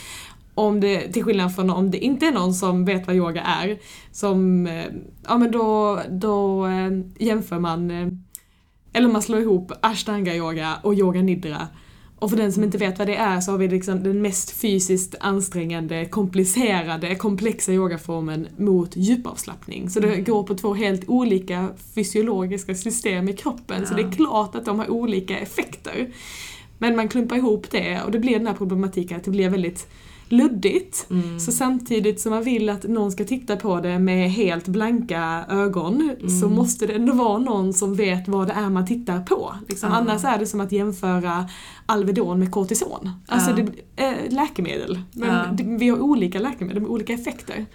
Om 0.55 0.81
det, 0.81 1.13
till 1.13 1.25
skillnad 1.25 1.55
från 1.55 1.71
om 1.71 1.91
det 1.91 1.99
inte 1.99 2.27
är 2.27 2.33
någon 2.33 2.55
som 2.55 2.85
vet 2.85 3.07
vad 3.07 3.17
yoga 3.17 3.43
är, 3.43 3.79
som, 4.11 4.67
eh, 4.67 4.85
ja 5.29 5.39
men 5.39 5.51
då, 5.51 6.01
då 6.11 6.67
eh, 6.67 6.91
jämför 7.19 7.59
man, 7.59 7.91
eh, 7.91 8.09
eller 8.93 9.09
man 9.09 9.23
slår 9.23 9.41
ihop 9.41 9.73
ashtanga 9.81 10.35
yoga 10.35 10.77
och 10.83 10.95
yoga 10.95 11.23
nidra. 11.23 11.69
Och 12.19 12.31
för 12.31 12.37
den 12.37 12.53
som 12.53 12.65
inte 12.65 12.79
vet 12.79 12.99
vad 12.99 13.09
det 13.09 13.17
är 13.17 13.41
så 13.41 13.51
har 13.51 13.59
vi 13.59 13.69
liksom 13.69 14.03
den 14.03 14.23
mest 14.23 14.51
fysiskt 14.51 15.15
ansträngande, 15.21 16.05
komplicerade, 16.05 17.15
komplexa 17.15 17.73
yogaformen 17.73 18.47
mot 18.57 18.97
djupavslappning. 18.97 19.91
Så 19.91 20.01
det 20.01 20.09
Mm. 20.13 20.25
går 20.25 20.43
på 20.43 20.55
två 20.55 20.75
helt 20.75 21.09
olika 21.09 21.69
fysiologiska 21.95 22.75
system 22.75 23.29
i 23.29 23.33
kroppen, 23.33 23.87
så 23.87 23.93
Ja. 23.93 23.97
det 23.97 24.03
är 24.03 24.13
klart 24.13 24.55
att 24.55 24.65
de 24.65 24.79
har 24.79 24.91
olika 24.91 25.39
effekter. 25.39 26.11
Men 26.79 26.97
man 26.97 27.09
klumpar 27.09 27.37
ihop 27.37 27.71
det 27.71 28.03
och 28.03 28.11
det 28.11 28.19
blir 28.19 28.39
den 28.39 28.47
här 28.47 28.55
problematiken 28.55 29.17
att 29.17 29.25
det 29.25 29.31
blir 29.31 29.49
väldigt 29.49 29.89
luddigt. 30.33 31.07
Mm. 31.11 31.41
Så 31.41 31.53
samtidigt 31.53 32.21
som 32.21 32.31
man 32.33 32.43
vill 32.43 32.69
att 32.69 32.85
någon 32.85 33.13
ska 33.13 33.25
titta 33.25 33.57
på 33.57 33.81
det 33.81 33.99
med 33.99 34.31
helt 34.31 34.69
blanka 34.69 35.45
ögon 35.51 36.11
så 36.41 36.47
Mm. 36.47 36.57
måste 36.57 36.87
det 36.87 36.93
ändå 36.93 37.13
vara 37.13 37.39
någon 37.39 37.73
som 37.75 37.95
vet 37.95 38.29
vad 38.29 38.47
det 38.47 38.53
är 38.53 38.71
man 38.71 38.87
tittar 38.87 39.21
på. 39.23 39.55
Liksom. 39.69 39.91
Ja. 39.91 39.97
Annars 39.97 40.25
är 40.25 40.39
det 40.39 40.47
som 40.47 40.61
att 40.61 40.73
jämföra 40.73 41.49
Alvedon 41.87 42.39
med 42.39 42.51
kortison. 42.51 43.11
Alltså 43.27 43.53
det, 43.53 43.67
eh, 44.05 44.13
läkemedel. 44.31 45.01
Men 45.13 45.57
det, 45.57 45.65
vi 45.65 45.89
har 45.89 46.01
olika 46.01 46.39
läkemedel 46.39 46.83
med 46.83 46.91
olika 46.91 47.13
effekter. 47.13 47.67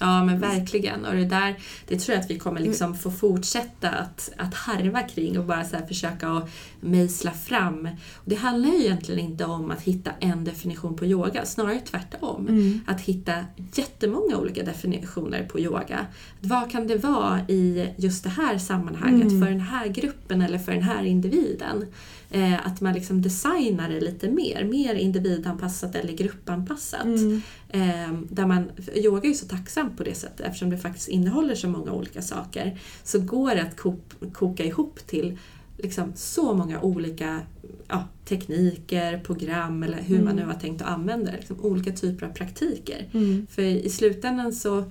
Ja. 0.00 0.24
Men 0.24 0.38
verkligen. 0.40 1.04
Och 1.04 1.14
det 1.14 1.24
där, 1.24 1.54
det 1.88 1.98
tror 1.98 2.14
jag 2.14 2.24
att 2.24 2.30
vi 2.30 2.38
kommer 2.38 2.60
liksom 2.60 2.94
få 2.94 3.10
fortsätta 3.10 3.88
att, 3.90 4.30
att 4.36 4.54
harva 4.54 5.02
kring 5.02 5.38
och 5.38 5.44
bara 5.44 5.64
så 5.64 5.76
försöka 5.88 6.28
att 6.28 6.50
mejsla 6.80 7.30
fram. 7.30 7.88
Och 8.14 8.22
det 8.24 8.34
handlar 8.34 8.68
ju 8.70 8.84
egentligen 8.84 9.20
inte 9.20 9.44
om 9.44 9.70
att 9.70 9.82
hitta 9.82 10.10
en 10.20 10.44
definition 10.44 10.96
på 10.96 11.04
yoga, 11.06 11.44
snarare 11.44 11.80
tvärtom. 11.80 12.48
mm. 12.48 12.80
Att 12.86 13.00
hitta 13.00 13.32
jättemånga 13.74 14.36
olika 14.36 14.62
definitioner 14.62 15.44
på 15.44 15.60
yoga. 15.60 16.06
Vad 16.40 16.70
kan 16.70 16.86
det 16.86 16.96
vara 16.96 17.40
i 17.48 17.88
just 17.96 18.24
det 18.24 18.30
här 18.30 18.58
sammanhanget 18.58 19.26
Mm. 19.32 19.40
för 19.42 19.50
den 19.50 19.60
här 19.60 19.86
gruppen 19.88 20.42
eller 20.42 20.58
för 20.58 20.72
den 20.72 20.82
här 20.82 21.04
individen? 21.04 21.84
Eh, 22.30 22.66
att 22.66 22.80
man 22.80 22.94
liksom 22.94 23.22
designar 23.22 23.88
det 23.88 24.00
lite 24.00 24.30
mer, 24.30 24.64
mer 24.64 24.94
individanpassat 24.94 25.94
eller 25.94 26.12
gruppanpassat. 26.12 27.04
Mm. 27.04 27.42
Eh, 27.68 28.12
där 28.30 28.46
man, 28.46 28.70
yoga 28.94 29.22
är 29.22 29.28
ju 29.28 29.34
så 29.34 29.46
tacksamt 29.46 29.96
på 29.96 30.02
det 30.04 30.14
sättet 30.14 30.40
eftersom 30.46 30.70
det 30.70 30.78
faktiskt 30.78 31.08
innehåller 31.08 31.54
så 31.54 31.68
många 31.68 31.92
olika 31.92 32.22
saker. 32.22 32.78
Så 33.04 33.20
går 33.20 33.54
det 33.54 33.62
att 33.62 33.76
kop, 33.76 34.14
koka 34.32 34.64
ihop 34.64 35.06
till 35.06 35.38
liksom 35.78 36.12
så 36.16 36.54
många 36.54 36.80
olika 36.80 37.40
ja, 37.88 38.04
tekniker, 38.24 39.18
program 39.18 39.82
eller 39.82 39.98
hur 40.02 40.16
man 40.18 40.32
Mm. 40.32 40.36
nu 40.36 40.52
har 40.52 40.60
tänkt 40.60 40.82
att 40.82 40.88
använda 40.88 41.30
det. 41.30 41.36
Liksom 41.36 41.60
olika 41.60 41.92
typer 41.92 42.26
av 42.26 42.30
praktiker. 42.30 43.08
Mm. 43.12 43.46
För 43.50 43.62
i 43.62 43.90
slutändan 43.90 44.52
så, 44.52 44.84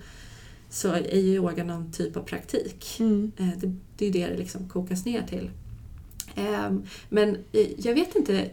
så 0.69 0.91
är 0.91 1.19
ju 1.19 1.33
yoga 1.33 1.63
någon 1.63 1.91
typ 1.91 2.17
av 2.17 2.21
praktik. 2.21 2.85
Mm. 2.99 3.31
Eh, 3.37 3.47
Det, 3.57 3.73
det 3.97 4.05
är 4.05 4.09
ju 4.09 4.13
det 4.21 4.27
det 4.33 4.37
liksom 4.37 4.69
kokas 4.69 5.05
ner 5.05 5.21
till. 5.21 5.49
Ehm, 6.35 6.83
men 7.09 7.35
eh, 7.51 7.67
jag 7.77 7.93
vet 7.93 8.15
inte 8.15 8.49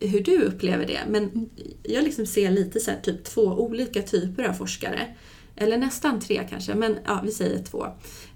hur 0.00 0.20
du 0.20 0.42
upplever 0.42 0.86
det, 0.86 1.00
men 1.08 1.50
jag 1.82 2.04
liksom 2.04 2.26
ser 2.26 2.50
lite 2.50 2.80
så 2.80 2.90
här, 2.90 3.00
typ 3.00 3.24
två 3.24 3.42
olika 3.42 4.02
typer 4.02 4.44
av 4.44 4.52
forskare. 4.52 5.06
Eller 5.56 5.78
nästan 5.78 6.20
tre 6.20 6.46
kanske, 6.50 6.74
men 6.74 6.98
ja, 7.04 7.20
vi 7.24 7.30
säger 7.30 7.64
två. 7.64 7.86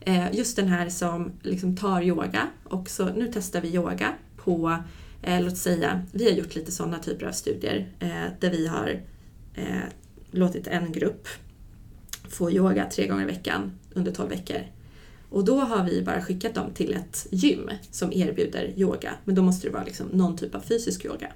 Eh, 0.01 0.35
just 0.35 0.57
den 0.57 0.69
här 0.69 0.89
som 0.89 1.33
liksom 1.43 1.77
tar 1.77 2.03
yoga 2.03 2.49
och 2.64 2.91
så 2.91 3.05
nu 3.05 3.31
testar 3.35 3.61
vi 3.61 3.75
yoga 3.75 4.14
på, 4.37 4.77
eh, 5.23 5.43
låt 5.43 5.57
säga, 5.57 6.03
vi 6.12 6.25
har 6.25 6.33
gjort 6.39 6.55
lite 6.55 6.73
sådana 6.73 6.99
typer 6.99 7.27
av 7.27 7.33
studier 7.33 7.89
där 8.41 8.51
vi 8.51 8.67
har 8.67 9.03
låtit 10.31 10.67
en 10.67 10.93
grupp 10.93 11.29
få 12.29 12.51
yoga 12.51 12.91
tre 12.91 13.07
gånger 13.07 13.23
i 13.23 13.27
veckan 13.27 13.79
under 13.95 14.12
12 14.12 14.31
veckor. 14.31 14.76
Och 15.37 15.45
då 15.45 15.61
har 15.61 15.84
vi 15.84 16.03
bara 16.03 16.22
skickat 16.22 16.55
dem 16.55 16.70
till 16.74 16.95
ett 16.95 17.26
gym 17.30 17.70
som 17.91 18.12
erbjuder 18.12 18.72
yoga, 18.76 19.12
men 19.24 19.34
då 19.34 19.43
måste 19.43 19.66
det 19.66 19.72
vara 19.72 19.84
liksom 19.84 20.07
någon 20.07 20.37
typ 20.37 20.55
av 20.55 20.61
fysisk 20.61 21.05
yoga. 21.05 21.32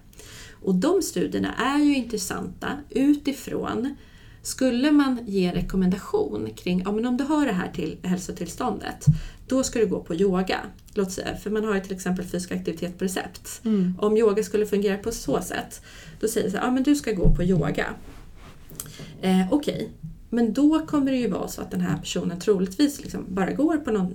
Och 0.63 0.75
de 0.75 1.03
studierna 1.03 1.55
är 1.55 1.79
ju 1.79 1.97
intressanta 1.97 2.69
utifrån 2.91 3.95
skulle 4.43 4.93
man 4.93 5.19
ge 5.27 5.47
en 5.47 5.55
rekommendation 5.55 6.51
kring 6.57 6.83
ja, 6.85 6.93
men 6.93 7.07
om 7.07 7.17
du 7.17 7.25
har 7.25 7.47
det 7.47 7.53
här 7.53 7.73
till 7.73 7.99
hälsotillståndet, 8.03 9.05
då 9.49 9.63
ska 9.63 9.79
du 9.79 9.87
gå 9.87 10.01
på 10.01 10.15
yoga. 10.15 10.61
Låt 10.95 11.13
säga, 11.13 11.37
för 11.37 11.51
man 11.51 11.65
har 11.65 11.75
ju 11.75 11.81
till 11.81 11.97
exempel 11.97 12.25
fysisk 12.25 12.53
aktivitet 12.53 12.99
på 12.99 13.05
recept. 13.05 13.61
Mm. 13.65 13.95
Om 13.99 14.17
yoga 14.17 14.43
skulle 14.43 14.67
fungera 14.67 14.99
på 14.99 15.13
så 15.13 15.43
sätt, 15.43 15.83
då 16.21 16.29
säger 16.29 16.47
det 16.47 16.51
så 16.51 16.57
här, 16.57 16.65
ja 16.65 16.71
men 16.71 16.83
du 16.83 16.97
ska 16.97 17.13
gå 17.13 17.35
på 17.35 17.43
yoga. 17.43 17.87
Eh, 19.21 19.53
Okej, 19.53 19.91
men 20.31 20.53
då 20.53 20.87
kommer 20.87 21.11
det 21.11 21.17
ju 21.17 21.31
vara 21.31 21.49
så 21.49 21.63
att 21.63 21.71
den 21.71 21.81
här 21.81 21.99
personen 21.99 22.41
troligtvis 22.41 23.01
liksom 23.01 23.27
bara 23.29 23.53
går 23.53 23.77
på 23.77 23.91
någon 23.91 24.15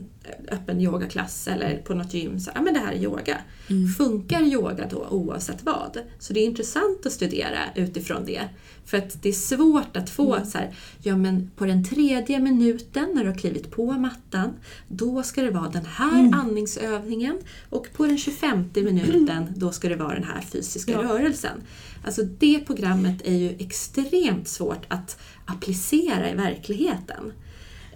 öppen 0.51 0.82
yogaklass 0.82 1.47
eller 1.47 1.78
på 1.78 1.93
något 1.93 2.13
gym. 2.13 2.39
Så, 2.39 2.51
ja 2.55 2.61
men 2.61 2.73
det 2.73 2.80
här 2.80 2.91
är 2.93 2.97
yoga. 3.03 3.38
Mm. 3.69 3.88
Funkar 3.93 4.41
yoga 4.41 4.88
då 4.89 5.07
oavsett 5.09 5.63
vad? 5.63 5.97
Så 6.19 6.34
det 6.34 6.39
är 6.39 6.45
intressant 6.45 7.05
att 7.05 7.11
studera 7.11 7.59
utifrån 7.76 8.26
det. 8.26 8.41
För 8.86 8.97
att 8.97 9.21
det 9.23 9.30
är 9.30 9.34
svårt 9.34 9.97
att 9.97 10.09
få 10.09 10.36
Mm. 10.36 10.47
så 10.47 10.57
här, 10.57 10.76
ja 11.03 11.17
men 11.17 11.51
på 11.55 11.65
den 11.65 11.86
tredje 11.86 12.39
minuten 12.39 13.09
när 13.15 13.23
du 13.23 13.30
har 13.30 13.38
klivit 13.38 13.71
på 13.71 13.91
mattan, 13.91 14.53
då 14.88 15.23
ska 15.23 15.41
det 15.41 15.51
vara 15.51 15.69
den 15.69 15.86
här 15.86 16.19
Mm. 16.19 16.34
andningsövningen 16.34 17.38
och 17.69 17.88
på 17.93 18.05
den 18.05 18.17
25 18.17 18.69
minuten, 18.76 19.45
då 19.55 19.71
ska 19.71 19.89
det 19.89 19.95
vara 19.95 20.13
den 20.13 20.23
här 20.23 20.41
fysiska 20.41 20.91
Ja. 20.91 21.03
rörelsen. 21.03 21.61
Alltså 22.05 22.21
det 22.23 22.59
programmet 22.67 23.21
är 23.26 23.34
ju 23.38 23.49
extremt 23.59 24.47
svårt 24.47 24.86
att 24.88 25.19
applicera 25.45 26.30
i 26.32 26.36
verkligheten. 26.36 27.34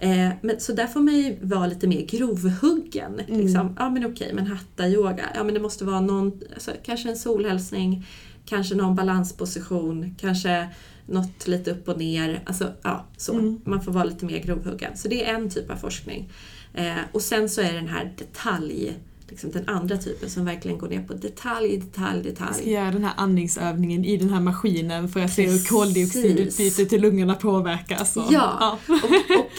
Eh, 0.00 0.28
men, 0.42 0.60
så 0.60 0.72
där 0.72 0.86
får 0.86 1.00
man 1.00 1.14
ju 1.14 1.36
vara 1.42 1.66
lite 1.66 1.86
mer 1.86 2.06
grovhuggen. 2.06 3.20
Mm. 3.20 3.40
Liksom. 3.40 3.76
Ja 3.78 3.90
men 3.90 4.06
okej, 4.06 4.30
men 4.34 4.46
hatta-yoga, 4.46 5.24
ja 5.34 5.44
men 5.44 5.54
det 5.54 5.60
måste 5.60 5.84
vara 5.84 6.00
någon, 6.00 6.40
alltså, 6.54 6.70
kanske 6.82 7.08
en 7.10 7.16
solhälsning, 7.16 8.06
kanske 8.46 8.74
någon 8.74 8.94
balansposition, 8.96 10.14
kanske 10.20 10.68
något 11.06 11.48
lite 11.48 11.70
upp 11.70 11.88
och 11.88 11.98
ner. 11.98 12.42
Alltså, 12.46 12.72
ja, 12.82 13.06
så. 13.16 13.32
Mm. 13.32 13.60
Man 13.64 13.82
får 13.82 13.92
vara 13.92 14.04
lite 14.04 14.24
mer 14.24 14.38
grovhuggen. 14.38 14.96
Så 14.96 15.08
det 15.08 15.24
är 15.24 15.34
en 15.34 15.50
typ 15.50 15.70
av 15.70 15.76
forskning. 15.76 16.30
Eh, 16.74 16.92
och 17.12 17.22
sen 17.22 17.48
så 17.48 17.60
är 17.60 17.72
det 17.72 17.78
den 17.78 17.88
här 17.88 18.12
detalj, 18.18 18.96
liksom 19.28 19.50
den 19.50 19.68
andra 19.68 19.96
typen 19.96 20.30
som 20.30 20.44
verkligen 20.44 20.78
går 20.78 20.88
ner 20.88 21.02
på 21.02 21.12
detalj, 21.14 21.76
detalj, 21.78 22.16
Jag 22.26 22.36
ska 22.36 22.44
detalj. 22.44 22.70
göra 22.72 22.90
den 22.90 23.04
här 23.04 23.12
andningsövningen 23.16 24.04
i 24.04 24.16
den 24.16 24.30
här 24.30 24.40
maskinen 24.40 25.08
för 25.08 25.20
att 25.20 25.32
se 25.32 25.50
hur 25.50 25.68
koldioxidutbytet 25.68 26.88
till 26.88 27.02
lungorna 27.02 27.34
påverkas. 27.34 28.16
Och, 28.16 28.24
Ja. 28.30 28.78
Och, 28.88 28.94
och 28.94 29.10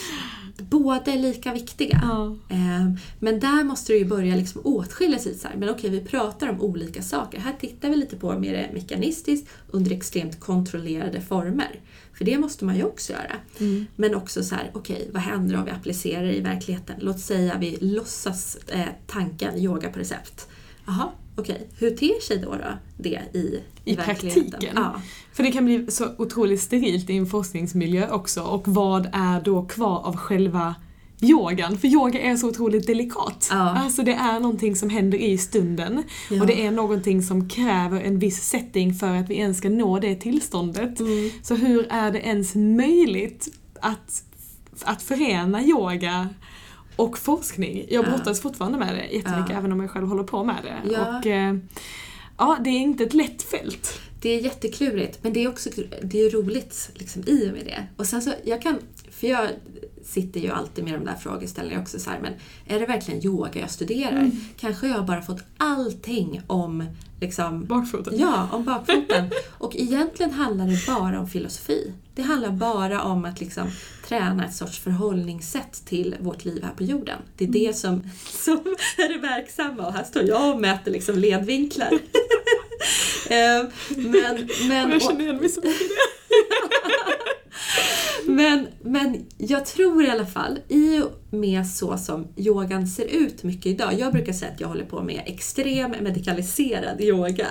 båda 0.72 1.11
är 1.13 1.19
lika 1.19 1.53
viktiga. 1.53 1.99
Ja. 2.03 2.38
Eh, 2.49 2.93
Men 3.19 3.39
där 3.39 3.63
måste 3.63 3.93
du 3.93 3.99
ju 3.99 4.05
börja 4.05 4.36
liksom 4.36 4.61
åtskilja 4.63 5.19
sig. 5.19 5.36
Så 5.38 5.47
här. 5.47 5.55
Men 5.55 5.69
okej, 5.69 5.89
vi 5.89 5.99
pratar 6.01 6.49
om 6.49 6.61
olika 6.61 7.01
saker. 7.01 7.39
Här 7.39 7.53
tittar 7.59 7.89
vi 7.89 7.95
lite 7.95 8.15
på 8.15 8.39
mer 8.39 8.69
mekanistiskt 8.74 9.49
under 9.72 9.91
extremt 9.91 10.39
kontrollerade 10.39 11.22
former. 11.22 11.80
För 12.13 12.26
det 12.26 12.38
måste 12.38 12.65
man 12.65 12.76
ju 12.76 12.84
också 12.84 13.13
göra. 13.13 13.36
Mm. 13.59 13.86
Men 13.95 14.15
också 14.15 14.43
så 14.43 14.55
här, 14.55 14.72
okej, 14.74 15.09
vad 15.13 15.22
händer 15.22 15.57
om 15.57 15.65
vi 15.65 15.72
applicerar 15.72 16.24
det 16.24 16.36
i 16.36 16.41
verkligheten? 16.41 16.95
Låt 16.99 17.19
säga 17.19 17.57
vi 17.59 17.78
låtsas 17.82 18.57
eh, 18.67 18.86
tanken 19.07 19.57
yoga 19.57 19.89
på 19.89 19.99
recept. 19.99 20.47
Jaha, 20.86 21.09
okej, 21.36 21.67
hur 21.80 21.89
ter 21.91 22.22
sig 22.22 22.38
då, 22.38 22.51
då 22.51 22.78
det 22.97 23.22
i, 23.34 23.59
I 23.86 23.95
verkligheten? 23.95 24.51
praktiken. 24.51 24.76
Ja. 24.76 25.01
För 25.34 25.43
det 25.43 25.51
kan 25.51 25.65
bli 25.65 25.86
så 25.91 26.07
otroligt 26.17 26.61
sterilt 26.61 27.09
i 27.09 27.17
en 27.17 27.25
forskningsmiljö 27.27 28.09
också 28.11 28.41
och 28.41 28.67
vad 28.67 29.09
är 29.13 29.41
då 29.41 29.65
kvar 29.65 29.99
av 30.07 30.15
själva 30.17 30.75
yogan? 31.21 31.77
För 31.77 31.88
yoga 31.88 32.21
är 32.21 32.36
så 32.36 32.47
otroligt 32.49 32.88
delikat. 32.88 33.47
Ja. 33.51 33.77
Alltså 33.79 34.03
det 34.03 34.13
är 34.13 34.39
någonting 34.39 34.75
som 34.75 34.89
händer 34.89 35.17
i 35.17 35.38
stunden 35.38 36.03
Ja. 36.29 36.41
och 36.41 36.47
det 36.47 36.65
är 36.65 36.71
någonting 36.71 37.23
som 37.23 37.49
kräver 37.49 38.01
en 38.01 38.19
viss 38.19 38.43
setting 38.43 38.93
för 38.93 39.15
att 39.15 39.29
vi 39.29 39.36
ens 39.36 39.57
ska 39.57 39.69
nå 39.69 39.99
det 39.99 40.15
tillståndet. 40.15 40.99
Mm. 40.99 41.29
Så 41.43 41.55
hur 41.55 41.88
är 41.91 42.11
det 42.11 42.19
ens 42.19 42.55
möjligt 42.55 43.47
att, 43.82 44.23
att 44.84 45.01
förena 45.01 45.63
yoga 45.63 46.29
och 46.95 47.17
forskning? 47.17 47.86
Jag 47.89 48.05
Ja. 48.05 48.09
brottas 48.09 48.41
fortfarande 48.41 48.77
med 48.77 48.95
det 48.95 49.15
jättemycket 49.15 49.49
Ja. 49.51 49.57
även 49.57 49.71
om 49.71 49.79
jag 49.82 49.91
själv 49.91 50.07
håller 50.07 50.23
på 50.23 50.43
med 50.43 50.55
det. 50.63 50.93
Ja. 50.93 51.17
Och, 51.19 51.25
eh, 51.25 51.55
ja, 52.38 52.57
det 52.63 52.69
är 52.69 52.79
inte 52.79 53.03
ett 53.03 53.13
lätt 53.13 53.41
fält. 53.41 53.99
Det 54.22 54.30
är 54.30 54.39
jätteklurigt, 54.39 55.19
men 55.22 55.34
det 55.34 55.43
är 55.43 55.47
också 55.49 55.69
det 56.01 56.19
är 56.26 56.30
roligt 56.30 56.89
liksom, 56.93 57.24
i 57.28 57.49
och 57.49 57.53
med 57.53 57.65
det. 57.65 57.88
Och 57.97 58.05
sen 58.05 58.22
så, 58.22 58.34
jag 58.43 58.61
kan, 58.61 58.80
för 59.11 59.28
jag 59.28 59.47
sitter 60.05 60.39
ju 60.39 60.49
alltid 60.49 60.84
med 60.84 60.93
de 60.93 61.05
där 61.05 61.15
frågeställningarna 61.15 61.82
också 61.82 61.99
så 61.99 62.09
här, 62.09 62.19
men 62.22 62.34
är 62.67 62.80
det 62.80 62.86
verkligen 62.86 63.26
yoga 63.26 63.59
jag 63.59 63.72
studerar? 63.72 64.11
Mm. 64.11 64.32
Kanske 64.59 64.88
jag 64.88 64.95
har 64.95 65.03
bara 65.07 65.22
fått 65.22 65.43
allting 65.57 66.41
om 66.47 66.84
liksom, 67.22 67.65
Bakfoten. 67.65 68.19
Ja, 68.19 68.49
om 68.51 68.65
bakfoten. 68.65 69.30
Och 69.57 69.76
egentligen 69.76 70.32
handlar 70.32 70.67
det 70.67 70.86
bara 70.88 71.19
om 71.19 71.28
filosofi. 71.30 71.93
Det 72.15 72.22
handlar 72.22 72.51
bara 72.51 73.01
om 73.03 73.26
att 73.26 73.39
liksom 73.39 73.67
träna 74.07 74.45
ett 74.45 74.55
sorts 74.55 74.80
förhållningssätt 74.80 75.86
till 75.86 76.15
vårt 76.19 76.45
liv 76.45 76.63
här 76.63 76.74
på 76.74 76.84
jorden. 76.84 77.17
Det 77.38 77.43
är 77.43 77.47
Mm. 77.47 77.59
det 77.61 77.74
som, 77.74 78.03
som 78.26 78.76
är 78.97 79.13
det 79.13 79.19
verksamma. 79.19 79.88
Och 79.88 79.93
här 79.93 80.03
står 80.03 80.24
jag 80.24 80.55
och 80.55 80.61
mäter 80.61 80.91
liksom 80.91 81.15
ledvinklar. 81.19 81.89
Eh, 83.29 83.63
men, 83.97 84.49
men, 84.67 84.91
jag 84.91 85.01
känner 85.01 85.21
igen 85.21 85.38
mig 85.38 85.49
så 85.49 85.61
mycket 85.61 85.82
i 85.82 85.88
det. 85.88 85.95
men, 88.32 88.67
men 88.82 89.25
jag 89.38 89.65
tror 89.65 90.03
i 90.05 90.09
alla 90.09 90.25
fall, 90.25 90.59
i 90.67 90.99
och 90.99 91.21
med 91.29 91.67
så 91.67 91.97
som 91.97 92.27
yogan 92.38 92.88
ser 92.88 93.05
ut 93.05 93.43
mycket 93.43 93.65
idag. 93.65 93.99
Jag 93.99 94.13
brukar 94.13 94.34
säga 94.34 94.51
att 94.51 94.59
jag 94.59 94.67
håller 94.67 94.86
på 94.86 95.01
med 95.03 95.23
extrem 95.25 95.91
medikaliserad 95.91 97.01
yoga. 97.01 97.47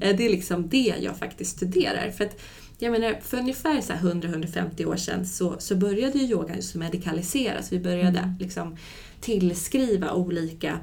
Eh, 0.00 0.16
Det 0.16 0.24
är 0.26 0.30
liksom 0.30 0.68
det 0.68 0.94
jag 1.00 1.18
faktiskt 1.18 1.56
studerar. 1.56 2.10
För 2.10 2.24
att, 2.24 2.40
jag 2.78 2.92
menar, 2.92 3.18
för 3.24 3.38
ungefär 3.38 3.80
så 3.80 3.92
här 3.92 4.00
100-150 4.00 4.84
år 4.84 4.96
sedan 4.96 5.26
så, 5.26 5.56
så 5.58 5.74
började 5.76 6.18
ju 6.18 6.24
yogan 6.24 6.56
just 6.56 6.74
medikaliseras. 6.74 7.72
Vi 7.72 7.78
började 7.78 8.18
Mm. 8.18 8.34
liksom 8.40 8.76
tillskriva 9.20 10.12
olika 10.12 10.78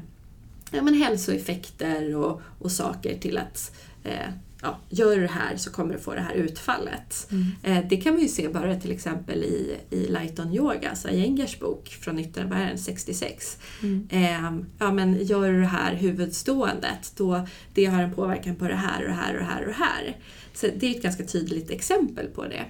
ja, 0.72 0.82
men 0.82 0.93
hälsoeffekter 0.93 2.16
och, 2.16 2.41
och 2.60 2.72
saker 2.72 3.18
till 3.18 3.38
att 3.38 3.72
eh, 4.04 4.30
ja, 4.62 4.80
gör 4.89 5.16
du 5.16 5.22
det 5.22 5.28
här 5.28 5.58
så 5.58 5.72
kommer 5.72 5.93
du 5.93 6.00
få 6.00 6.14
det 6.14 6.22
här 6.22 6.34
utfallet. 6.34 7.28
Mm. 7.32 7.52
Eh, 7.64 7.89
det 7.89 7.97
kan 7.97 8.14
man 8.14 8.22
ju 8.22 8.28
se 8.28 8.50
bara 8.50 8.76
till 8.76 8.91
exempel 8.91 9.43
i, 9.43 9.78
i 9.89 10.08
Lighton 10.08 10.54
Yoga, 10.54 10.89
alltså 10.89 11.10
Iyengers 11.10 11.60
bok 11.60 11.97
från 12.02 12.20
1966. 12.20 13.58
Mm. 13.84 14.08
Eh, 14.12 14.62
ja, 14.80 14.91
men 14.91 15.26
gör 15.26 15.52
du 15.52 15.62
det 15.62 15.68
här 15.68 15.95
huvudståendet, 15.95 17.14
då 17.18 17.47
det 17.74 17.86
har 17.86 18.04
en 18.04 18.14
påverkan 18.14 18.56
på 18.56 18.68
det 18.68 18.76
här 18.76 19.02
och 19.02 19.08
det 19.08 19.16
här 19.16 19.34
och 19.34 19.39
det 19.39 19.45
här 19.45 19.62
och 19.62 19.68
det 19.68 19.74
här. 19.74 20.18
Så 20.54 20.68
det 20.76 20.88
är 20.88 20.95
ett 20.95 21.04
ganska 21.04 21.24
tydligt 21.24 21.72
exempel 21.72 22.28
på 22.28 22.45
det. 22.47 22.66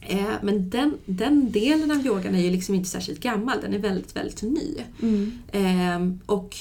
Eh, 0.00 0.34
men 0.42 0.70
den, 0.70 0.98
den 1.06 1.52
delen 1.52 1.90
av 1.90 2.06
yogan 2.06 2.34
är 2.34 2.40
ju 2.40 2.50
liksom 2.50 2.74
inte 2.74 2.88
särskilt 2.88 3.20
gammal, 3.20 3.60
den 3.60 3.74
är 3.74 3.78
väldigt, 3.78 4.16
väldigt 4.16 4.42
ny. 4.42 4.76
Mm. 5.02 5.32
Ehm, 5.52 6.20
och 6.26 6.56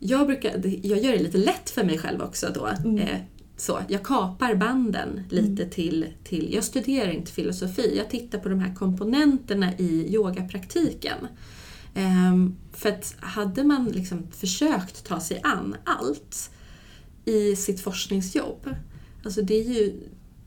jag, 0.00 0.26
brukar, 0.26 0.62
jag 0.82 0.98
gör 1.02 1.12
det 1.12 1.22
lite 1.22 1.38
lätt 1.38 1.70
för 1.70 1.84
mig 1.84 1.98
själv 1.98 2.22
också 2.22 2.50
då. 2.54 2.66
Mm. 2.66 2.98
Eh, 2.98 3.18
så, 3.56 3.80
jag 3.88 4.02
kapar 4.02 4.54
banden 4.54 5.22
lite 5.30 5.66
till, 5.66 6.06
till... 6.24 6.54
Jag 6.54 6.64
studerar 6.64 7.10
inte 7.10 7.32
filosofi, 7.32 7.94
jag 7.96 8.10
tittar 8.10 8.38
på 8.38 8.48
de 8.48 8.60
här 8.60 8.74
komponenterna 8.74 9.78
i 9.78 10.14
yogapraktiken. 10.14 11.26
Ehm, 11.94 12.56
för 12.72 12.88
att 12.88 13.16
hade 13.20 13.64
man 13.64 13.88
liksom 13.88 14.26
försökt 14.32 15.04
ta 15.04 15.20
sig 15.20 15.40
an 15.42 15.76
allt 15.84 16.50
i 17.24 17.56
sitt 17.56 17.80
forskningsjobb, 17.80 18.74
alltså 19.24 19.42
det 19.42 19.54
är 19.54 19.64
ju, 19.64 20.00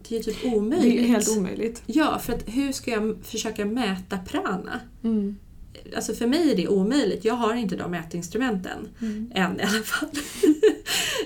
det 0.07 0.15
är 0.15 0.19
ju 0.19 0.23
typ 0.23 0.53
omöjligt. 0.53 0.97
Det 0.97 1.03
är 1.03 1.07
helt 1.07 1.37
omöjligt. 1.37 1.83
Ja, 1.85 2.19
för 2.19 2.33
att 2.33 2.43
hur 2.45 2.71
ska 2.71 2.91
jag 2.91 3.17
försöka 3.23 3.65
mäta 3.65 4.17
prana? 4.17 4.79
Mm. 5.03 5.35
Alltså 5.95 6.13
för 6.13 6.27
mig 6.27 6.51
är 6.51 6.55
det 6.55 6.67
omöjligt. 6.67 7.25
Jag 7.25 7.33
har 7.33 7.53
inte 7.55 7.75
de 7.75 7.91
mätinstrumenten. 7.91 8.87
Mm. 9.01 9.31
Än 9.35 9.59
i 9.59 9.63
alla 9.63 9.83
fall. 9.83 10.09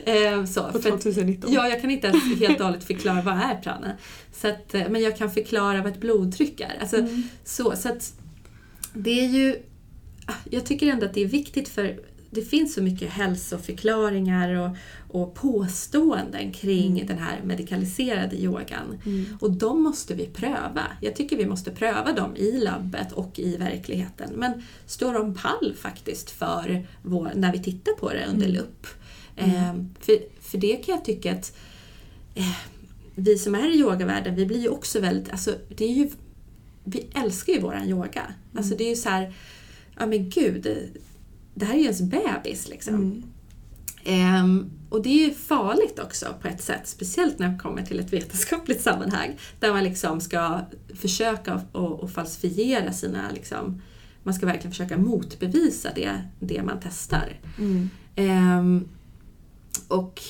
Eh, 0.05 0.45
så, 0.45 0.63
På 0.63 0.79
för 0.79 0.91
att, 0.91 1.01
2019. 1.01 1.53
ja, 1.53 1.67
jag 1.69 1.81
kan 1.81 1.91
inte 1.91 2.07
ens 2.07 2.39
helt 2.39 2.59
och 2.59 2.65
hållet 2.65 2.83
förklara 2.83 3.21
vad 3.21 3.33
är 3.35 3.55
prana. 3.55 3.91
Så 4.33 4.47
att, 4.47 4.73
eh, 4.75 4.89
men 4.89 5.01
jag 5.01 5.17
kan 5.17 5.31
förklara 5.31 5.77
vad 5.81 5.91
ett 5.91 5.99
blodtryck 5.99 6.59
är. 6.59 6.77
Alltså, 6.81 6.97
Mm. 6.97 7.23
så, 7.43 7.75
så 7.75 7.89
att 7.89 8.13
det 8.93 9.19
är 9.25 9.27
ju... 9.27 9.55
Jag 10.49 10.65
tycker 10.65 10.87
ändå 10.87 11.05
att 11.05 11.13
det 11.13 11.21
är 11.23 11.27
viktigt 11.27 11.69
för 11.69 11.99
det 12.29 12.41
finns 12.41 12.73
så 12.73 12.81
mycket 12.83 13.09
hälsoförklaringar 13.09 14.55
och, 14.55 14.75
och 15.21 15.35
påståenden 15.35 16.51
kring 16.51 16.91
Mm. 16.91 17.07
den 17.07 17.17
här 17.17 17.41
medikaliserade 17.43 18.35
yogan. 18.35 18.99
Mm. 19.05 19.37
Och 19.41 19.51
de 19.51 19.83
måste 19.83 20.13
vi 20.13 20.25
pröva. 20.25 20.83
Jag 21.01 21.15
tycker 21.15 21.37
vi 21.37 21.45
måste 21.45 21.71
pröva 21.71 22.11
dem 22.13 22.35
i 22.35 22.51
labbet 22.51 23.11
och 23.11 23.39
i 23.39 23.57
verkligheten. 23.57 24.29
Men 24.35 24.63
står 24.85 25.13
de 25.13 25.33
pall 25.33 25.73
faktiskt 25.77 26.29
för 26.31 26.87
vår, 27.03 27.31
när 27.35 27.51
vi 27.51 27.63
tittar 27.63 27.91
på 27.93 28.13
det 28.13 28.25
under 28.29 28.45
Mm. 28.45 28.57
lupp? 28.57 28.87
Ehm, 29.35 29.89
för, 29.99 30.17
för 30.41 30.57
det 30.57 30.75
kan 30.75 30.95
jag 30.95 31.05
tycka 31.05 31.31
att 31.31 31.57
eh, 32.35 32.57
vi 33.15 33.37
som 33.37 33.55
är 33.55 33.75
i 33.75 33.79
yogavärlden, 33.79 34.35
vi 34.35 34.45
blir 34.45 34.59
ju 34.61 34.69
också 34.69 34.99
väldigt... 34.99 35.31
Alltså, 35.31 35.55
det 35.77 35.85
är 35.85 35.93
ju, 35.93 36.09
vi 36.83 37.07
älskar 37.15 37.53
ju 37.53 37.59
våran 37.59 37.89
yoga. 37.89 38.33
Alltså 38.55 38.75
det 38.75 38.83
är 38.83 38.89
ju 38.89 38.95
så 38.95 39.09
här, 39.09 39.33
ja 39.99 40.05
men 40.05 40.29
gud, 40.29 40.67
det 41.57 41.65
här 41.65 41.73
är 41.73 41.77
ju 41.77 41.83
ens 41.83 42.01
bebis 42.01 42.69
liksom. 42.69 42.95
Mm. 42.95 43.23
Ehm, 44.03 44.69
och 44.89 45.01
det 45.01 45.09
är 45.09 45.27
ju 45.27 45.33
farligt 45.33 45.99
också 45.99 46.25
på 46.41 46.47
ett 46.47 46.61
sätt, 46.61 46.87
speciellt 46.87 47.39
när 47.39 47.49
det 47.49 47.57
kommer 47.57 47.81
till 47.81 47.99
ett 47.99 48.13
vetenskapligt 48.13 48.81
sammanhang. 48.81 49.37
Där 49.59 49.73
man 49.73 49.83
liksom 49.83 50.21
ska 50.21 50.61
försöka 50.95 51.61
och, 51.71 51.99
och 51.99 52.11
falsifiera 52.11 52.93
sina... 52.93 53.31
Liksom, 53.33 53.81
man 54.23 54.33
ska 54.33 54.45
verkligen 54.45 54.71
försöka 54.71 54.97
motbevisa 54.97 55.89
det, 55.95 56.21
det 56.39 56.63
man 56.63 56.79
testar. 56.83 57.39
Mm. 57.57 57.89
Ehm, 58.15 58.87
och, 59.87 60.21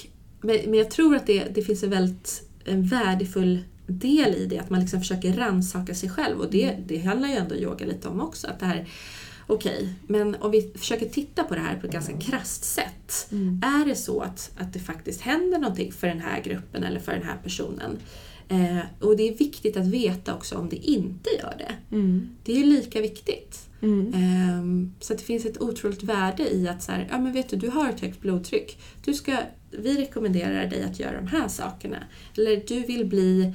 men, 0.42 0.58
men 0.66 0.74
jag 0.74 0.92
tror 0.92 1.16
att 1.16 1.28
det, 1.28 1.44
det 1.56 1.62
finns 1.62 1.84
en 1.84 1.90
väldigt 1.90 2.48
en 2.68 2.84
värdefull 2.84 3.64
del 3.88 4.36
i 4.36 4.46
det, 4.46 4.60
att 4.60 4.70
man 4.70 4.80
liksom 4.80 5.00
försöker 5.00 5.34
rannsaka 5.34 5.96
sig 5.96 6.10
själv. 6.10 6.40
Och 6.40 6.52
det, 6.52 6.78
det 6.88 6.98
handlar 6.98 7.28
ju 7.28 7.36
ändå 7.36 7.56
yoga 7.56 7.86
lite 7.86 8.08
om 8.08 8.22
också. 8.22 8.48
Att 8.48 8.60
det 8.60 8.66
här, 8.66 8.88
Okej, 9.48 9.90
men 10.08 10.36
om 10.36 10.52
vi 10.52 10.72
försöker 10.76 11.10
titta 11.10 11.44
på 11.44 11.56
det 11.56 11.62
här 11.62 11.76
på 11.76 11.88
ett 11.88 11.94
ganska 11.94 12.18
krasst 12.18 12.64
sätt. 12.64 13.28
Mm. 13.32 13.62
Är 13.64 13.86
det 13.86 13.96
så 13.96 14.22
att, 14.22 14.52
att 14.58 14.74
det 14.74 14.80
faktiskt 14.80 15.22
händer 15.22 15.60
någonting 15.60 15.92
för 15.92 16.08
den 16.08 16.20
här 16.20 16.42
gruppen 16.42 16.84
eller 16.84 17.00
för 17.00 17.12
den 17.12 17.24
här 17.24 17.38
personen? 17.44 18.00
Eh, 18.50 18.80
och 19.00 19.18
det 19.18 19.30
är 19.30 19.38
viktigt 19.38 19.78
att 19.78 19.88
veta 19.88 20.36
också 20.36 20.56
om 20.56 20.70
det 20.70 20.76
inte 20.76 21.30
gör 21.30 21.56
det. 21.58 21.96
Mm. 21.96 22.30
Det 22.44 22.62
är 22.62 22.64
lika 22.64 23.02
viktigt. 23.02 23.70
Mm. 23.82 24.14
Ehm, 24.14 24.94
så 25.00 25.14
att 25.14 25.20
det 25.20 25.26
finns 25.26 25.46
ett 25.46 25.62
otroligt 25.62 26.04
värde 26.04 26.56
i 26.56 26.68
att 26.68 26.84
så 26.84 26.92
här, 26.92 27.08
ja 27.12 27.18
men 27.18 27.34
vet 27.34 27.50
du, 27.50 27.56
du 27.56 27.70
har 27.70 27.90
ett 27.90 28.00
högt 28.00 28.22
blodtryck. 28.22 28.78
Du 29.06 29.14
ska, 29.14 29.38
vi 29.72 30.02
rekommenderar 30.02 30.66
dig 30.68 30.84
att 30.84 31.00
göra 31.00 31.22
de 31.22 31.28
här 31.28 31.48
sakerna. 31.48 31.98
Eller 32.38 32.64
du 32.68 32.80
vill 32.80 33.06
bli 33.06 33.54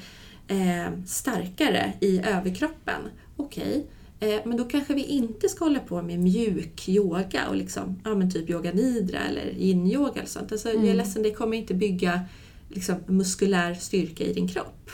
eh, 0.49 1.05
starkare 1.07 1.93
i 2.01 2.19
överkroppen. 2.19 3.01
Okej, 3.37 3.77
eh, 3.77 4.02
men 4.45 4.57
då 4.57 4.65
kanske 4.65 4.95
vi 4.95 5.05
inte 5.05 5.49
ska 5.49 5.65
hålla 5.65 5.79
på 5.81 6.03
med 6.03 6.19
mjuk 6.21 6.89
yoga 6.89 7.49
och 7.49 7.57
liksom, 7.57 8.01
ja 8.05 8.15
men 8.15 8.31
typ 8.31 8.51
yoga 8.51 8.73
nidra 8.73 9.19
eller 9.19 9.53
yin-yoga 9.59 10.13
eller 10.17 10.27
sånt. 10.27 10.53
Alltså, 10.53 10.69
Jag 10.69 10.77
är 10.77 10.81
Mm. 10.83 10.97
ledsen, 10.97 11.23
det 11.23 11.31
kommer 11.31 11.57
inte 11.57 11.75
bygga 11.75 12.21
liksom, 12.69 12.97
muskulär 13.07 13.75
styrka 13.75 14.25
i 14.25 14.33
din 14.33 14.49
kropp. 14.49 14.91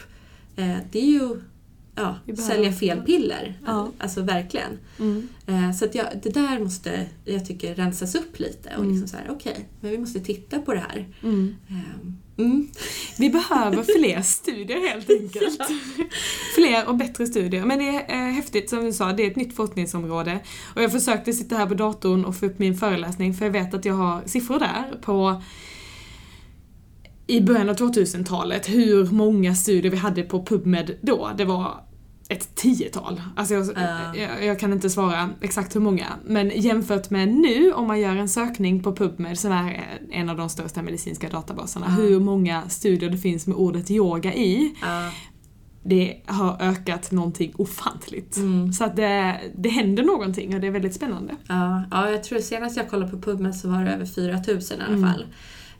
Eh, 0.56 0.76
det 0.92 0.98
är 0.98 1.06
ju 1.12 1.36
ja, 1.98 2.36
sälja 2.36 2.72
fel 2.72 3.00
piller. 3.00 3.58
Ja. 3.66 3.88
Alltså 3.98 4.22
verkligen. 4.22 4.78
Mm. 4.98 5.28
Eh, 5.46 5.72
Så 5.72 5.84
att 5.84 5.94
jag, 5.94 6.06
det 6.22 6.30
där 6.30 6.58
måste, 6.58 7.06
jag 7.24 7.46
tycker, 7.46 7.74
rensas 7.74 8.14
upp 8.14 8.38
lite 8.38 8.68
och 8.68 8.82
Mm. 8.84 8.90
liksom 8.90 9.08
så 9.08 9.16
här, 9.16 9.26
okej, 9.30 9.68
men 9.80 9.90
vi 9.90 9.98
måste 9.98 10.20
titta 10.20 10.58
på 10.60 10.74
det 10.74 10.80
här. 10.80 11.08
Mm. 11.22 11.56
Ehm, 11.68 12.16
Mm. 12.38 12.68
Vi 13.18 13.30
behöver 13.30 13.82
fler 13.98 14.22
studier 14.22 14.88
helt 14.88 15.10
enkelt. 15.10 15.60
fler 16.54 16.88
och 16.88 16.96
bättre 16.96 17.26
studier. 17.26 17.64
Men 17.64 17.78
det 17.78 17.84
är 17.88 18.10
eh, 18.28 18.32
häftigt 18.34 18.70
som 18.70 18.84
du 18.84 18.92
sa, 18.92 19.12
det 19.12 19.22
är 19.26 19.30
ett 19.30 19.36
nytt 19.36 19.56
forskningsområde. 19.56 20.38
Och 20.76 20.82
jag 20.82 20.92
försökte 20.92 21.32
sitta 21.32 21.56
här 21.56 21.66
på 21.66 21.74
datorn 21.74 22.24
och 22.24 22.36
få 22.36 22.46
upp 22.46 22.58
min 22.58 22.76
föreläsning 22.76 23.34
för 23.34 23.44
jag 23.44 23.52
vet 23.52 23.74
att 23.74 23.84
jag 23.84 23.94
har 23.94 24.22
siffror 24.26 24.58
där 24.58 24.98
på 25.02 25.42
i 27.26 27.40
början 27.40 27.68
av 27.68 27.76
2000-talet 27.76 28.68
hur 28.68 29.06
många 29.10 29.54
studier 29.54 29.90
vi 29.90 29.96
hade 29.96 30.22
på 30.22 30.42
PubMed 30.42 30.96
då. 31.00 31.30
Det 31.36 31.44
var 31.44 31.84
ett 32.28 32.54
tiotal. 32.54 33.22
Alltså 33.36 33.54
jag, 33.54 33.66
Ja. 33.76 34.16
jag, 34.16 34.44
jag 34.44 34.58
kan 34.58 34.72
inte 34.72 34.90
svara 34.90 35.30
exakt 35.40 35.76
hur 35.76 35.80
många. 35.80 36.06
Men 36.26 36.50
jämfört 36.54 37.10
med 37.10 37.28
nu, 37.28 37.72
om 37.72 37.86
man 37.86 38.00
gör 38.00 38.16
en 38.16 38.28
sökning 38.28 38.82
på 38.82 38.92
PubMed 38.96 39.38
som 39.38 39.52
är 39.52 39.84
en 40.10 40.28
av 40.28 40.36
de 40.36 40.48
största 40.48 40.82
medicinska 40.82 41.28
databaserna, 41.28 41.86
Ja. 41.88 41.94
hur 41.94 42.20
många 42.20 42.68
studier 42.68 43.10
det 43.10 43.18
finns 43.18 43.46
med 43.46 43.56
ordet 43.56 43.90
yoga 43.90 44.34
i. 44.34 44.74
Ja. 44.82 45.10
Det 45.82 46.20
har 46.26 46.56
ökat 46.62 47.10
någonting 47.12 47.52
ofantligt. 47.56 48.36
Mm. 48.36 48.72
Så 48.72 48.84
att 48.84 48.96
det, 48.96 49.40
det 49.56 49.68
händer 49.68 50.02
någonting 50.02 50.54
och 50.54 50.60
det 50.60 50.66
är 50.66 50.70
väldigt 50.70 50.94
spännande. 50.94 51.36
Ja, 51.48 51.82
ja, 51.90 52.10
jag 52.10 52.24
tror 52.24 52.38
senast 52.38 52.76
jag 52.76 52.90
kollade 52.90 53.10
på 53.12 53.18
PubMed 53.18 53.54
så 53.56 53.68
var 53.68 53.84
det 53.84 53.90
över 53.90 54.06
4000 54.06 54.78
i 54.80 54.82
alla 54.84 54.94
Mm. 54.96 55.10
fall. 55.12 55.26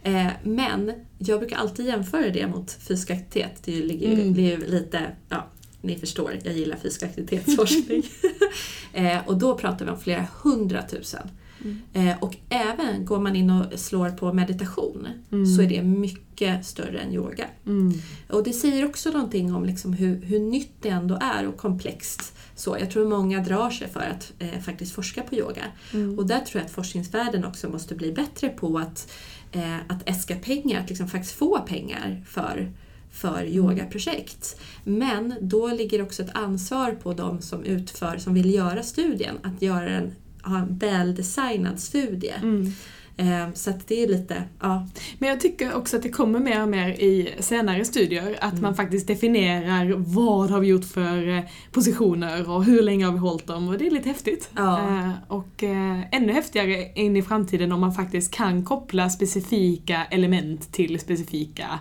Eh, 0.03 0.27
men 0.43 0.93
jag 1.19 1.39
brukar 1.41 1.57
alltid 1.57 1.87
jämföra 1.87 2.29
det 2.31 2.47
mot 2.47 2.73
fysisk 2.73 3.11
aktivitet. 3.11 3.63
Det 3.65 3.73
ligger, 3.83 4.09
ju- 4.09 4.23
Mm. 4.55 4.61
lite, 4.71 5.01
ja, 5.29 5.47
ni 5.89 5.99
förstår, 5.99 6.39
jag 6.45 6.55
gillar 6.55 6.76
fysisk 6.76 7.03
aktivitetsforskning. 7.03 8.03
eh, 8.93 9.18
och 9.26 9.39
då 9.39 9.59
pratar 9.59 9.84
vi 9.84 9.91
om 9.91 10.01
flera 10.01 10.26
hundratusen. 10.43 11.28
Mm. 11.64 11.78
Eh, 11.93 12.16
och 12.20 12.36
även 12.49 13.05
går 13.05 13.20
man 13.20 13.36
in 13.36 13.51
och 13.51 13.78
slår 13.78 14.11
på 14.11 14.32
meditation 14.32 15.09
Mm. 15.32 15.47
så 15.47 15.62
är 15.62 15.66
det 15.66 15.82
mycket 15.82 16.66
större 16.66 16.99
än 16.99 17.12
yoga. 17.12 17.47
Mm. 17.66 17.93
Och 18.28 18.45
det 18.45 18.53
säger 18.53 18.86
också 18.86 19.11
någonting 19.11 19.55
om 19.55 19.64
liksom 19.64 19.93
hur, 19.93 20.22
hur 20.22 20.39
nytt 20.39 20.72
det 20.80 20.89
ändå 20.89 21.18
är 21.20 21.49
och 21.49 21.57
komplext. 21.57 22.32
Så 22.57 22.76
jag 22.80 22.91
tror 22.91 23.09
många 23.09 23.41
drar 23.41 23.70
sig 23.70 23.89
för 23.89 24.01
att 24.01 24.32
eh, 24.39 24.61
faktiskt 24.61 24.95
forska 24.95 25.22
på 25.22 25.34
yoga. 25.34 25.64
Mm. 25.95 26.18
Och 26.18 26.26
där 26.26 26.41
tror 26.41 26.61
jag 26.61 26.66
att 26.66 26.72
forskningsvärlden 26.72 27.45
också 27.45 27.68
måste 27.68 27.95
bli 27.95 28.12
bättre 28.12 28.49
på 28.49 28.78
att, 28.78 29.12
eh, 29.53 29.76
att 29.89 30.09
äska 30.09 30.36
pengar, 30.36 30.80
att 30.80 30.89
liksom 30.89 31.09
faktiskt 31.09 31.34
få 31.34 31.59
pengar 31.59 32.24
för, 32.26 32.72
för 33.13 33.45
yogaprojekt. 33.45 34.61
Men 34.85 35.35
då 35.41 35.69
ligger 35.69 36.03
också 36.03 36.23
ett 36.23 36.35
ansvar 36.37 36.91
på 37.03 37.13
de 37.13 37.41
som 37.43 37.65
utför, 37.65 38.19
som 38.19 38.35
vill 38.35 38.55
göra 38.55 38.83
studien, 38.83 39.35
att 39.43 39.63
göra 39.63 39.89
en, 39.89 40.15
ha 40.45 40.59
en 40.59 40.79
väldesignad 40.79 41.81
studie. 41.81 42.33
Mm. 42.43 42.73
Eh, 43.17 43.53
så 43.55 43.71
att 43.71 43.89
det 43.89 44.03
är 44.03 44.09
lite, 44.09 44.43
ja, 44.61 44.89
Men 45.19 45.29
jag 45.29 45.41
tycker 45.41 45.75
också 45.75 45.97
att 45.97 46.03
det 46.03 46.09
kommer 46.09 46.39
mer 46.39 46.63
och 46.63 46.69
mer 46.69 46.89
i 46.89 47.35
senare 47.39 47.85
studier 47.85 48.37
att 48.41 48.53
Mm. 48.53 48.63
man 48.63 48.75
faktiskt 48.75 49.07
definierar 49.07 49.95
vad 49.97 50.51
har 50.51 50.61
vi 50.61 50.67
gjort 50.67 50.85
för 50.85 51.29
eh, 51.29 51.43
positioner 51.73 52.51
och 52.51 52.65
hur 52.65 52.83
länge 52.83 53.05
har 53.05 53.13
vi 53.13 53.19
hållit 53.19 53.47
dem 53.47 53.69
och 53.69 53.79
det 53.79 53.87
är 53.87 53.91
lite 53.91 54.09
häftigt. 54.09 54.51
Ja. 54.57 54.79
Eh, 54.79 55.11
Och 55.29 55.63
eh, 55.63 56.01
ännu 56.13 56.33
häftigare 56.33 56.93
in 56.95 57.17
i 57.17 57.23
framtiden 57.23 57.73
om 57.73 57.81
man 57.81 57.95
faktiskt 57.95 58.35
kan 58.35 58.65
koppla 58.65 59.11
specifika 59.11 60.05
element 60.05 60.73
till 60.73 61.01
specifika 61.01 61.79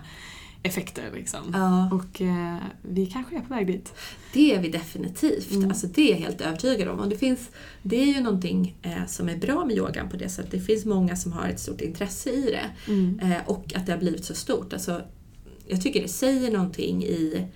effekter 0.68 1.10
liksom. 1.14 1.40
ja. 1.52 1.90
Och 1.92 2.20
eh, 2.20 2.56
vi 2.82 3.06
kanske 3.06 3.36
är 3.36 3.40
på 3.40 3.54
väg 3.54 3.66
dit. 3.66 3.94
Det 4.32 4.54
är 4.54 4.60
vi 4.60 4.68
definitivt. 4.68 5.50
Mm. 5.50 5.68
Alltså 5.68 5.86
det 5.86 6.02
är 6.02 6.10
jag 6.10 6.18
helt 6.18 6.40
övertygad 6.40 6.88
om. 6.88 6.98
Och 6.98 7.08
det, 7.08 7.16
finns, 7.16 7.50
det 7.82 8.02
är 8.02 8.06
ju 8.06 8.20
någonting 8.20 8.76
eh, 8.82 9.06
som 9.06 9.28
är 9.28 9.36
bra 9.36 9.64
med 9.64 9.76
yogan 9.76 10.08
på 10.08 10.16
det 10.16 10.28
sättet. 10.28 10.50
Det 10.50 10.60
finns 10.60 10.84
många 10.84 11.16
som 11.16 11.32
har 11.32 11.48
ett 11.48 11.60
stort 11.60 11.80
intresse 11.80 12.30
i 12.30 12.42
det. 12.42 12.92
Mm. 12.92 13.20
Eh, 13.20 13.38
och 13.46 13.72
att 13.74 13.86
det 13.86 13.92
har 13.92 13.98
blivit 13.98 14.24
så 14.24 14.34
stort. 14.34 14.72
Alltså, 14.72 15.02
jag 15.66 15.82
tycker 15.82 16.02
det 16.02 16.08
säger 16.08 16.52
någonting 16.52 17.04
i... 17.04 17.46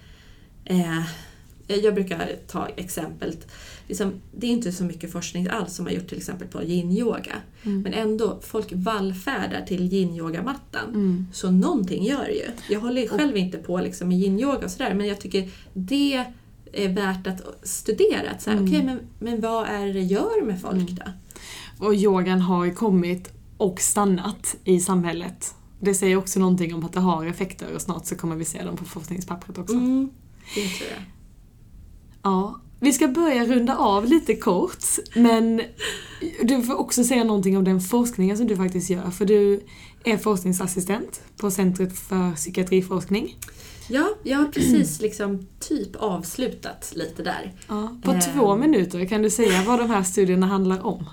Jag 1.77 1.95
brukar 1.95 2.33
ta 2.47 2.67
exemplet. 2.77 3.47
Liksom, 3.89 4.13
det 4.37 4.47
är 4.47 4.51
inte 4.51 4.73
så 4.73 4.85
mycket 4.85 5.13
forskning 5.13 5.49
alls 5.49 5.75
som 5.75 5.87
har 5.87 5.93
gjort 5.93 6.09
till 6.09 6.19
exempel 6.19 6.49
på 6.49 6.63
yin-yoga. 6.63 7.33
Mm. 7.63 7.83
Men 7.83 7.93
ändå, 7.93 8.41
folk 8.43 8.67
vallfärdar 8.73 9.67
till 9.67 9.93
yin-yogamattan. 9.93 10.89
Mm. 10.89 11.27
Så 11.33 11.51
någonting 11.51 12.05
gör 12.05 12.25
det 12.25 12.33
ju. 12.35 12.47
Jag 12.75 12.81
håller 12.81 13.09
själv 13.09 13.37
inte 13.37 13.59
på 13.59 13.81
liksom 13.81 14.09
med 14.09 14.19
yin-yoga 14.19 14.65
och 14.65 14.71
sådär 14.71 14.95
men 14.95 15.07
jag 15.07 15.21
tycker 15.21 15.51
det 15.75 16.25
är 16.73 16.89
värt 16.89 17.27
att 17.27 17.43
studera. 17.69 18.31
Att 18.31 18.43
så 18.43 18.51
här, 18.51 18.57
Mm. 18.57 18.69
okej, 18.71 18.85
men, 18.85 19.01
men 19.19 19.41
vad 19.41 19.69
är 19.69 19.87
det 19.87 19.93
det 19.93 20.01
gör 20.03 20.45
med 20.45 20.61
folk 20.61 20.75
Mm. 20.75 20.95
då? 20.95 21.05
Och 21.87 21.95
yogan 21.95 22.41
har 22.41 22.65
ju 22.65 22.75
kommit 22.75 23.33
och 23.57 23.81
stannat 23.81 24.57
i 24.65 24.81
samhället. 24.81 25.55
Det 25.81 25.95
säger 25.95 26.17
också 26.17 26.41
någonting 26.41 26.75
om 26.75 26.85
att 26.85 26.93
det 26.93 27.01
har 27.01 27.27
effekter 27.27 27.75
och 27.75 27.81
snart 27.83 28.07
så 28.07 28.15
kommer 28.17 28.37
vi 28.37 28.45
se 28.45 28.63
dem 28.65 28.77
på 28.77 28.85
forskningspappret 28.85 29.59
också. 29.59 29.75
Mm, 29.75 30.11
det 30.55 30.69
tror 30.69 30.91
jag. 30.91 31.03
Ja, 32.23 32.61
vi 32.81 32.93
ska 32.93 33.09
börja 33.09 33.45
runda 33.45 33.77
av 33.77 34.07
lite 34.07 34.37
kort, 34.37 34.85
men 35.15 35.63
du 36.43 36.63
får 36.63 36.81
också 36.81 37.05
säga 37.05 37.25
någonting 37.25 37.59
om 37.59 37.65
den 37.65 37.81
forskningen 37.81 38.37
som 38.37 38.47
du 38.47 38.57
faktiskt 38.57 38.91
gör, 38.91 39.11
för 39.11 39.25
du 39.25 39.61
är 40.05 40.17
forskningsassistent 40.17 41.21
på 41.37 41.51
Centret 41.51 41.99
för 41.99 42.35
psykiatriforskning. 42.35 43.37
Ja, 43.93 44.09
jag 44.23 44.39
har 44.39 44.47
precis 44.47 45.01
liksom 45.01 45.47
typ 45.61 45.97
avslutat 45.97 46.93
lite 46.97 47.23
där. 47.23 47.53
Ja, 47.69 47.97
på 48.03 48.11
Eh. 48.13 48.21
två 48.21 48.57
minuter 48.57 49.05
kan 49.07 49.23
du 49.23 49.31
säga 49.31 49.63
vad 49.67 49.79
de 49.79 49.91
här 49.91 50.03
studierna 50.03 50.47
handlar 50.47 50.87
om. 50.87 51.05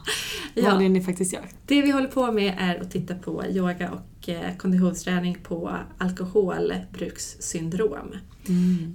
Ja. 0.53 0.71
Vad 0.71 0.79
det 0.79 0.89
ni 0.89 1.01
faktiskt 1.01 1.33
gör. 1.33 1.45
Det 1.65 1.81
vi 1.81 1.91
håller 1.91 2.07
på 2.07 2.31
med 2.31 2.55
är 2.59 2.81
att 2.81 2.91
titta 2.91 3.15
på 3.15 3.43
yoga 3.49 3.91
och 3.91 4.29
eh, 4.29 4.55
konditionsträning 4.57 5.37
på 5.43 5.71
alkoholbrukssyndrom. 5.97 8.11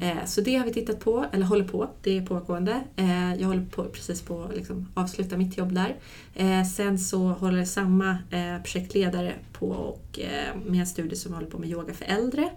Eh, 0.03 0.25
Så 0.27 0.41
det 0.41 0.57
har 0.57 0.65
vi 0.67 0.73
tittat 0.73 1.01
på, 1.01 1.25
eller 1.33 1.47
håller 1.47 1.65
på, 1.65 1.91
det 2.03 2.19
är 2.19 2.27
pågående. 2.27 2.81
Eh, 2.97 3.35
Jag 3.35 3.49
håller 3.49 3.65
på, 3.65 3.85
precis 3.85 4.23
på 4.23 4.43
att 4.43 4.57
liksom 4.57 4.89
avsluta 4.95 5.37
mitt 5.37 5.59
jobb 5.59 5.73
där. 5.75 5.97
Eh, 6.35 6.65
Sen 6.65 6.99
så 6.99 7.19
håller 7.29 7.65
samma 7.65 8.11
eh, 8.11 8.63
projektledare 8.63 9.33
på 9.53 9.69
och, 9.69 10.19
eh, 10.21 10.57
med 10.67 10.81
en 10.81 10.87
studie 10.87 11.17
som 11.17 11.35
håller 11.35 11.47
på 11.47 11.59
med 11.59 11.71
yoga 11.71 11.95
för 11.95 12.05
äldre 12.05 12.51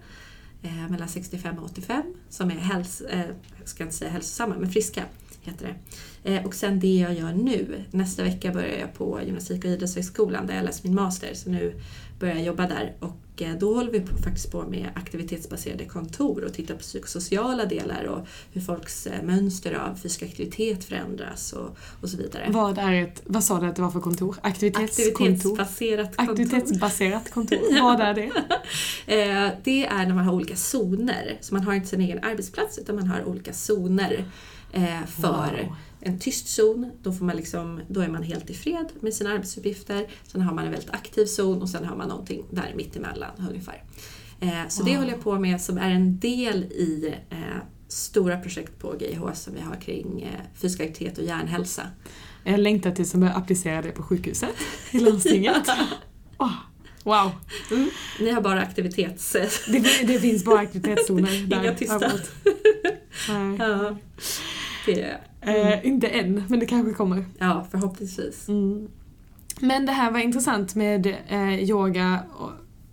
eh, 0.64 0.90
mellan 0.90 1.08
65 1.08 1.58
och 1.58 1.64
85 1.66 2.04
som 2.30 2.52
är 2.52 2.56
häls 2.56 3.02
eh, 3.02 3.22
ska 3.64 3.84
inte 3.84 3.96
säga 3.96 4.12
hälsosamma, 4.12 4.56
men 4.60 4.72
friska 4.72 5.04
heter 5.42 5.76
det. 6.24 6.36
Eh, 6.36 6.46
Och 6.46 6.56
sen 6.56 6.80
det 6.80 6.96
jag 6.96 7.14
gör 7.14 7.34
nu, 7.34 7.84
nästa 7.92 8.24
vecka 8.24 8.52
börjar 8.52 8.80
jag 8.80 8.94
på 8.94 9.22
Gymnastik 9.26 9.66
och 9.66 9.70
idrottshögskolan 9.72 10.48
där 10.48 10.56
jag 10.56 10.66
läser 10.66 10.84
min 10.88 10.96
master, 10.96 11.34
så 11.34 11.50
nu 11.50 11.74
börjar 12.20 12.36
jag 12.36 12.44
jobba 12.44 12.68
där. 12.68 12.96
Och 13.00 13.42
eh, 13.42 13.54
då 13.54 13.74
håller 13.74 13.92
vi 13.92 14.00
på, 14.00 14.18
faktiskt 14.18 14.52
på 14.52 14.64
med 14.64 14.90
aktivitetsbaserade 14.96 15.86
kontor 15.86 16.44
och 16.44 16.54
tittar 16.54 16.74
på 16.74 16.80
psykosociala 16.80 17.66
delar 17.66 18.04
och 18.04 18.28
hur 18.52 18.62
folks 18.62 19.08
eh, 19.08 19.24
mönster 19.24 19.74
av 19.74 19.96
fysisk 19.96 20.24
aktivitet 20.24 20.84
förändras 20.84 21.54
och, 21.54 21.78
och 22.02 22.10
så 22.10 22.18
vidare. 22.18 22.48
Vad, 22.50 22.78
är 22.78 22.94
ett, 22.94 23.22
vad 23.26 23.44
sa 23.44 23.60
du 23.60 23.68
att 23.68 23.76
det 23.76 23.82
var 23.82 23.92
för 23.92 24.00
kontor? 24.00 24.36
Aktivitetskontor? 24.42 25.12
Aktivitetsbaserat 25.12 26.18
kontor. 26.18 26.34
Aktivitetsbaserat 26.34 27.32
kontor, 27.32 27.82
vad 27.82 28.02
är 28.02 28.14
det? 28.14 28.32
Eh, 29.08 29.50
det 29.64 29.86
är 29.86 30.06
när 30.06 30.16
man 30.16 30.26
har 30.26 30.34
olika 30.34 30.56
zoner. 30.56 31.38
Så 31.42 31.54
man 31.54 31.64
har 31.64 31.74
inte 31.74 31.88
sin 31.88 32.02
egen 32.02 32.24
arbetsplats 32.24 32.78
utan 32.78 32.96
man 32.96 33.08
har 33.08 33.24
olika 33.26 33.54
zoner 33.54 34.26
för 35.08 35.64
Wow. 35.64 35.76
En 36.08 36.20
tyst 36.20 36.48
zon. 36.48 36.92
Då, 37.04 37.12
får 37.14 37.26
man 37.26 37.36
liksom, 37.36 37.82
då 37.90 38.02
är 38.02 38.08
man 38.08 38.24
helt 38.24 38.50
i 38.50 38.54
fred 38.54 38.86
med 39.00 39.14
sina 39.14 39.30
arbetsuppgifter. 39.34 40.08
Sen 40.28 40.42
har 40.42 40.54
man 40.54 40.66
en 40.66 40.72
väldigt 40.72 40.90
aktiv 40.94 41.26
zon 41.26 41.62
och 41.62 41.70
sen 41.70 41.86
har 41.86 41.96
man 41.96 42.08
någonting 42.08 42.46
där 42.52 42.74
mittemellan 42.76 43.32
ungefär. 43.50 43.84
Eh, 44.40 44.68
så 44.70 44.84
det 44.84 44.90
Wow. 44.92 45.00
håller 45.00 45.12
jag 45.12 45.22
på 45.22 45.40
med 45.40 45.62
som 45.62 45.78
är 45.78 45.90
en 45.92 46.20
del 46.20 46.64
i 46.64 47.14
eh, 47.30 47.38
stora 47.88 48.38
projekt 48.40 48.80
på 48.80 48.96
GIH 49.00 49.22
som 49.34 49.54
vi 49.54 49.62
har 49.62 49.76
kring 49.82 50.22
eh, 50.22 50.30
fysisk 50.62 50.80
aktivitet 50.82 51.18
och 51.18 51.24
hjärnhälsa. 51.24 51.82
Jag 52.44 52.60
längtar 52.60 52.92
tills 52.92 53.12
de 53.12 53.18
börjar 53.22 53.34
applicera 53.36 53.82
det 53.82 53.92
på 53.92 54.04
sjukhuset 54.04 54.50
i 54.92 55.00
landstinget. 55.00 55.68
Åh, 56.38 56.52
wow! 57.04 57.32
Ni 58.20 58.32
har 58.32 58.42
bara 58.42 58.62
aktivitets... 58.62 59.32
Det, 59.68 59.80
det 60.08 60.20
finns 60.20 60.46
bara 60.46 60.60
aktivitetszoner 60.60 61.48
där. 61.48 61.62
Inga 61.64 61.76
tysta. 61.76 61.96
överallt. 61.96 62.32
Nej. 64.88 65.00
ja, 65.00 65.48
det, 65.52 65.74
Eh, 65.74 65.88
inte 65.88 66.08
än, 66.08 66.44
men 66.48 66.60
det 66.60 66.66
kanske 66.66 66.94
kommer. 66.94 67.26
ja, 67.40 67.66
förhoppningsvis. 67.72 68.48
Mm. 68.48 68.88
Men 69.62 69.86
det 69.86 69.92
här 69.92 70.12
var 70.12 70.20
intressant 70.20 70.76
med 70.76 71.08
eh, 71.28 71.60
yoga, 71.70 72.20
och, 72.40 72.52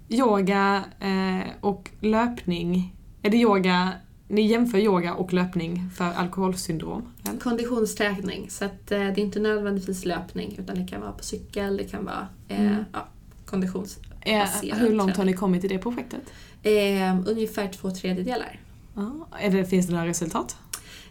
yoga 0.09 0.85
eh, 1.01 1.49
och 1.61 1.91
löpning. 2.01 2.95
Är 3.23 3.31
det 3.31 3.37
yoga, 3.37 3.93
ni 4.29 4.43
jämför 4.47 4.79
yoga 4.79 5.15
och 5.15 5.33
löpning 5.33 5.91
för 5.97 6.05
alkoholsyndrom? 6.05 7.03
eller? 7.29 7.39
Konditionsträning, 7.41 8.51
så 8.51 8.65
att, 8.65 8.91
eh, 8.93 8.99
det 8.99 9.05
är 9.05 9.19
inte 9.19 9.41
nödvändigtvis 9.41 10.05
löpning 10.05 10.57
utan 10.59 10.77
det 10.77 10.87
kan 10.87 11.01
vara 11.01 11.13
på 11.13 11.25
cykel, 11.25 11.77
det 11.77 11.85
kan 11.85 12.05
vara 12.05 12.29
eh, 12.49 12.61
Mm. 12.61 12.85
ja, 12.93 13.07
konditions... 13.47 13.99
Eh, 14.21 14.45
hur 14.73 14.91
långt 14.93 15.11
har 15.11 15.15
träning. 15.15 15.33
ni 15.35 15.37
kommit 15.39 15.65
i 15.65 15.69
det 15.69 15.79
projektet? 15.79 16.23
Eh, 16.63 17.29
ungefär 17.29 17.69
två 17.69 17.91
tredjedelar. 17.91 18.61
Ja, 18.95 19.27
är 19.41 19.51
det, 19.51 19.65
finns 19.65 19.87
det 19.87 19.93
några 19.93 20.07
resultat? 20.07 20.57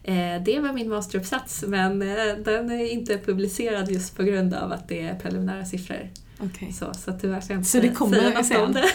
Eh, 0.04 0.44
det 0.46 0.60
var 0.60 0.74
min 0.74 0.90
masteruppsats 0.90 1.64
men 1.68 2.02
eh, 2.02 2.36
den 2.46 2.72
är 2.72 2.92
inte 2.92 3.18
publicerad 3.18 3.92
just 3.92 4.18
på 4.18 4.24
grund 4.24 4.54
av 4.54 4.72
att 4.72 4.88
det 4.88 5.02
är 5.02 5.16
preliminära 5.20 5.66
siffror. 5.66 6.10
Okej. 6.40 6.74
Så, 6.74 6.94
så 6.94 7.12
tyvärr 7.22 7.42
ska 7.42 7.54
jag 7.54 7.60
inte 7.60 7.70
Så 7.70 7.80
det 7.80 7.90
kommer 7.90 8.18
säga 8.18 8.30
något 8.38 8.46
sen? 8.46 8.62
om 8.62 8.74
det. 8.74 8.86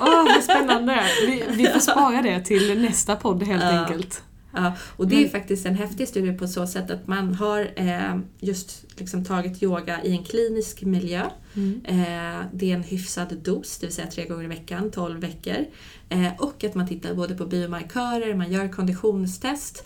Åh, 0.00 0.24
vad 0.34 0.42
spännande! 0.44 1.02
Vi, 1.26 1.44
vi 1.50 1.66
får 1.66 1.80
spara 1.80 2.22
det 2.22 2.40
till 2.40 2.80
nästa 2.82 3.16
podd 3.16 3.42
helt 3.42 3.62
Ja. 3.62 3.70
enkelt. 3.70 4.22
Ja, 4.54 4.72
och 4.96 5.08
det 5.08 5.16
är 5.16 5.20
Men- 5.20 5.30
faktiskt 5.30 5.66
en 5.66 5.74
häftig 5.74 6.08
studie 6.08 6.32
på 6.32 6.48
så 6.48 6.66
sätt 6.66 6.90
att 6.90 7.06
man 7.06 7.34
har 7.34 7.70
eh, 7.76 8.16
just 8.40 8.84
liksom 8.98 9.24
tagit 9.24 9.62
yoga 9.62 10.02
i 10.02 10.10
en 10.12 10.24
klinisk 10.24 10.82
miljö. 10.82 11.22
Mm. 11.56 11.80
Eh, 11.84 12.40
det 12.52 12.70
är 12.70 12.74
en 12.76 12.82
hyfsad 12.82 13.36
dos, 13.44 13.78
det 13.78 13.86
vill 13.86 13.94
säga 13.94 14.06
tre 14.06 14.24
gånger 14.24 14.44
i 14.44 14.48
veckan, 14.48 14.90
12 14.90 15.20
veckor. 15.20 15.56
Eh, 16.08 16.28
och 16.38 16.64
att 16.64 16.74
man 16.74 16.88
tittar 16.88 17.14
både 17.14 17.34
på 17.34 17.46
biomarkörer, 17.46 18.34
man 18.34 18.52
gör 18.52 18.68
konditionstest, 18.68 19.84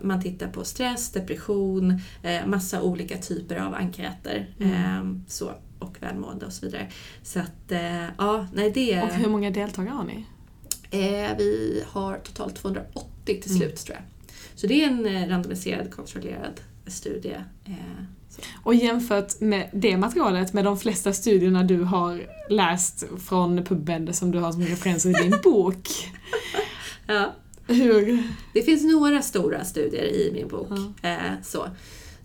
man 0.00 0.22
tittar 0.22 0.48
på 0.48 0.64
stress, 0.64 1.12
depression, 1.12 2.00
eh, 2.22 2.46
massa 2.46 2.82
olika 2.82 3.18
typer 3.18 3.56
av 3.56 3.74
enkäter. 3.74 4.54
Mm. 4.60 4.72
Eh, 4.72 5.20
så, 5.28 5.52
och 5.78 5.96
välmående 6.00 6.46
och 6.46 6.52
så 6.52 6.66
vidare. 6.66 6.86
Så 7.22 7.38
att, 7.40 7.72
eh, 7.72 8.04
ja, 8.18 8.46
nej 8.54 8.70
det 8.70 9.02
Och 9.02 9.08
hur 9.08 9.28
många 9.30 9.50
deltagare 9.50 9.94
har 9.94 10.04
ni? 10.04 10.26
Eh, 10.90 11.36
vi 11.38 11.82
har 11.88 12.18
totalt 12.18 12.56
280 12.56 13.06
till 13.24 13.50
Mm. 13.50 13.58
slut 13.58 13.76
tror 13.76 13.96
jag. 13.96 14.04
Så 14.54 14.66
det 14.66 14.84
är 14.84 14.88
en 14.88 15.06
eh, 15.06 15.28
randomiserad, 15.28 15.90
kontrollerad 15.94 16.60
studie. 16.86 17.36
Eh, 17.64 17.74
så. 18.30 18.40
Och 18.62 18.74
jämfört 18.74 19.40
med 19.40 19.70
det 19.72 19.96
materialet 19.96 20.52
med 20.52 20.64
de 20.64 20.78
flesta 20.78 21.12
studierna 21.12 21.62
du 21.62 21.82
har 21.82 22.20
läst 22.50 23.04
från 23.26 23.64
PubMed 23.64 24.14
som 24.14 24.30
du 24.30 24.38
har 24.38 24.52
som 24.52 24.62
referenser 24.62 25.10
i 25.10 25.12
din 25.28 25.38
bok. 25.44 25.88
Ja, 27.06 27.34
Hur... 27.66 28.22
det 28.54 28.62
finns 28.62 28.84
några 28.84 29.22
stora 29.22 29.64
studier 29.64 30.04
i 30.04 30.30
min 30.32 30.48
bok. 30.48 30.68
Ja. 31.02 31.08
Eh, 31.08 31.32
så. 31.42 31.66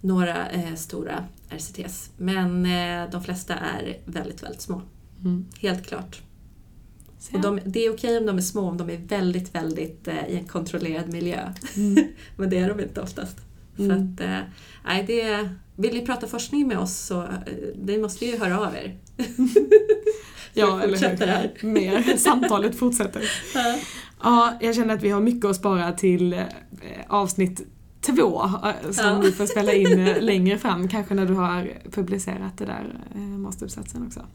Några 0.02 0.50
eh, 0.50 0.76
stora 0.76 1.26
RCTs. 1.50 2.10
Men 2.18 2.66
eh, 2.66 3.12
de 3.12 3.24
flesta 3.24 3.54
är 3.56 3.98
väldigt, 4.06 4.44
väldigt 4.44 4.62
små. 4.62 4.82
Mm. 5.22 5.46
Helt 5.60 5.88
klart. 5.88 6.22
Så, 7.20 7.36
Och 7.36 7.42
de, 7.42 7.60
det 7.66 7.86
är 7.86 7.94
okej 7.94 8.18
om 8.18 8.26
de 8.26 8.38
är 8.38 8.42
små 8.42 8.62
om 8.70 8.78
de 8.78 8.90
är 8.90 8.98
väldigt, 8.98 9.56
väldigt 9.56 10.08
eh, 10.08 10.28
i 10.28 10.36
en 10.38 10.48
kontrollerad 10.48 11.14
miljö. 11.14 11.54
mm. 11.76 12.08
Men 12.38 12.50
det 12.50 12.58
är 12.58 12.70
de 12.70 12.80
inte 12.80 13.02
oftast. 13.02 13.38
Så 13.78 13.84
Mm. 13.84 14.14
att, 14.14 14.22
eh, 14.22 14.38
nej, 14.86 15.04
det, 15.08 15.50
vill 15.76 15.94
ni 15.94 16.06
prata 16.06 16.28
forskning 16.28 16.68
med 16.68 16.78
oss 16.80 16.98
så 16.98 17.22
eh, 17.24 17.30
det 17.76 17.98
måste 17.98 18.26
ju 18.26 18.38
höra 18.38 18.60
av 18.60 18.76
er. 18.76 18.98
Ja, 20.54 20.82
fortsätter 20.90 21.28
här. 21.28 21.52
Mer. 21.62 22.18
Samtalet 22.18 22.76
fortsätter. 22.76 23.22
Ja. 23.56 23.76
Ja, 24.24 24.54
jag 24.62 24.76
känner 24.76 24.94
att 24.94 25.04
vi 25.04 25.10
har 25.10 25.22
mycket 25.22 25.46
att 25.46 25.56
spara 25.56 25.92
till 25.92 26.34
eh, 26.34 26.40
avsnitt 27.08 27.62
två 28.02 28.44
eh, 28.44 28.92
som 28.92 29.06
Ja. 29.06 29.20
vi 29.24 29.32
får 29.32 29.46
spela 29.46 29.74
in 29.74 30.00
eh, 30.08 30.18
längre 30.22 30.58
fram, 30.58 30.88
kanske 30.88 31.14
när 31.14 31.26
du 31.26 31.34
har 31.34 31.72
publicerat 31.92 32.58
det 32.58 32.66
där 32.66 32.94
masteruppsatsen 33.38 34.06
också. 34.08 34.26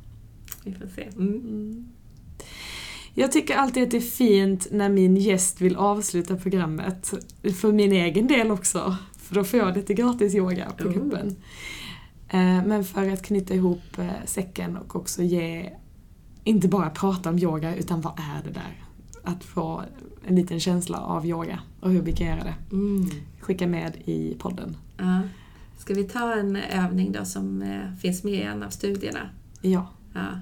Vi 0.64 0.72
får 0.72 0.86
se. 0.94 1.02
Mm. 1.02 1.28
Mm. 1.34 1.86
Jag 3.14 3.32
tycker 3.32 3.56
alltid 3.56 3.82
att 3.82 3.90
det 3.90 3.96
är 3.96 4.00
fint 4.00 4.66
när 4.70 4.88
min 4.88 5.16
gäst 5.16 5.60
vill 5.60 5.76
avsluta 5.76 6.36
programmet, 6.36 7.12
för 7.60 7.72
min 7.72 7.92
egen 7.92 8.26
del 8.26 8.50
också, 8.50 8.96
för 9.18 9.34
då 9.34 9.44
får 9.44 9.58
jag 9.58 9.76
lite 9.76 9.94
gratis 9.94 10.34
yoga 10.34 10.66
på 10.78 10.84
Oh. 10.88 10.92
gruppen. 10.92 11.36
Eh, 12.28 12.64
Men 12.66 12.84
för 12.84 13.12
att 13.12 13.22
knyta 13.26 13.54
ihop 13.54 13.96
säcken 14.24 14.76
och 14.76 14.96
också 14.96 15.22
ge, 15.22 15.70
inte 16.46 16.68
bara 16.68 16.90
prata 16.90 17.30
om 17.30 17.38
yoga, 17.38 17.76
utan 17.76 18.00
vad 18.00 18.12
är 18.12 18.44
det 18.44 18.50
där? 18.50 18.84
Att 19.22 19.44
få 19.44 19.82
en 20.26 20.36
liten 20.36 20.60
känsla 20.60 20.98
av 20.98 21.26
yoga 21.26 21.60
och 21.80 21.90
hur 21.90 22.02
vi 22.02 22.12
kan 22.12 22.26
göra 22.26 22.44
det. 22.44 22.54
Mm. 22.72 23.10
Skicka 23.40 23.66
med 23.66 23.96
i 24.04 24.36
podden. 24.38 24.76
Ja. 24.96 25.20
Ska 25.78 25.94
vi 25.94 26.04
ta 26.04 26.34
en 26.34 26.56
övning 26.56 27.12
då 27.12 27.24
som 27.24 27.62
eh, 27.62 27.98
finns 28.00 28.24
med 28.24 28.34
i 28.34 28.42
en 28.42 28.62
av 28.62 28.70
studierna? 28.70 29.28
Ja. 29.60 29.88
Ja. 30.14 30.40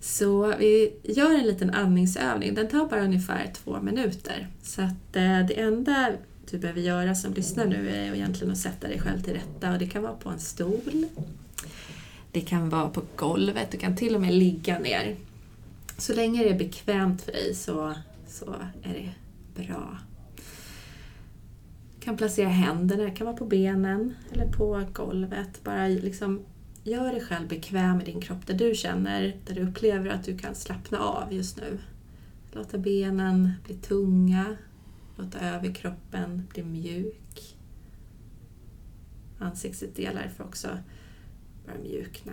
Så 0.00 0.54
vi 0.58 0.92
gör 1.02 1.34
en 1.34 1.46
liten 1.46 1.70
andningsövning. 1.70 2.54
Den 2.54 2.68
tar 2.68 2.86
bara 2.86 3.04
ungefär 3.04 3.52
två 3.54 3.80
minuter. 3.80 4.48
Så 4.62 4.82
att 4.82 5.16
eh, 5.16 5.46
det 5.48 5.60
enda 5.60 6.10
du 6.50 6.58
behöver 6.58 6.80
göra 6.80 7.14
som 7.14 7.34
lyssnar 7.34 7.66
nu 7.66 7.88
är 7.90 8.14
egentligen 8.14 8.52
att 8.52 8.58
sätta 8.58 8.88
dig 8.88 9.00
själv 9.00 9.20
till 9.20 9.34
rätta. 9.34 9.72
Och 9.72 9.78
det 9.78 9.86
kan 9.86 10.02
vara 10.02 10.12
på 10.12 10.28
en 10.28 10.40
stol. 10.40 11.06
Det 12.34 12.40
kan 12.40 12.68
vara 12.68 12.88
på 12.88 13.02
golvet. 13.16 13.70
Du 13.70 13.78
kan 13.78 13.96
till 13.96 14.14
och 14.14 14.20
med 14.20 14.34
ligga 14.34 14.78
ner. 14.78 15.16
Så 15.98 16.14
länge 16.14 16.44
det 16.44 16.50
är 16.50 16.58
bekvämt 16.58 17.22
för 17.22 17.32
dig 17.32 17.54
så, 17.54 17.94
så 18.26 18.54
är 18.82 18.94
det 18.94 19.14
bra. 19.62 19.98
Du 21.94 22.00
kan 22.00 22.16
placera 22.16 22.48
händerna, 22.48 23.02
det 23.02 23.10
kan 23.10 23.26
vara 23.26 23.36
på 23.36 23.44
benen 23.44 24.14
eller 24.32 24.52
på 24.52 24.84
golvet. 24.92 25.64
Bara 25.64 25.88
liksom 25.88 26.44
Gör 26.86 27.12
dig 27.12 27.20
själv 27.20 27.48
bekväm 27.48 28.00
i 28.00 28.04
din 28.04 28.20
kropp 28.20 28.46
där 28.46 28.54
du 28.54 28.74
känner, 28.74 29.36
där 29.46 29.54
du 29.54 29.62
upplever 29.62 30.10
att 30.10 30.24
du 30.24 30.38
kan 30.38 30.54
slappna 30.54 30.98
av 30.98 31.32
just 31.32 31.56
nu. 31.56 31.78
Låta 32.52 32.78
benen 32.78 33.52
bli 33.64 33.74
tunga, 33.74 34.56
låta 35.16 35.40
överkroppen 35.40 36.48
bli 36.54 36.62
mjuk. 36.62 37.56
Ansiktsdelar 39.38 40.30
får 40.36 40.44
också 40.44 40.68
börjar 41.66 41.80
mjukna. 41.80 42.32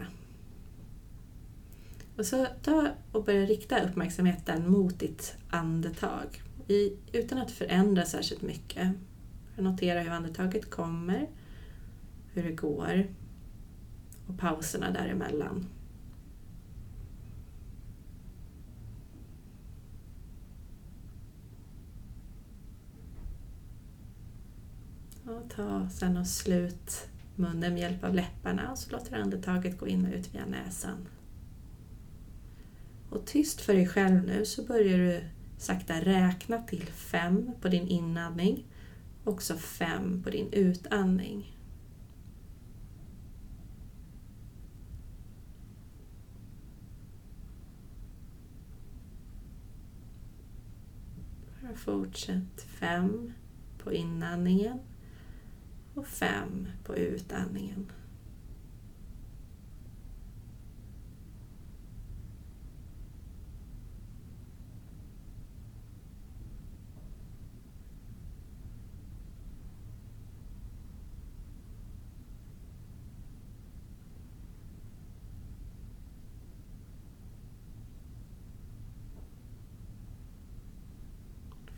Och 2.17 2.25
så 2.25 2.47
ta 2.61 2.89
och 3.11 3.23
börja 3.23 3.45
rikta 3.45 3.84
uppmärksamheten 3.84 4.71
mot 4.71 4.99
ditt 4.99 5.36
andetag. 5.49 6.41
I, 6.67 6.97
utan 7.11 7.38
att 7.38 7.51
förändra 7.51 8.05
särskilt 8.05 8.41
mycket. 8.41 8.91
Notera 9.57 9.99
hur 9.99 10.11
andetaget 10.11 10.69
kommer, 10.69 11.29
hur 12.34 12.43
det 12.43 12.51
går 12.51 13.07
och 14.27 14.39
pauserna 14.39 14.91
däremellan. 14.91 15.65
Och 25.25 25.49
ta 25.49 25.89
sen 25.89 26.17
och 26.17 26.27
slut 26.27 27.11
munnen 27.41 27.73
med 27.73 27.81
hjälp 27.81 28.03
av 28.03 28.15
läpparna 28.15 28.71
och 28.71 28.77
så 28.77 28.91
låter 28.91 29.15
du 29.15 29.21
andetaget 29.21 29.79
gå 29.79 29.87
in 29.87 30.05
och 30.05 30.13
ut 30.13 30.35
via 30.35 30.45
näsan. 30.45 31.07
Och 33.09 33.25
tyst 33.25 33.61
för 33.61 33.73
dig 33.73 33.87
själv 33.87 34.23
nu 34.25 34.45
så 34.45 34.63
börjar 34.63 34.97
du 34.97 35.23
sakta 35.57 36.01
räkna 36.01 36.61
till 36.61 36.85
fem 36.85 37.51
på 37.61 37.67
din 37.67 37.87
inandning 37.87 38.65
och 39.23 39.41
så 39.41 39.57
fem 39.57 40.23
på 40.23 40.29
din 40.29 40.53
utandning. 40.53 41.57
Bara 51.61 51.75
fortsätt 51.75 52.61
fem 52.79 53.33
på 53.77 53.93
inandningen 53.93 54.79
och 55.95 56.07
fem 56.07 56.67
på 56.83 56.95
utandningen. 56.95 57.91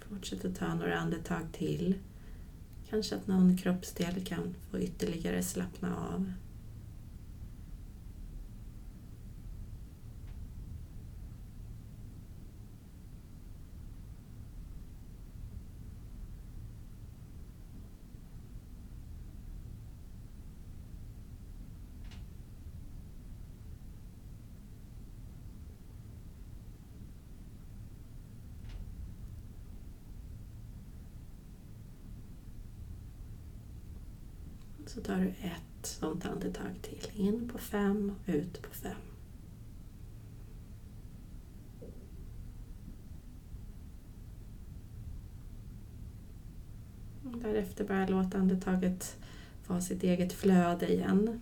Fortsätt 0.09 0.45
att 0.45 0.55
ta 0.55 0.75
några 0.75 0.97
andetag 0.97 1.41
till. 1.51 1.95
Kanske 2.93 3.15
att 3.15 3.27
någon 3.27 3.57
kroppsdel 3.57 4.25
kan 4.25 4.55
få 4.71 4.79
ytterligare 4.79 5.43
slappna 5.43 5.95
av. 6.13 6.31
Så 34.85 35.01
tar 35.01 35.17
du 35.17 35.27
ett 35.27 35.85
sånt 35.85 36.25
andetag 36.25 36.81
till. 36.81 37.11
In 37.13 37.49
på 37.49 37.57
fem 37.57 38.11
och 38.11 38.33
ut 38.33 38.61
på 38.61 38.69
fem. 38.69 38.97
Därefter 47.23 47.83
bara 47.83 48.07
låta 48.07 48.37
andetaget 48.37 49.17
vara 49.67 49.81
sitt 49.81 50.03
eget 50.03 50.33
flöde 50.33 50.93
igen. 50.93 51.41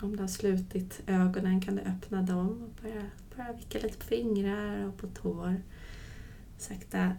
Om 0.00 0.16
du 0.16 0.22
har 0.22 0.28
slutit 0.28 1.02
ögonen 1.06 1.60
kan 1.60 1.76
du 1.76 1.82
öppna 1.82 2.22
dem 2.22 2.62
och 2.62 2.82
börja, 2.82 3.02
börja 3.36 3.52
vicka 3.52 3.78
lite 3.78 3.98
på 3.98 4.04
fingrar 4.04 4.86
och 4.86 4.96
på 4.96 5.06
tår. 5.06 5.62
Sakta 6.58 7.12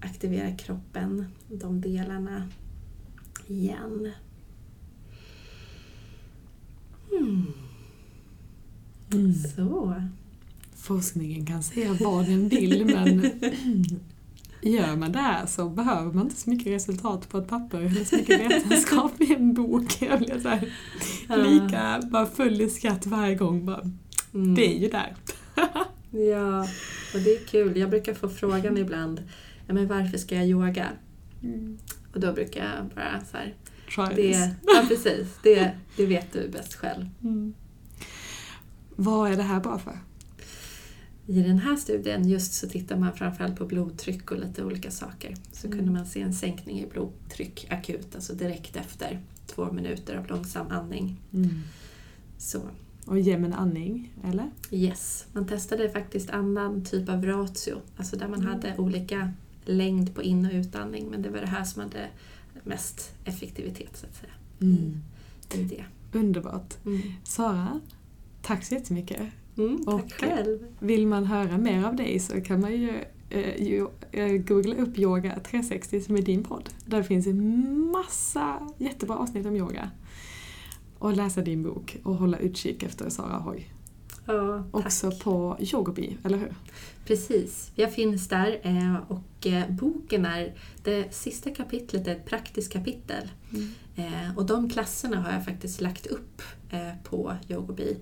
aktivera 0.00 0.56
kroppen, 0.56 1.26
de 1.48 1.80
delarna 1.80 2.48
igen. 3.46 4.12
Mm. 7.12 7.46
Mm. 9.12 9.34
Så. 9.34 9.94
Forskningen 10.76 11.46
kan 11.46 11.62
säga 11.62 11.96
vad 12.00 12.26
den 12.26 12.48
vill 12.48 12.84
men 12.86 13.30
gör 14.62 14.96
man 14.96 15.12
det 15.12 15.44
så 15.48 15.68
behöver 15.68 16.12
man 16.12 16.24
inte 16.24 16.36
så 16.40 16.50
mycket 16.50 16.66
resultat 16.66 17.28
på 17.28 17.38
ett 17.38 17.48
papper 17.48 17.78
eller 17.80 18.04
så 18.04 18.16
mycket 18.16 18.40
vetenskap 18.40 19.20
i 19.20 19.34
en 19.34 19.54
bok. 19.54 20.02
Jag 20.02 20.18
blir 20.18 20.40
så 20.40 20.48
här, 20.48 20.68
lika 21.44 22.00
bara 22.10 22.26
full 22.26 22.60
i 22.60 22.70
skratt 22.70 23.06
varje 23.06 23.34
gång. 23.34 23.66
Bara, 23.66 23.90
Mm. 24.34 24.54
det 24.54 24.76
är 24.76 24.78
ju 24.80 24.88
där. 24.88 25.16
Ja, 26.10 26.60
och 27.14 27.20
det 27.24 27.30
är 27.36 27.46
kul. 27.46 27.76
Jag 27.76 27.90
brukar 27.90 28.14
få 28.14 28.28
frågan 28.28 28.78
ibland, 28.78 29.22
ja, 29.66 29.74
men 29.74 29.88
varför 29.88 30.18
ska 30.18 30.34
jag 30.34 30.46
yoga? 30.46 30.88
Och 32.14 32.20
då 32.20 32.32
brukar 32.32 32.64
jag 32.76 32.86
bara 32.94 33.20
så 33.30 33.36
här, 33.36 33.54
Try 33.94 34.06
this. 34.16 34.36
det, 34.36 34.54
ja 34.66 34.84
precis, 34.88 35.28
det, 35.42 35.70
det 35.96 36.06
vet 36.06 36.32
du 36.32 36.48
bäst 36.48 36.74
själv. 36.74 37.08
Mm. 37.22 37.54
Vad 38.96 39.32
är 39.32 39.36
det 39.36 39.42
här 39.42 39.60
bra 39.60 39.78
för? 39.78 39.98
I 41.26 41.42
den 41.42 41.58
här 41.58 41.76
studien 41.76 42.28
just 42.28 42.52
så 42.54 42.68
tittar 42.68 42.96
man 42.96 43.12
framförallt 43.12 43.56
på 43.56 43.66
blodtryck 43.66 44.30
och 44.30 44.38
lite 44.38 44.64
olika 44.64 44.90
saker. 44.90 45.34
Så 45.52 45.66
Mm. 45.66 45.78
kunde 45.78 45.92
man 45.92 46.06
se 46.06 46.20
en 46.20 46.34
sänkning 46.34 46.80
i 46.80 46.86
blodtryck 46.86 47.66
akut, 47.70 48.14
alltså 48.14 48.34
direkt 48.34 48.76
efter 48.76 49.20
två 49.46 49.72
minuter 49.72 50.16
av 50.16 50.26
långsam 50.26 50.66
andning. 50.70 51.20
Så 52.38 52.60
Och 53.06 53.18
jämn 53.20 53.52
andning, 53.52 54.12
eller? 54.24 54.50
yes, 54.70 55.26
man 55.32 55.46
testade 55.46 55.88
faktiskt 55.90 56.30
annan 56.30 56.84
typ 56.84 57.08
av 57.08 57.24
ratio, 57.26 57.74
alltså 57.96 58.16
där 58.16 58.28
man 58.28 58.40
Mm. 58.40 58.52
hade 58.52 58.74
olika 58.78 59.32
längd 59.64 60.14
på 60.14 60.22
in 60.22 60.46
och 60.46 60.52
utandning, 60.52 61.06
men 61.10 61.22
det 61.22 61.30
var 61.30 61.38
det 61.40 61.46
här 61.46 61.64
som 61.64 61.82
hade 61.82 62.08
mest 62.64 63.14
effektivitet 63.24 63.96
så 63.96 64.06
att 64.06 64.14
säga. 64.14 64.32
I 65.54 65.62
det. 65.64 65.84
Underbart. 66.18 66.74
Mm. 66.86 67.00
Sara, 67.24 67.80
tack 68.42 68.64
så 68.64 68.74
jättemycket. 68.74 69.20
Mm, 69.56 69.84
tack 69.84 69.94
Och- 69.94 70.12
själv. 70.12 70.58
Vill 70.78 71.06
man 71.06 71.24
höra 71.26 71.58
mer 71.58 71.84
av 71.84 71.96
dig 71.96 72.18
så 72.18 72.40
kan 72.40 72.60
man 72.60 72.72
ju, 72.72 72.90
eh, 73.30 73.84
eh, 74.12 74.32
googla 74.32 74.74
upp 74.74 74.98
Yoga 74.98 75.38
360 75.40 76.00
som 76.00 76.16
är 76.16 76.22
din 76.22 76.42
podd. 76.44 76.70
Där 76.86 77.02
finns 77.02 77.26
en 77.26 77.90
massa 77.92 78.68
jättebra 78.78 79.16
avsnitt 79.16 79.46
om 79.46 79.56
yoga. 79.56 79.90
Och 80.98 81.16
läsa 81.16 81.40
din 81.40 81.62
bok 81.62 81.96
och 82.02 82.14
hålla 82.16 82.38
utkik 82.38 82.82
efter 82.82 83.10
Sara 83.10 83.36
Hoy. 83.38 83.66
Ja. 84.26 84.64
Också 84.70 85.10
på 85.10 85.56
Yogobi, 85.60 86.16
eller 86.24 86.38
hur? 86.38 86.54
Precis, 87.06 87.72
jag 87.74 87.92
finns 87.94 88.28
där 88.28 88.60
eh, 88.62 88.96
och 89.08 89.46
eh, 89.46 89.70
boken 89.70 90.26
är, 90.26 90.54
det 90.82 91.14
sista 91.14 91.50
kapitlet 91.50 92.06
är 92.08 92.12
ett 92.12 92.26
praktiskt 92.26 92.72
kapitel. 92.72 93.30
Eh, 93.96 94.36
Och 94.36 94.46
de 94.46 94.70
klasserna 94.70 95.20
har 95.20 95.32
jag 95.32 95.44
faktiskt 95.44 95.80
lagt 95.80 96.06
upp 96.06 96.42
på 97.04 97.36
Yogobi. 97.48 97.96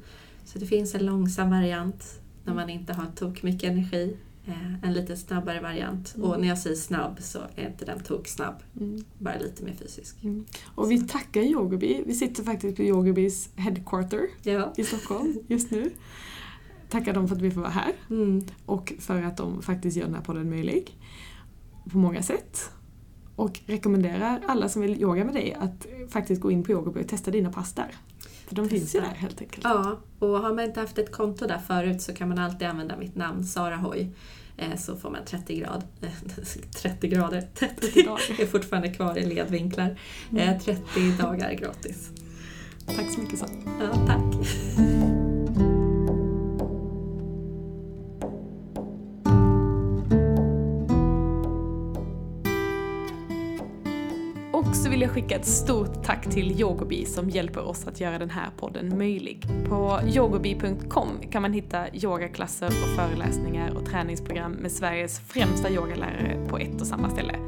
Så 0.44 0.58
det 0.58 0.66
finns 0.66 0.94
en 0.94 1.06
långsam 1.06 1.50
variant 1.50 2.04
när 2.44 2.54
man 2.54 2.70
inte 2.70 2.92
har 2.92 3.06
tok 3.16 3.42
mycket 3.42 3.70
energi. 3.70 4.16
Eh, 4.46 4.84
En 4.84 4.92
lite 4.92 5.16
snabbare 5.16 5.60
variant. 5.60 6.14
Mm. 6.16 6.30
Och 6.30 6.40
när 6.40 6.48
jag 6.48 6.58
säger 6.58 6.76
snabb 6.76 7.16
så 7.20 7.38
är 7.56 7.66
inte 7.68 7.84
den 7.84 8.00
tok 8.00 8.28
snabb, 8.28 8.54
Mm. 8.80 9.04
bara 9.18 9.38
lite 9.38 9.64
mer 9.64 9.72
fysisk. 9.74 10.16
Och 10.74 10.90
vi 10.90 11.00
tackar 11.08 11.40
Yogobi. 11.40 12.02
Vi 12.06 12.14
sitter 12.14 12.42
faktiskt 12.44 12.76
på 12.76 12.82
Yogobis 12.82 13.48
headquarter 13.56 14.26
Ja. 14.42 14.72
i 14.76 14.84
Stockholm 14.84 15.34
just 15.48 15.70
nu. 15.70 15.90
Tackar 16.88 17.14
dem 17.14 17.28
för 17.28 17.36
att 17.36 17.42
vi 17.42 17.50
får 17.50 17.60
vara 17.60 17.70
här. 17.70 17.92
Mm. 18.10 18.44
och 18.66 18.92
för 18.98 19.22
att 19.22 19.36
de 19.36 19.62
faktiskt 19.62 19.96
gör 19.96 20.04
den 20.04 20.14
här 20.14 20.22
podden 20.22 20.50
möjlig 20.50 20.96
på 21.90 21.98
många 21.98 22.22
sätt. 22.22 22.70
Och 23.36 23.60
rekommenderar 23.66 24.40
alla 24.48 24.68
som 24.68 24.82
vill 24.82 25.00
yoga 25.02 25.24
med 25.24 25.34
dig 25.34 25.54
att 25.54 25.86
faktiskt 26.08 26.42
gå 26.42 26.50
in 26.50 26.62
på 26.64 26.72
Yogoby 26.72 27.00
och 27.02 27.08
testa 27.08 27.30
dina 27.30 27.52
pass 27.52 27.72
där. 27.72 27.94
För 28.54 28.62
de 28.62 28.68
finns 28.68 28.94
ju 28.94 29.00
där 29.00 29.06
helt 29.08 29.40
enkelt. 29.40 29.64
Ja, 29.64 29.98
och 30.18 30.28
har 30.28 30.54
man 30.54 30.64
inte 30.64 30.80
haft 30.80 30.98
ett 30.98 31.12
konto 31.12 31.46
där 31.46 31.58
förut 31.66 32.02
så 32.02 32.14
kan 32.14 32.28
man 32.28 32.38
alltid 32.38 32.68
använda 32.68 32.96
mitt 32.96 33.14
namn, 33.16 33.44
Sara 33.44 33.76
Hoy. 33.76 34.08
Eh, 34.56 34.76
Så 34.76 34.96
får 34.96 35.10
man 35.10 35.24
30 35.26 35.56
grad, 35.56 35.84
30 36.82 37.08
grader, 37.08 37.48
30 37.54 38.02
dagar. 38.06 38.40
är 38.40 38.46
fortfarande 38.46 38.88
kvar 38.88 39.18
i 39.18 39.26
ledvinklar. 39.34 39.98
Eh, 40.36 40.58
30 40.60 40.82
dagar 41.20 41.52
gratis. 41.52 42.10
Tack 42.86 43.10
så 43.14 43.20
mycket 43.20 43.38
Sara. 43.38 43.50
Ja, 43.80 44.06
tack. 44.06 45.11
Vill 54.92 55.00
jag 55.00 55.10
skicka 55.10 55.36
ett 55.36 55.46
stort 55.46 56.04
tack 56.04 56.30
till 56.30 56.60
Yogobi 56.60 57.04
som 57.04 57.30
hjälper 57.30 57.64
oss 57.64 57.86
att 57.86 58.00
göra 58.00 58.18
den 58.18 58.30
här 58.30 58.50
podden 58.56 58.98
möjlig. 58.98 59.44
På 59.68 60.00
yogobi.com 60.06 61.20
kan 61.30 61.42
man 61.42 61.52
hitta 61.52 61.94
yogaklasser 61.94 62.66
och 62.66 62.96
föreläsningar 62.96 63.76
och 63.76 63.86
träningsprogram 63.86 64.52
med 64.52 64.72
Sveriges 64.72 65.20
främsta 65.20 65.70
yogalärare 65.70 66.46
på 66.48 66.58
ett 66.58 66.80
och 66.80 66.86
samma 66.86 67.10
ställe. 67.10 67.38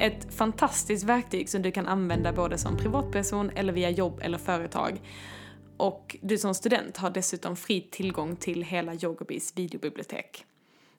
Ett 0.00 0.34
fantastiskt 0.34 1.04
verktyg 1.04 1.48
som 1.48 1.62
du 1.62 1.70
kan 1.70 1.86
använda 1.86 2.32
både 2.32 2.58
som 2.58 2.76
privatperson 2.76 3.50
eller 3.50 3.72
via 3.72 3.90
jobb 3.90 4.20
eller 4.22 4.38
företag. 4.38 5.00
Och 5.76 6.16
du 6.22 6.38
som 6.38 6.54
student 6.54 6.96
har 6.96 7.10
dessutom 7.10 7.56
fri 7.56 7.80
tillgång 7.80 8.36
till 8.36 8.62
hela 8.62 8.94
Yogobis 8.94 9.52
videobibliotek. 9.56 10.44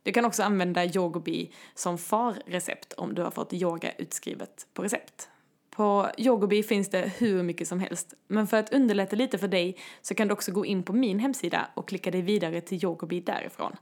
Du 0.03 0.11
kan 0.11 0.25
också 0.25 0.43
använda 0.43 0.85
Yogobi 0.85 1.51
som 1.75 1.97
farrecept 1.97 2.93
om 2.93 3.15
du 3.15 3.21
har 3.21 3.31
fått 3.31 3.53
yoga 3.53 3.91
utskrivet 3.91 4.67
på 4.73 4.83
recept. 4.83 5.29
På 5.75 6.11
Yogobi 6.17 6.63
finns 6.63 6.89
det 6.89 7.11
hur 7.17 7.43
mycket 7.43 7.67
som 7.67 7.79
helst, 7.79 8.13
men 8.27 8.47
för 8.47 8.57
att 8.57 8.73
underlätta 8.73 9.15
lite 9.15 9.37
för 9.37 9.47
dig 9.47 9.77
så 10.01 10.15
kan 10.15 10.27
du 10.27 10.33
också 10.33 10.51
gå 10.51 10.65
in 10.65 10.83
på 10.83 10.93
min 10.93 11.19
hemsida 11.19 11.67
och 11.73 11.87
klicka 11.87 12.11
dig 12.11 12.21
vidare 12.21 12.61
till 12.61 12.83
Yogobi 12.83 13.19
därifrån. 13.19 13.75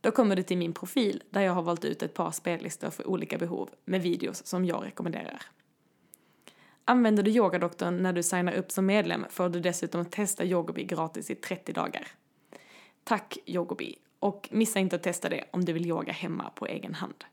Då 0.00 0.10
kommer 0.10 0.36
du 0.36 0.42
till 0.42 0.58
min 0.58 0.72
profil 0.72 1.22
där 1.30 1.40
jag 1.40 1.52
har 1.52 1.62
valt 1.62 1.84
ut 1.84 2.02
ett 2.02 2.14
par 2.14 2.30
spellistor 2.30 2.90
för 2.90 3.06
olika 3.06 3.38
behov 3.38 3.70
med 3.84 4.02
videos 4.02 4.46
som 4.46 4.64
jag 4.64 4.84
rekommenderar. 4.84 5.42
Använder 6.84 7.22
du 7.22 7.30
Yogadoktorn 7.30 8.02
när 8.02 8.12
du 8.12 8.22
signar 8.22 8.52
upp 8.52 8.70
som 8.72 8.86
medlem 8.86 9.26
får 9.30 9.48
du 9.48 9.60
dessutom 9.60 10.04
testa 10.04 10.44
Yogobi 10.44 10.84
gratis 10.84 11.30
i 11.30 11.34
30 11.34 11.72
dagar. 11.72 12.08
Tack 13.04 13.38
Yogobi! 13.46 13.98
Och 14.18 14.48
missa 14.52 14.78
inte 14.78 14.96
att 14.96 15.02
testa 15.02 15.28
det 15.28 15.44
om 15.50 15.64
du 15.64 15.72
vill 15.72 15.86
yoga 15.86 16.12
hemma 16.12 16.50
på 16.54 16.66
egen 16.66 16.94
hand. 16.94 17.24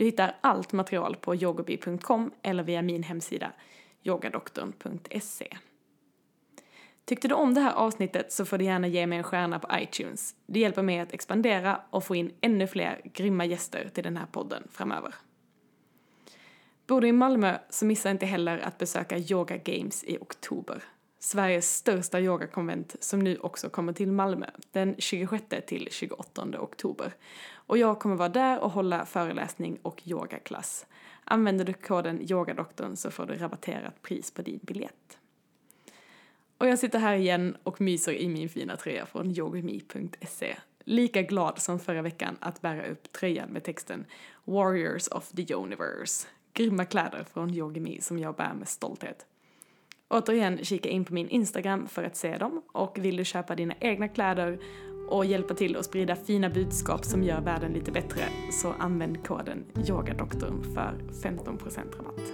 Du 0.00 0.04
hittar 0.04 0.36
allt 0.40 0.72
material 0.72 1.16
på 1.16 1.34
yogobi.com 1.34 2.30
eller 2.42 2.62
via 2.62 2.82
min 2.82 3.02
hemsida 3.02 3.52
yogadoktorn.se. 4.02 5.56
Tyckte 7.04 7.28
du 7.28 7.34
om 7.34 7.54
det 7.54 7.60
här 7.60 7.72
avsnittet 7.72 8.32
så 8.32 8.44
får 8.44 8.58
du 8.58 8.64
gärna 8.64 8.86
ge 8.86 9.06
mig 9.06 9.18
en 9.18 9.24
stjärna 9.24 9.58
på 9.58 9.68
iTunes. 9.78 10.34
Det 10.46 10.60
hjälper 10.60 10.82
mig 10.82 11.00
att 11.00 11.12
expandera 11.12 11.80
och 11.90 12.04
få 12.04 12.14
in 12.14 12.32
ännu 12.40 12.66
fler 12.66 13.00
grymma 13.04 13.44
gäster 13.44 13.90
till 13.94 14.04
den 14.04 14.16
här 14.16 14.26
podden 14.26 14.68
framöver. 14.70 15.14
Bor 16.86 17.00
du 17.00 17.08
i 17.08 17.12
Malmö 17.12 17.58
så 17.70 17.86
missa 17.86 18.10
inte 18.10 18.26
heller 18.26 18.58
att 18.58 18.78
besöka 18.78 19.18
Yoga 19.18 19.56
Games 19.56 20.04
i 20.04 20.18
oktober. 20.20 20.84
Sveriges 21.18 21.76
största 21.76 22.20
yogakonvent 22.20 22.96
som 23.00 23.20
nu 23.20 23.36
också 23.36 23.68
kommer 23.68 23.92
till 23.92 24.12
Malmö 24.12 24.46
den 24.72 24.94
26 24.98 25.44
till 25.66 25.88
28 25.90 26.46
oktober. 26.60 27.12
Och 27.70 27.78
jag 27.78 27.98
kommer 27.98 28.16
vara 28.16 28.28
där 28.28 28.60
och 28.60 28.70
hålla 28.70 29.06
föreläsning 29.06 29.78
och 29.82 30.02
yogaklass. 30.04 30.86
Använder 31.24 31.64
du 31.64 31.72
koden 31.72 32.30
yogadoktorn 32.30 32.96
så 32.96 33.10
får 33.10 33.26
du 33.26 33.36
rabatterat 33.36 34.02
pris 34.02 34.30
på 34.30 34.42
din 34.42 34.60
biljett. 34.62 35.18
Och 36.58 36.66
jag 36.66 36.78
sitter 36.78 36.98
här 36.98 37.14
igen 37.14 37.56
och 37.62 37.80
myser 37.80 38.12
i 38.12 38.28
min 38.28 38.48
fina 38.48 38.76
tröja 38.76 39.06
från 39.06 39.30
yogami.se. 39.30 40.56
Lika 40.84 41.22
glad 41.22 41.58
som 41.58 41.78
förra 41.78 42.02
veckan 42.02 42.36
att 42.40 42.60
bära 42.60 42.86
upp 42.86 43.12
tröjan 43.12 43.48
med 43.48 43.64
texten 43.64 44.04
Warriors 44.44 45.08
of 45.08 45.28
the 45.28 45.54
Universe. 45.54 46.26
Grymma 46.52 46.84
kläder 46.84 47.24
från 47.24 47.54
Yogimi 47.54 48.00
som 48.00 48.18
jag 48.18 48.34
bär 48.34 48.54
med 48.54 48.68
stolthet. 48.68 49.26
Återigen, 50.08 50.64
kika 50.64 50.88
in 50.88 51.04
på 51.04 51.14
min 51.14 51.28
Instagram 51.28 51.88
för 51.88 52.04
att 52.04 52.16
se 52.16 52.38
dem 52.38 52.62
och 52.72 52.98
vill 52.98 53.16
du 53.16 53.24
köpa 53.24 53.54
dina 53.54 53.74
egna 53.80 54.08
kläder 54.08 54.58
och 55.10 55.24
hjälpa 55.24 55.54
till 55.54 55.76
att 55.76 55.84
sprida 55.84 56.16
fina 56.16 56.50
budskap 56.50 57.04
som 57.04 57.22
gör 57.22 57.40
världen 57.40 57.72
lite 57.72 57.92
bättre 57.92 58.22
så 58.62 58.74
använd 58.78 59.26
koden 59.26 59.64
YOGADoktorn 59.88 60.62
för 60.74 60.94
15% 61.22 61.78
rabatt. 61.98 62.32